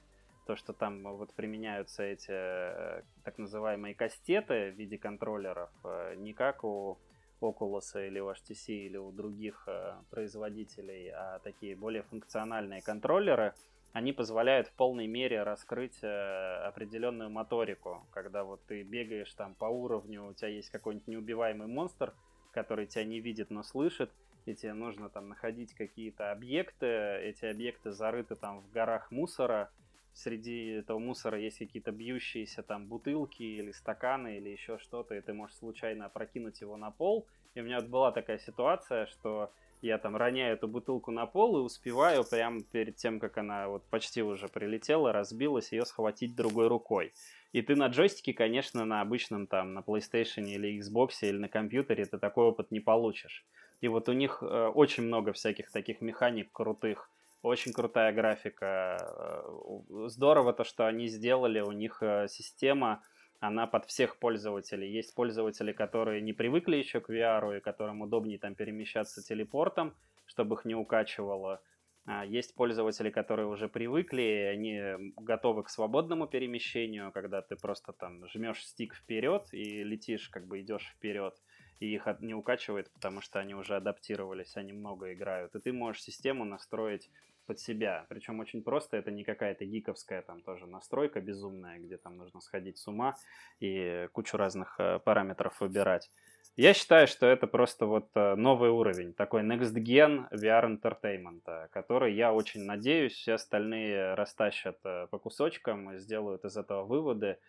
то, 0.50 0.56
что 0.56 0.74
там 0.74 1.04
вот 1.04 1.32
применяются 1.36 2.02
эти 2.02 2.32
э, 2.32 3.04
так 3.24 3.38
называемые 3.38 3.94
кастеты 3.94 4.72
в 4.72 4.80
виде 4.80 4.98
контроллеров, 4.98 5.70
э, 5.84 6.16
не 6.18 6.34
как 6.34 6.64
у 6.64 6.98
Oculus 7.40 8.08
или 8.08 8.20
у 8.20 8.32
HTC 8.32 8.74
или 8.88 8.98
у 8.98 9.12
других 9.12 9.70
производителей, 10.10 11.10
а 11.10 11.40
такие 11.40 11.76
более 11.76 12.02
функциональные 12.04 12.82
контроллеры– 12.82 13.54
они 13.92 14.14
позволяют 14.14 14.68
в 14.68 14.74
полной 14.74 15.08
мере 15.08 15.42
раскрыть 15.44 15.98
э, 16.04 16.68
определенную 16.68 17.30
моторику, 17.30 18.06
когда 18.12 18.44
вот 18.44 18.62
ты 18.68 18.84
бегаешь 18.84 19.34
там 19.34 19.56
по 19.56 19.66
уровню, 19.66 20.28
у 20.28 20.34
тебя 20.34 20.50
есть 20.50 20.70
какой-нибудь 20.70 21.08
неубиваемый 21.08 21.68
монстр, 21.68 22.14
который 22.52 22.86
тебя 22.86 23.04
не 23.04 23.20
видит, 23.20 23.50
но 23.50 23.64
слышит, 23.64 24.12
и 24.46 24.54
тебе 24.54 24.74
нужно 24.74 25.10
там 25.10 25.30
находить 25.30 25.74
какие-то 25.74 26.32
объекты, 26.32 26.86
эти 26.86 27.46
объекты 27.46 27.92
зарыты 27.92 28.36
там 28.36 28.62
в 28.62 28.72
горах 28.72 29.10
мусора, 29.10 29.72
среди 30.20 30.68
этого 30.68 31.00
мусора 31.00 31.40
есть 31.40 31.60
какие-то 31.60 31.92
бьющиеся 31.92 32.64
там 32.64 32.88
бутылки 32.88 33.44
или 33.44 33.72
стаканы 33.72 34.38
или 34.38 34.50
еще 34.50 34.78
что-то, 34.78 35.16
и 35.16 35.22
ты 35.22 35.34
можешь 35.34 35.58
случайно 35.58 36.06
опрокинуть 36.06 36.62
его 36.62 36.78
на 36.78 36.92
пол. 36.92 37.28
И 37.56 37.62
у 37.62 37.64
меня 37.64 37.80
вот 37.80 37.90
была 37.90 38.12
такая 38.12 38.38
ситуация, 38.38 39.06
что 39.08 39.52
я 39.82 39.98
там 39.98 40.18
роняю 40.18 40.54
эту 40.54 40.68
бутылку 40.68 41.12
на 41.12 41.26
пол 41.26 41.58
и 41.58 41.62
успеваю 41.62 42.24
прямо 42.24 42.62
перед 42.62 42.98
тем, 42.98 43.20
как 43.20 43.38
она 43.38 43.70
вот 43.70 43.86
почти 43.90 44.22
уже 44.22 44.48
прилетела, 44.48 45.14
разбилась, 45.14 45.72
ее 45.72 45.86
схватить 45.86 46.36
другой 46.36 46.68
рукой. 46.68 47.14
И 47.54 47.62
ты 47.62 47.76
на 47.76 47.88
джойстике, 47.88 48.34
конечно, 48.34 48.86
на 48.86 49.02
обычном 49.02 49.48
там, 49.48 49.74
на 49.74 49.80
PlayStation 49.80 50.44
или 50.44 50.80
Xbox 50.80 51.10
или 51.22 51.38
на 51.38 51.48
компьютере 51.48 52.06
ты 52.06 52.20
такой 52.20 52.46
опыт 52.46 52.72
не 52.72 52.80
получишь. 52.80 53.46
И 53.82 53.88
вот 53.88 54.10
у 54.10 54.14
них 54.14 54.40
э, 54.42 54.68
очень 54.68 55.04
много 55.04 55.32
всяких 55.32 55.72
таких 55.72 56.02
механик 56.02 56.52
крутых, 56.52 57.10
очень 57.42 57.74
крутая 57.74 58.14
графика. 58.14 58.98
Э, 59.00 60.08
здорово 60.08 60.54
то, 60.54 60.64
что 60.64 60.86
они 60.88 61.08
сделали, 61.08 61.62
у 61.62 61.72
них 61.72 62.02
э, 62.02 62.28
система 62.30 63.04
она 63.40 63.68
под 63.68 63.86
всех 63.86 64.20
пользователей. 64.20 64.92
Есть 64.92 65.16
пользователи, 65.16 65.72
которые 65.72 66.22
не 66.22 66.34
привыкли 66.34 66.76
еще 66.76 67.00
к 67.00 67.10
VR, 67.10 67.58
и 67.58 67.62
которым 67.62 68.02
удобнее 68.02 68.38
там 68.38 68.54
перемещаться 68.56 69.24
телепортом, 69.24 69.96
чтобы 70.26 70.56
их 70.56 70.66
не 70.66 70.76
укачивало. 70.76 71.62
А 72.06 72.26
есть 72.26 72.56
пользователи, 72.56 73.10
которые 73.10 73.48
уже 73.48 73.70
привыкли, 73.70 74.22
и 74.22 74.42
они 74.42 75.14
готовы 75.18 75.64
к 75.64 75.70
свободному 75.70 76.28
перемещению, 76.28 77.12
когда 77.12 77.42
ты 77.42 77.56
просто 77.56 77.94
там 77.94 78.28
жмешь 78.28 78.66
стик 78.66 78.96
вперед 78.96 79.48
и 79.52 79.84
летишь, 79.84 80.30
как 80.30 80.48
бы 80.48 80.60
идешь 80.60 80.92
вперед, 80.96 81.36
и 81.80 81.94
их 81.94 82.08
не 82.20 82.34
укачивает, 82.34 82.92
потому 82.94 83.22
что 83.22 83.40
они 83.40 83.56
уже 83.56 83.76
адаптировались, 83.76 84.58
они 84.58 84.74
много 84.74 85.14
играют. 85.14 85.56
И 85.56 85.60
ты 85.60 85.74
можешь 85.74 86.04
систему 86.04 86.46
настроить 86.46 87.10
под 87.50 87.60
себя. 87.60 88.06
Причем 88.10 88.40
очень 88.40 88.62
просто, 88.62 88.98
это 88.98 89.10
не 89.10 89.24
какая-то 89.24 89.66
гиковская 89.66 90.22
там 90.22 90.42
тоже 90.42 90.68
настройка 90.68 91.20
безумная, 91.20 91.80
где 91.80 91.98
там 91.98 92.16
нужно 92.16 92.42
сходить 92.42 92.78
с 92.78 92.88
ума 92.88 93.16
и 93.60 94.08
кучу 94.12 94.38
разных 94.38 94.76
э, 94.80 95.00
параметров 95.00 95.60
выбирать. 95.60 96.12
Я 96.56 96.74
считаю, 96.74 97.08
что 97.08 97.26
это 97.26 97.48
просто 97.48 97.88
вот 97.88 98.10
э, 98.16 98.36
новый 98.36 98.70
уровень, 98.70 99.14
такой 99.14 99.42
next 99.42 99.74
gen 99.74 100.30
VR 100.32 100.78
entertainment, 100.78 101.70
который 101.72 102.14
я 102.14 102.34
очень 102.34 102.66
надеюсь, 102.66 103.14
все 103.14 103.34
остальные 103.34 104.14
растащат 104.14 104.78
э, 104.84 105.08
по 105.10 105.18
кусочкам, 105.18 105.98
сделают 105.98 106.46
из 106.46 106.56
этого 106.56 106.84
выводы, 106.84 107.40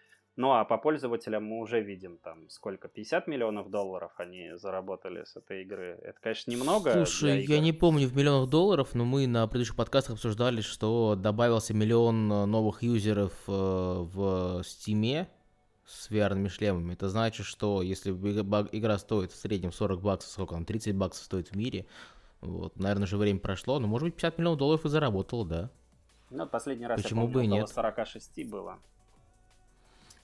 ну 0.41 0.53
а 0.53 0.65
по 0.65 0.79
пользователям 0.79 1.45
мы 1.45 1.59
уже 1.59 1.81
видим 1.81 2.17
там 2.19 2.49
сколько, 2.49 2.89
50 2.89 3.27
миллионов 3.27 3.71
долларов 3.71 4.13
они 4.17 4.57
заработали 4.57 5.25
с 5.25 5.37
этой 5.37 5.63
игры. 5.63 5.99
Это, 6.03 6.19
конечно, 6.21 6.51
немного. 6.51 6.93
Слушай, 6.93 7.45
я 7.45 7.61
не 7.61 7.73
помню 7.73 8.09
в 8.09 8.17
миллионах 8.17 8.49
долларов, 8.49 8.95
но 8.95 9.05
мы 9.05 9.27
на 9.27 9.47
предыдущих 9.47 9.77
подкастах 9.77 10.15
обсуждали, 10.15 10.63
что 10.63 11.15
добавился 11.15 11.75
миллион 11.75 12.33
э, 12.33 12.47
новых 12.47 12.83
юзеров 12.83 13.33
э, 13.47 13.53
в 13.53 14.63
Steam 14.63 15.27
с 15.85 16.11
VR 16.11 16.49
шлемами. 16.49 16.95
Это 16.95 17.11
значит, 17.11 17.45
что 17.45 17.83
если 17.83 18.11
игра 18.11 18.99
стоит 18.99 19.33
в 19.33 19.37
среднем 19.37 19.73
40 19.73 20.01
баксов, 20.01 20.33
сколько 20.33 20.55
там, 20.55 20.65
30 20.65 20.97
баксов 20.97 21.25
стоит 21.25 21.49
в 21.49 21.57
мире, 21.57 21.87
вот, 22.41 22.79
наверное, 22.79 23.05
уже 23.05 23.19
время 23.19 23.41
прошло, 23.41 23.79
но 23.79 23.87
может 23.87 24.07
быть 24.07 24.15
50 24.15 24.39
миллионов 24.39 24.59
долларов 24.59 24.87
и 24.87 24.89
заработал, 24.89 25.45
да. 25.45 25.71
Ну, 26.31 26.47
последний 26.47 26.87
раз 26.87 27.03
Почему 27.03 27.27
я 27.27 27.33
помню, 27.33 27.35
бы 27.35 27.55
около 27.57 27.61
нет? 27.61 27.69
46 27.69 28.49
было. 28.49 28.79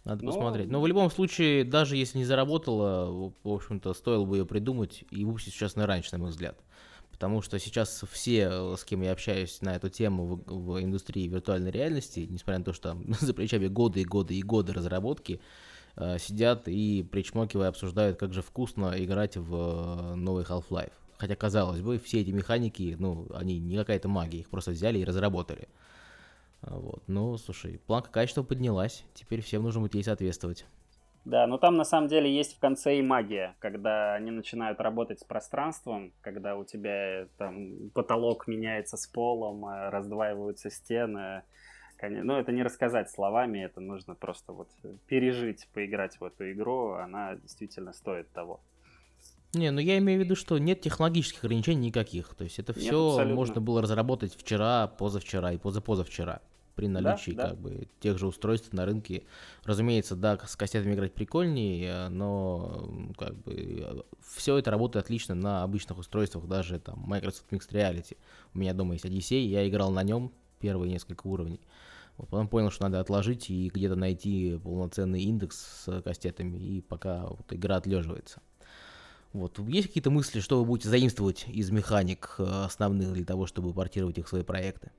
Надо 0.06 0.24
Но... 0.24 0.30
посмотреть. 0.30 0.70
Но 0.70 0.80
в 0.80 0.86
любом 0.86 1.10
случае, 1.10 1.64
даже 1.64 1.96
если 1.96 2.18
не 2.18 2.24
заработала, 2.24 3.32
в 3.42 3.48
общем-то, 3.48 3.92
стоило 3.92 4.24
бы 4.24 4.38
ее 4.38 4.46
придумать 4.46 5.04
и 5.10 5.24
выпустить 5.24 5.52
сейчас 5.52 5.74
на 5.74 5.84
раньше, 5.84 6.10
на 6.12 6.18
мой 6.18 6.30
взгляд. 6.30 6.56
Потому 7.10 7.42
что 7.42 7.58
сейчас 7.58 8.04
все, 8.12 8.76
с 8.76 8.84
кем 8.84 9.02
я 9.02 9.10
общаюсь 9.10 9.60
на 9.62 9.74
эту 9.74 9.88
тему 9.88 10.36
в, 10.46 10.74
в 10.74 10.80
индустрии 10.80 11.26
виртуальной 11.26 11.72
реальности, 11.72 12.24
несмотря 12.30 12.58
на 12.60 12.64
то, 12.64 12.72
что 12.72 12.90
там 12.90 13.04
за 13.20 13.34
плечами 13.34 13.66
годы 13.66 14.02
и 14.02 14.04
годы 14.04 14.34
и 14.34 14.42
годы 14.42 14.72
разработки, 14.74 15.40
э, 15.96 16.18
сидят 16.20 16.68
и 16.68 17.02
причмокивая 17.02 17.68
обсуждают, 17.68 18.16
как 18.16 18.32
же 18.32 18.42
вкусно 18.42 18.94
играть 18.96 19.36
в 19.36 20.12
э, 20.12 20.14
новый 20.14 20.44
Half-Life. 20.44 20.92
Хотя, 21.18 21.34
казалось 21.34 21.80
бы, 21.80 21.98
все 21.98 22.20
эти 22.20 22.30
механики, 22.30 22.94
ну, 22.96 23.26
они 23.34 23.58
не 23.58 23.76
какая-то 23.76 24.06
магия, 24.06 24.38
их 24.38 24.50
просто 24.50 24.70
взяли 24.70 25.00
и 25.00 25.04
разработали. 25.04 25.66
Вот. 26.62 27.02
Ну, 27.06 27.36
слушай, 27.36 27.80
планка 27.86 28.10
качества 28.10 28.42
поднялась, 28.42 29.04
теперь 29.14 29.40
всем 29.40 29.62
нужно 29.62 29.82
будет 29.82 29.94
ей 29.94 30.04
соответствовать. 30.04 30.66
Да, 31.26 31.48
но 31.48 31.58
там 31.58 31.74
на 31.74 31.84
самом 31.84 32.06
деле 32.06 32.32
есть 32.32 32.56
в 32.56 32.60
конце 32.60 32.98
и 32.98 33.02
магия, 33.02 33.56
когда 33.58 34.14
они 34.14 34.30
начинают 34.30 34.80
работать 34.80 35.18
с 35.18 35.24
пространством, 35.24 36.12
когда 36.20 36.56
у 36.56 36.64
тебя 36.64 37.26
там 37.36 37.90
потолок 37.94 38.46
меняется 38.46 38.96
с 38.96 39.08
полом, 39.08 39.66
э, 39.66 39.90
раздваиваются 39.90 40.70
стены. 40.70 41.42
Ну, 42.00 42.34
это 42.34 42.52
не 42.52 42.62
рассказать 42.62 43.10
словами, 43.10 43.58
это 43.58 43.80
нужно 43.80 44.14
просто 44.14 44.52
вот 44.52 44.68
пережить, 45.08 45.68
поиграть 45.74 46.20
в 46.20 46.24
эту 46.24 46.52
игру, 46.52 46.92
она 46.92 47.34
действительно 47.34 47.92
стоит 47.92 48.30
того. 48.30 48.60
Не, 49.56 49.70
ну 49.70 49.80
я 49.80 49.98
имею 49.98 50.20
в 50.20 50.24
виду, 50.24 50.36
что 50.36 50.58
нет 50.58 50.80
технологических 50.80 51.44
ограничений 51.44 51.88
никаких. 51.88 52.34
То 52.34 52.44
есть 52.44 52.58
это 52.58 52.72
все 52.72 53.24
можно 53.24 53.60
было 53.60 53.82
разработать 53.82 54.34
вчера, 54.36 54.86
позавчера 54.86 55.52
и 55.52 55.58
позапозавчера 55.58 56.42
при 56.74 56.88
наличии 56.88 57.30
да, 57.30 57.44
да. 57.44 57.50
как 57.50 57.58
бы 57.58 57.88
тех 58.00 58.18
же 58.18 58.26
устройств 58.26 58.72
на 58.72 58.84
рынке. 58.84 59.24
Разумеется, 59.64 60.14
да, 60.14 60.38
с 60.46 60.56
кассетами 60.56 60.94
играть 60.94 61.14
прикольнее, 61.14 62.08
но 62.10 63.12
как 63.16 63.34
бы 63.42 64.04
все 64.20 64.58
это 64.58 64.70
работает 64.70 65.06
отлично 65.06 65.34
на 65.34 65.62
обычных 65.62 65.98
устройствах, 65.98 66.46
даже 66.46 66.78
там 66.78 67.00
Microsoft 67.00 67.50
Mixed 67.50 67.72
Reality. 67.72 68.18
У 68.52 68.58
меня 68.58 68.74
дома 68.74 68.92
есть 68.92 69.06
Odyssey, 69.06 69.40
я 69.46 69.66
играл 69.66 69.90
на 69.90 70.02
нем 70.02 70.32
первые 70.60 70.92
несколько 70.92 71.26
уровней. 71.26 71.60
Вот, 72.18 72.28
потом 72.28 72.48
понял, 72.48 72.70
что 72.70 72.84
надо 72.84 73.00
отложить 73.00 73.50
и 73.50 73.68
где-то 73.68 73.96
найти 73.96 74.58
полноценный 74.62 75.22
индекс 75.22 75.84
с 75.84 76.02
кассетами, 76.02 76.58
и 76.58 76.80
пока 76.82 77.26
вот 77.26 77.52
игра 77.52 77.76
отлеживается. 77.76 78.40
Вот. 79.32 79.58
Есть 79.58 79.88
какие-то 79.88 80.10
мысли, 80.10 80.40
что 80.40 80.58
вы 80.58 80.64
будете 80.64 80.88
заимствовать 80.88 81.46
из 81.48 81.70
механик 81.70 82.36
э, 82.38 82.44
основных 82.64 83.12
для 83.12 83.24
того, 83.24 83.46
чтобы 83.46 83.72
портировать 83.72 84.18
их 84.18 84.26
в 84.26 84.28
свои 84.28 84.42
проекты? 84.42 84.90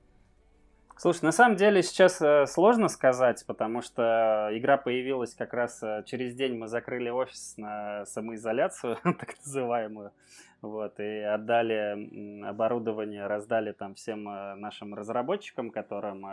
Слушай, 0.96 1.24
на 1.24 1.32
самом 1.32 1.56
деле 1.56 1.82
сейчас 1.82 2.20
э, 2.20 2.46
сложно 2.46 2.88
сказать, 2.88 3.44
потому 3.46 3.82
что 3.82 4.50
игра 4.52 4.76
появилась 4.76 5.34
как 5.34 5.54
раз 5.54 5.82
э, 5.82 6.02
через 6.06 6.34
день 6.34 6.56
мы 6.56 6.68
закрыли 6.68 7.08
офис 7.08 7.54
на 7.56 8.04
самоизоляцию, 8.06 8.98
так 9.02 9.34
называемую, 9.44 10.12
вот, 10.62 10.98
и 11.00 11.20
отдали 11.20 12.44
оборудование, 12.44 13.26
раздали 13.26 13.72
там 13.72 13.94
всем 13.94 14.24
нашим 14.24 14.94
разработчикам, 14.94 15.70
которым 15.70 16.24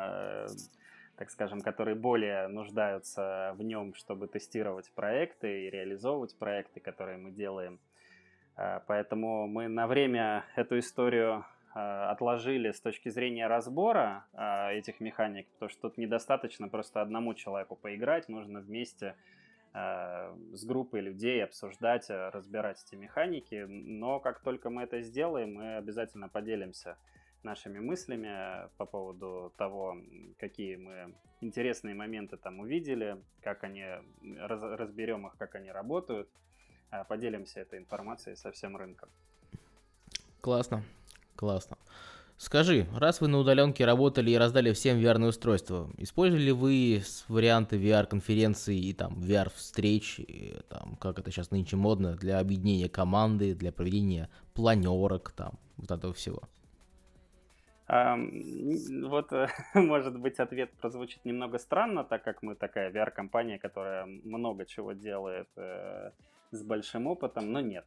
так 1.18 1.30
скажем, 1.30 1.61
которые 1.61 1.95
более 1.95 2.47
нуждаются 2.47 3.53
в 3.57 3.63
нем, 3.63 3.93
чтобы 3.95 4.28
тестировать 4.28 4.91
проекты 4.91 5.66
и 5.66 5.70
реализовывать 5.70 6.38
проекты, 6.38 6.80
которые 6.80 7.18
мы 7.18 7.32
делаем. 7.32 7.80
Э, 8.57 8.82
поэтому 8.88 9.47
мы 9.47 9.68
на 9.68 9.88
время 9.88 10.45
эту 10.55 10.78
историю 10.80 11.45
э, 11.74 11.80
отложили 11.80 12.72
с 12.72 12.82
точки 12.82 13.09
зрения 13.09 13.47
разбора 13.47 14.26
э, 14.34 14.78
этих 14.78 14.99
механик, 14.99 15.47
потому 15.53 15.70
что 15.70 15.84
тут 15.84 15.97
недостаточно 15.97 16.68
просто 16.68 17.01
одному 17.01 17.34
человеку 17.34 17.76
поиграть, 17.76 18.30
нужно 18.30 18.59
вместе 18.59 19.16
с 20.53 20.63
группой 20.63 21.01
людей 21.01 21.43
обсуждать, 21.43 22.09
разбирать 22.09 22.82
эти 22.88 22.95
механики. 22.95 23.66
Но 23.68 24.22
как 24.22 24.39
только 24.39 24.70
мы 24.70 24.84
это 24.84 25.01
сделаем, 25.01 25.55
мы 25.55 25.76
обязательно 25.76 26.30
поделимся 26.30 26.95
нашими 27.46 27.80
мыслями 27.80 28.68
по 28.78 28.86
поводу 28.86 29.54
того, 29.58 29.96
какие 30.38 30.76
мы 30.76 31.16
интересные 31.39 31.96
моменты 31.96 32.38
там 32.38 32.60
увидели, 32.60 33.24
как 33.41 33.64
они, 33.64 33.86
раз, 34.39 34.62
разберем 34.62 35.28
их, 35.28 35.38
как 35.38 35.56
они 35.56 35.72
работают. 35.72 36.28
А, 36.91 37.04
поделимся 37.04 37.62
этой 37.62 37.80
информацией 37.80 38.36
со 38.36 38.52
всем 38.52 38.78
рынком. 38.78 39.10
Классно, 40.41 40.84
классно. 41.36 41.78
Скажи, 42.38 42.86
раз 42.93 43.22
вы 43.22 43.30
на 43.30 43.38
удаленке 43.38 43.86
работали 43.86 44.32
и 44.32 44.38
раздали 44.38 44.74
всем 44.74 44.98
VR-устройства, 44.98 45.89
использовали 45.98 46.43
ли 46.43 46.52
вы 46.52 47.02
варианты 47.30 47.78
VR-конференций 47.78 48.78
и 48.78 48.93
там 48.93 49.22
VR-встреч, 49.22 50.20
там, 50.68 50.98
как 50.98 51.18
это 51.18 51.32
сейчас 51.32 51.52
нынче 51.52 51.78
модно, 51.78 52.16
для 52.16 52.39
объединения 52.39 52.89
команды, 52.89 53.56
для 53.56 53.72
проведения 53.72 54.30
планерок, 54.54 55.32
там, 55.32 55.58
вот 55.78 55.91
этого 55.91 56.14
всего? 56.14 56.41
Вот, 57.88 59.31
может 59.75 60.19
быть, 60.19 60.39
ответ 60.39 60.71
прозвучит 60.73 61.23
немного 61.25 61.59
странно, 61.59 62.03
так 62.03 62.23
как 62.23 62.41
мы 62.41 62.55
такая 62.55 62.91
VR-компания, 62.91 63.59
которая 63.59 64.05
много 64.05 64.65
чего 64.65 64.93
делает 64.93 65.49
э, 65.55 66.11
с 66.51 66.63
большим 66.63 67.05
опытом, 67.07 67.51
но 67.51 67.59
нет. 67.59 67.86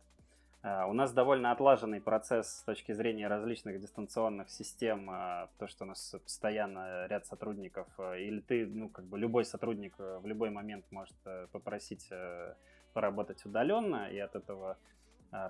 А, 0.60 0.86
у 0.86 0.92
нас 0.92 1.12
довольно 1.12 1.52
отлаженный 1.52 2.00
процесс 2.00 2.48
с 2.58 2.62
точки 2.62 2.92
зрения 2.92 3.28
различных 3.28 3.80
дистанционных 3.80 4.50
систем, 4.50 5.08
а, 5.10 5.48
то, 5.58 5.68
что 5.68 5.84
у 5.84 5.88
нас 5.88 6.16
постоянно 6.22 7.06
ряд 7.06 7.26
сотрудников, 7.26 7.86
а, 7.98 8.14
или 8.14 8.40
ты, 8.40 8.66
ну, 8.66 8.88
как 8.88 9.04
бы 9.04 9.18
любой 9.18 9.44
сотрудник 9.44 9.94
в 9.98 10.26
любой 10.26 10.50
момент 10.50 10.84
может 10.90 11.16
э, 11.24 11.46
попросить 11.52 12.08
э, 12.10 12.54
поработать 12.92 13.44
удаленно, 13.44 14.08
и 14.10 14.18
от 14.18 14.34
этого 14.34 14.76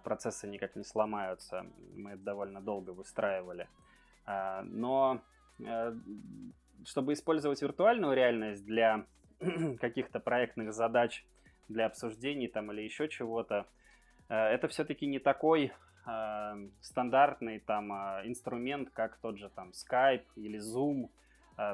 процессы 0.03 0.49
никак 0.49 0.74
не 0.74 0.82
сломаются. 0.82 1.64
Мы 1.94 2.11
это 2.11 2.22
довольно 2.22 2.61
долго 2.61 2.90
выстраивали. 2.90 3.68
Но 4.64 5.20
э, 5.61 5.95
чтобы 6.85 7.12
использовать 7.12 7.62
виртуальную 7.62 8.14
реальность 8.14 8.64
для 8.64 9.05
каких-то 9.81 10.20
проектных 10.20 10.72
задач, 10.72 11.24
для 11.68 11.87
обсуждений 11.87 12.49
там 12.49 12.72
или 12.72 12.83
еще 12.83 13.09
чего-то, 13.09 13.66
Э, 14.29 14.49
это 14.49 14.68
все-таки 14.68 15.07
не 15.07 15.18
такой 15.18 15.72
э, 16.07 16.68
стандартный 16.81 17.61
там 17.61 17.93
э, 17.93 18.22
инструмент, 18.26 18.91
как 18.91 19.16
тот 19.18 19.39
же 19.39 19.49
там 19.51 19.70
Skype 19.70 20.24
или 20.37 20.59
Zoom. 20.59 21.11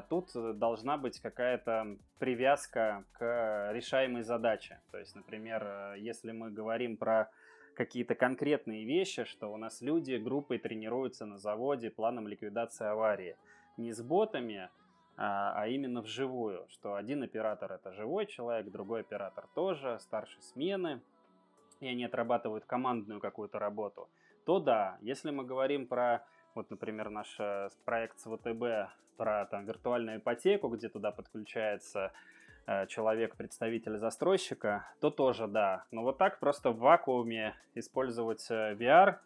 Тут 0.09 0.31
должна 0.57 0.97
быть 0.97 1.19
какая-то 1.19 1.97
привязка 2.17 3.03
к 3.11 3.69
решаемой 3.71 4.23
задаче. 4.23 4.79
То 4.89 4.97
есть, 4.97 5.15
например, 5.15 5.93
если 5.99 6.31
мы 6.31 6.49
говорим 6.49 6.97
про 6.97 7.29
какие-то 7.75 8.15
конкретные 8.15 8.85
вещи, 8.85 9.25
что 9.25 9.51
у 9.51 9.57
нас 9.57 9.81
люди 9.81 10.15
группой 10.15 10.57
тренируются 10.57 11.25
на 11.25 11.37
заводе 11.37 11.91
планом 11.91 12.27
ликвидации 12.27 12.87
аварии. 12.87 13.37
Не 13.77 13.91
с 13.91 14.01
ботами, 14.01 14.69
а 15.17 15.67
именно 15.67 16.01
вживую, 16.01 16.65
что 16.69 16.95
один 16.95 17.23
оператор 17.23 17.71
это 17.71 17.93
живой 17.93 18.25
человек, 18.25 18.71
другой 18.71 19.01
оператор 19.01 19.47
тоже, 19.53 19.97
старшей 19.99 20.41
смены, 20.41 21.01
и 21.79 21.87
они 21.87 22.03
отрабатывают 22.05 22.65
командную 22.65 23.19
какую-то 23.19 23.59
работу, 23.59 24.09
то 24.45 24.59
да, 24.59 24.97
если 25.01 25.31
мы 25.31 25.43
говорим 25.43 25.87
про, 25.87 26.25
вот, 26.53 26.69
например, 26.69 27.09
наш 27.09 27.35
э, 27.39 27.69
проект 27.83 28.19
с 28.19 28.23
ВТБ, 28.23 28.91
про 29.17 29.45
там 29.45 29.65
виртуальную 29.65 30.19
ипотеку, 30.19 30.67
где 30.69 30.89
туда 30.89 31.11
подключается 31.11 32.11
человек, 32.87 33.35
представитель 33.35 33.97
застройщика, 33.97 34.87
то 34.99 35.09
тоже 35.09 35.47
да. 35.47 35.85
Но 35.91 36.03
вот 36.03 36.17
так 36.17 36.39
просто 36.39 36.71
в 36.71 36.79
вакууме 36.79 37.55
использовать 37.75 38.45
э, 38.49 38.75
VR 38.75 39.17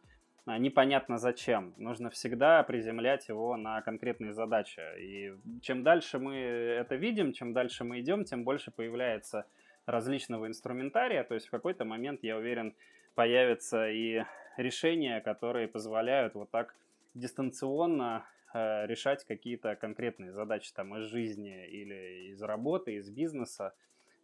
непонятно 0.46 1.18
зачем. 1.18 1.74
Нужно 1.78 2.10
всегда 2.10 2.64
приземлять 2.64 3.28
его 3.30 3.56
на 3.56 3.82
конкретные 3.82 4.34
задачи. 4.34 4.82
И 5.00 5.34
чем 5.62 5.84
дальше 5.84 6.18
мы 6.18 6.36
это 6.36 6.96
видим, 6.96 7.34
чем 7.34 7.54
дальше 7.54 7.84
мы 7.84 8.00
идем, 8.00 8.26
тем 8.26 8.44
больше 8.44 8.72
появляется 8.72 9.46
различного 9.86 10.48
инструментария, 10.48 11.24
то 11.24 11.34
есть 11.34 11.48
в 11.48 11.52
какой-то 11.52 11.84
момент, 11.86 12.24
я 12.24 12.38
уверен, 12.38 12.76
появятся 13.16 13.90
и 13.90 14.24
решения, 14.58 15.20
которые 15.22 15.68
позволяют 15.68 16.36
вот 16.36 16.52
так 16.52 16.76
дистанционно 17.14 18.24
э, 18.24 18.39
решать 18.54 19.26
какие-то 19.26 19.76
конкретные 19.76 20.32
задачи 20.32 20.72
там 20.74 20.98
из 20.98 21.06
жизни 21.06 21.68
или 21.68 22.32
из 22.32 22.42
работы, 22.42 22.96
из 22.96 23.10
бизнеса. 23.10 23.74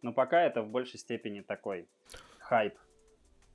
Но 0.02 0.12
пока 0.12 0.42
это 0.42 0.62
в 0.62 0.70
большей 0.70 0.98
степени 0.98 1.40
такой 1.40 1.88
хайп. 2.38 2.74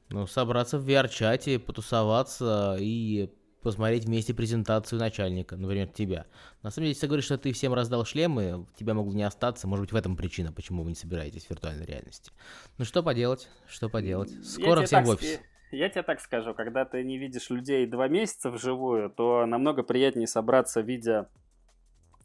Ну, 0.10 0.28
собраться 0.28 0.78
в 0.78 0.88
VR-чате, 0.88 1.60
потусоваться 1.60 2.76
и 2.80 3.30
посмотреть 3.62 4.06
вместе 4.06 4.34
презентацию 4.34 5.00
начальника, 5.00 5.56
например, 5.56 5.88
тебя. 5.88 6.26
На 6.64 6.72
самом 6.72 6.86
деле, 6.86 6.90
если 6.90 7.02
ты 7.02 7.08
говоришь, 7.08 7.26
что 7.26 7.38
ты 7.38 7.54
всем 7.54 7.74
раздал 7.74 8.04
шлемы, 8.06 8.66
тебя 8.76 8.94
могло 8.94 9.14
не 9.14 9.24
остаться, 9.24 9.68
может 9.68 9.84
быть, 9.84 9.92
в 9.92 9.96
этом 9.96 10.18
причина, 10.18 10.52
почему 10.52 10.84
вы 10.84 10.90
не 10.90 10.96
собираетесь 10.96 11.46
в 11.46 11.50
виртуальной 11.52 11.86
реальности. 11.86 12.32
Ну 12.78 12.86
что 12.86 13.04
поделать, 13.04 13.48
что 13.68 13.88
поделать. 13.88 14.32
Скоро 14.44 14.84
всем 14.84 15.04
в 15.04 15.10
офис. 15.10 15.40
Я 15.72 15.90
тебе 15.90 16.04
так 16.04 16.20
скажу, 16.20 16.54
когда 16.54 16.86
ты 16.86 17.04
не 17.04 17.18
видишь 17.18 17.50
людей 17.50 17.86
два 17.86 18.08
месяца 18.08 18.50
вживую, 18.50 19.10
то 19.10 19.46
намного 19.46 19.84
приятнее 19.84 20.28
собраться, 20.28 20.82
видя 20.82 21.30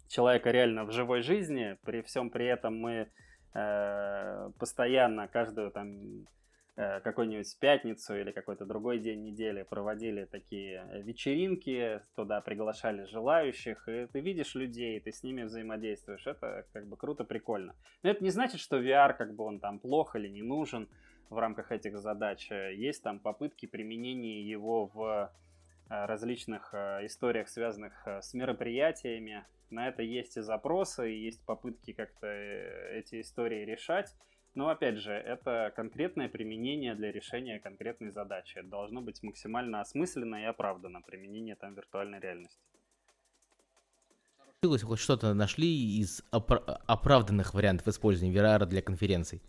человека 0.09 0.51
реально 0.51 0.85
в 0.85 0.91
живой 0.91 1.23
жизни. 1.23 1.77
При 1.85 2.03
всем 2.03 2.31
при 2.31 2.47
этом 2.47 2.77
мы 2.77 3.09
э, 3.55 4.51
постоянно 4.59 5.29
каждую 5.29 5.71
там 5.71 6.27
Э, 6.79 7.01
какую-нибудь 7.01 7.59
пятницу 7.59 8.15
или 8.15 8.33
какой-то 8.33 8.67
другой 8.67 8.99
день 8.99 9.23
недели 9.23 9.63
проводили 9.63 10.27
такие 10.27 10.87
вечеринки, 11.05 12.03
туда 12.15 12.43
приглашали 12.43 13.07
желающих, 13.07 13.89
и 13.89 14.07
ты 14.13 14.21
видишь 14.21 14.55
людей, 14.55 15.01
ты 15.01 15.11
с 15.11 15.23
ними 15.23 15.45
взаимодействуешь. 15.45 16.27
Это 16.27 16.67
как 16.75 16.87
бы 16.87 16.99
круто, 16.99 17.25
прикольно. 17.25 17.75
Но 18.03 18.11
это 18.11 18.23
не 18.23 18.29
значит, 18.29 18.61
что 18.61 18.79
VR 18.79 19.15
как 19.17 19.35
бы 19.35 19.45
он 19.45 19.59
там 19.59 19.79
плох 19.79 20.17
или 20.17 20.29
не 20.29 20.43
нужен 20.43 20.87
в 21.31 21.39
рамках 21.39 21.73
этих 21.73 21.99
задач. 21.99 22.51
Есть 22.51 23.03
там 23.03 23.19
попытки 23.19 23.67
применения 23.67 24.43
его 24.43 24.87
в 24.87 25.31
э, 25.89 26.07
различных 26.07 26.71
э, 26.73 27.07
историях, 27.07 27.49
связанных 27.49 28.07
с 28.07 28.35
мероприятиями. 28.35 29.45
На 29.71 29.89
это 29.89 30.03
есть 30.03 30.37
и 30.37 30.43
запросы, 30.43 31.13
и 31.13 31.25
есть 31.25 31.45
попытки 31.45 31.93
как-то 31.93 32.27
эти 32.27 33.21
истории 33.21 33.65
решать. 33.65 34.15
Но 34.57 34.71
опять 34.71 34.97
же, 34.97 35.13
это 35.13 35.71
конкретное 35.77 36.31
применение 36.31 36.95
для 36.95 37.13
решения 37.13 37.61
конкретной 37.61 38.11
задачи. 38.11 38.57
Это 38.57 38.69
должно 38.69 39.03
быть 39.03 39.23
максимально 39.23 39.83
осмысленно 39.83 40.37
и 40.37 40.45
оправдано 40.45 41.03
применение 41.03 41.57
там 41.57 41.75
виртуальной 41.75 42.21
реальности. 42.21 42.59
Хоть 44.63 44.99
что-то 44.99 45.35
нашли 45.35 46.01
из 46.01 46.23
опра- 46.33 46.81
оправданных 46.87 47.53
вариантов 47.53 47.87
использования 47.89 48.35
VR 48.35 48.65
для 48.65 48.81
конференций? 48.81 49.43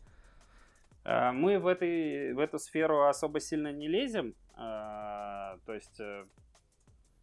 А, 1.07 1.31
мы 1.31 1.57
в, 1.57 1.67
этой, 1.67 2.33
в 2.33 2.39
эту 2.39 2.59
сферу 2.59 3.07
особо 3.07 3.39
сильно 3.39 3.71
не 3.71 3.87
лезем. 3.87 4.35
А, 4.55 5.57
то 5.65 5.73
есть 5.73 5.99
э, 6.01 6.25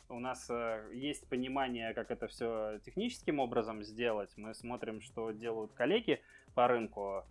у 0.09 0.18
нас 0.20 0.49
э, 0.49 0.91
есть 0.95 1.28
понимание, 1.28 1.93
как 1.93 2.11
это 2.11 2.26
все 2.26 2.78
техническим 2.82 3.41
образом 3.41 3.82
сделать. 3.82 4.32
Мы 4.37 4.55
смотрим, 4.55 5.03
что 5.03 5.32
делают 5.32 5.74
коллеги 5.74 6.22
по 6.55 6.66
рынку. 6.66 7.24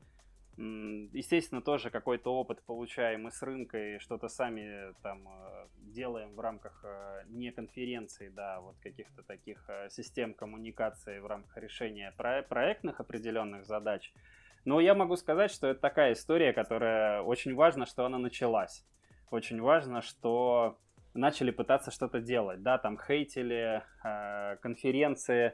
Естественно, 0.58 1.64
тоже 1.64 1.90
какой-то 1.90 2.32
опыт 2.32 2.62
получаем 2.62 3.28
и 3.28 3.32
с 3.32 3.42
рынка, 3.42 3.96
и 3.96 3.98
что-то 3.98 4.28
сами 4.28 4.94
там 5.02 5.28
э, 5.28 5.68
делаем 5.78 6.36
в 6.36 6.40
рамках 6.40 6.86
э, 6.86 7.24
не 7.30 7.52
конференции, 7.52 8.30
да, 8.30 8.62
вот 8.62 8.76
каких-то 8.80 9.24
таких 9.24 9.68
э, 9.68 9.90
систем 9.90 10.36
коммуникации 10.36 11.18
в 11.18 11.26
рамках 11.26 11.58
решения 11.58 12.14
проектных 12.16 13.00
определенных 13.00 13.66
задач. 13.66 14.14
Но 14.66 14.80
я 14.80 14.96
могу 14.96 15.16
сказать, 15.16 15.52
что 15.52 15.68
это 15.68 15.80
такая 15.80 16.14
история, 16.14 16.54
которая 16.54 17.22
очень 17.22 17.54
важно, 17.56 17.86
что 17.86 18.06
она 18.06 18.18
началась. 18.18 18.86
Очень 19.32 19.62
важно, 19.62 20.02
что 20.02 20.78
начали 21.14 21.52
пытаться 21.52 21.92
что-то 21.92 22.22
делать. 22.22 22.62
Да, 22.64 22.78
там 22.78 22.98
хейтили 22.98 23.84
конференции 24.62 25.54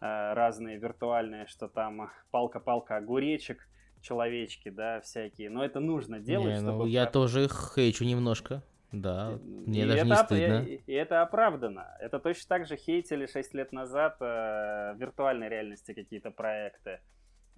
разные 0.00 0.78
виртуальные, 0.78 1.46
что 1.46 1.68
там 1.68 2.10
палка-палка 2.30 2.96
огуречек 2.96 3.68
человечки, 4.00 4.68
да, 4.68 5.00
всякие. 5.00 5.50
Но 5.50 5.64
это 5.64 5.80
нужно 5.80 6.20
делать, 6.20 6.46
не, 6.46 6.60
ну, 6.60 6.72
чтобы... 6.72 6.88
Я 6.88 7.06
тоже 7.06 7.44
их 7.44 7.72
хейчу 7.74 8.04
немножко. 8.04 8.62
Да, 8.90 9.32
и, 9.32 9.68
мне 9.68 9.82
и 9.82 9.86
даже 9.86 9.98
это, 9.98 10.08
не 10.08 10.16
стыдно. 10.16 10.62
И, 10.62 10.80
и 10.86 10.92
это 10.92 11.20
оправдано. 11.20 11.86
Это 12.00 12.18
точно 12.18 12.48
так 12.48 12.66
же 12.66 12.76
хейтили 12.76 13.26
6 13.26 13.54
лет 13.54 13.72
назад 13.72 14.16
э, 14.20 14.94
в 14.94 14.96
виртуальной 14.98 15.48
реальности 15.48 15.92
какие-то 15.92 16.30
проекты. 16.30 17.00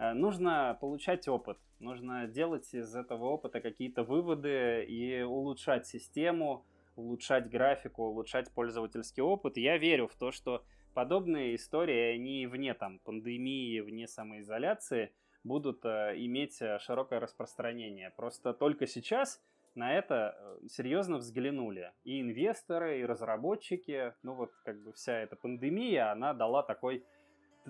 Э, 0.01 0.13
нужно 0.15 0.77
получать 0.81 1.29
опыт, 1.29 1.59
нужно 1.79 2.27
делать 2.27 2.75
из 2.75 2.97
этого 2.97 3.27
опыта 3.27 3.61
какие-то 3.61 4.03
выводы 4.03 4.85
и 4.85 5.23
улучшать 5.23 5.87
систему, 5.87 6.65
улучшать 6.97 7.49
графику, 7.49 8.05
улучшать 8.05 8.51
пользовательский 8.51 9.23
опыт. 9.23 9.57
Я 9.57 9.79
верю 9.79 10.09
в 10.09 10.17
то, 10.17 10.33
что 10.33 10.65
подобные 10.95 11.55
истории, 11.55 12.15
они 12.15 12.47
вне 12.47 12.75
там 12.75 12.99
пандемии, 13.01 13.81
вне 13.81 14.09
самоизоляции– 14.09 15.13
будут 15.45 15.85
э, 15.85 16.15
иметь 16.17 16.61
э, 16.61 16.79
широкое 16.79 17.21
распространение. 17.21 18.11
Просто 18.11 18.53
только 18.53 18.87
сейчас 18.87 19.41
на 19.75 19.93
это 19.95 20.59
серьезно 20.69 21.19
взглянули. 21.19 21.93
И 22.05 22.21
инвесторы, 22.21 23.01
и 23.01 23.05
разработчики, 23.05 24.15
ну 24.23 24.35
вот 24.35 24.53
как 24.65 24.83
бы 24.83 24.93
вся 24.93 25.19
эта 25.19 25.37
пандемия, 25.37 26.11
она 26.11 26.35
дала 26.35 26.63
такой 26.63 27.05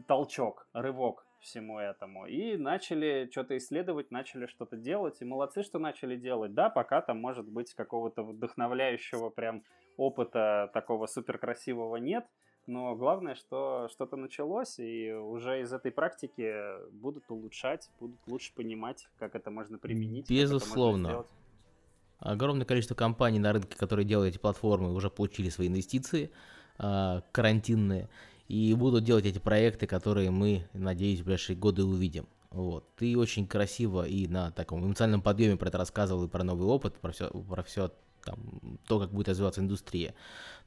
толчок, 0.07 0.69
рывок 0.73 1.27
всему 1.41 1.79
этому. 1.79 2.27
И 2.27 2.57
начали 2.57 3.29
что-то 3.31 3.57
исследовать, 3.57 4.11
начали 4.11 4.47
что-то 4.47 4.77
делать. 4.77 5.17
И 5.21 5.25
молодцы, 5.25 5.63
что 5.63 5.79
начали 5.79 6.17
делать. 6.17 6.55
Да, 6.55 6.71
пока 6.71 7.01
там, 7.01 7.19
может 7.19 7.47
быть, 7.49 7.75
какого-то 7.75 8.23
вдохновляющего 8.23 9.31
прям 9.31 9.63
опыта 9.97 10.71
такого 10.73 11.07
супер 11.07 11.39
красивого 11.39 11.97
нет. 11.97 12.25
но 12.67 12.95
главное, 12.95 13.35
что 13.35 13.89
что-то 13.91 14.17
началось, 14.17 14.79
и 14.79 15.13
уже 15.13 15.63
из 15.63 15.73
этой 15.73 15.91
практики 15.91 16.55
будут 16.93 17.25
улучшать, 17.31 17.91
будут 17.99 18.21
лучше 18.27 18.55
понимать, 18.55 19.09
как 19.19 19.35
это 19.35 19.51
можно 19.51 19.79
применить. 19.79 20.31
Безусловно. 20.31 21.25
Огромное 22.19 22.67
количество 22.67 22.95
компаний 22.95 23.39
на 23.39 23.53
рынке, 23.53 23.77
которые 23.77 24.07
делают 24.07 24.35
эти 24.35 24.41
платформы, 24.41 24.93
уже 24.93 25.11
получили 25.11 25.49
свои 25.49 25.69
инвестиции 25.69 26.31
э, 26.79 27.23
карантинные 27.33 28.11
и 28.51 28.75
будут 28.75 29.05
делать 29.05 29.27
эти 29.27 29.39
проекты, 29.39 29.87
которые 29.87 30.33
мы, 30.33 30.67
надеюсь, 30.73 31.21
в 31.21 31.25
ближайшие 31.25 31.57
годы 31.57 31.85
увидим. 31.85 32.27
Вот. 32.51 32.85
Ты 32.97 33.17
очень 33.17 33.47
красиво 33.47 34.05
и 34.05 34.27
на 34.27 34.51
таком 34.51 34.85
эмоциональном 34.85 35.23
подъеме 35.23 35.57
про 35.57 35.69
это 35.69 35.79
рассказывал 35.79 36.25
и 36.25 36.29
про 36.29 36.43
новый 36.43 36.67
опыт, 36.67 36.95
про 36.95 37.13
все, 37.13 37.31
про 37.31 37.63
все 37.63 37.93
там, 38.25 38.41
то, 38.89 38.99
как 38.99 39.13
будет 39.13 39.29
развиваться 39.29 39.61
индустрия. 39.61 40.15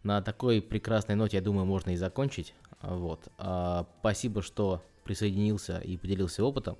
На 0.02 0.22
такой 0.22 0.62
прекрасной 0.62 1.16
ноте, 1.16 1.36
я 1.36 1.44
думаю, 1.44 1.66
можно 1.66 1.90
и 1.90 1.98
закончить. 1.98 2.56
Вот. 2.82 3.28
А, 3.38 3.86
спасибо, 4.00 4.42
что 4.42 4.82
присоединился 5.04 5.80
и 5.80 5.98
поделился 5.98 6.42
опытом. 6.46 6.78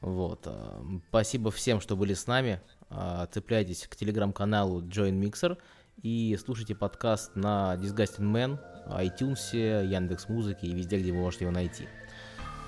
Вот. 0.00 0.40
А, 0.46 0.82
спасибо 1.10 1.52
всем, 1.52 1.80
что 1.80 1.94
были 1.94 2.14
с 2.14 2.26
нами. 2.26 2.60
А, 2.90 3.26
цепляйтесь 3.26 3.86
к 3.86 3.94
телеграм-каналу 3.94 4.82
Join 4.82 5.16
Mixer 5.20 5.58
и 6.02 6.36
слушайте 6.42 6.74
подкаст 6.74 7.34
на 7.34 7.74
Disgusting 7.76 8.32
Man, 8.32 8.58
iTunes, 8.88 9.84
Яндекс 9.84 10.28
Музыки 10.28 10.66
и 10.66 10.74
везде, 10.74 10.98
где 10.98 11.12
вы 11.12 11.18
можете 11.18 11.44
его 11.44 11.52
найти. 11.52 11.88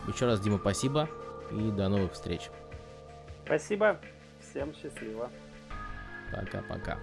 Еще 0.09 0.27
раз, 0.27 0.41
Дима, 0.41 0.59
спасибо 0.59 1.09
и 1.53 1.71
до 1.71 1.89
новых 1.89 2.13
встреч. 2.13 2.51
Спасибо. 3.45 3.99
Всем 4.41 4.75
счастливо. 4.75 5.31
Пока-пока. 6.33 6.99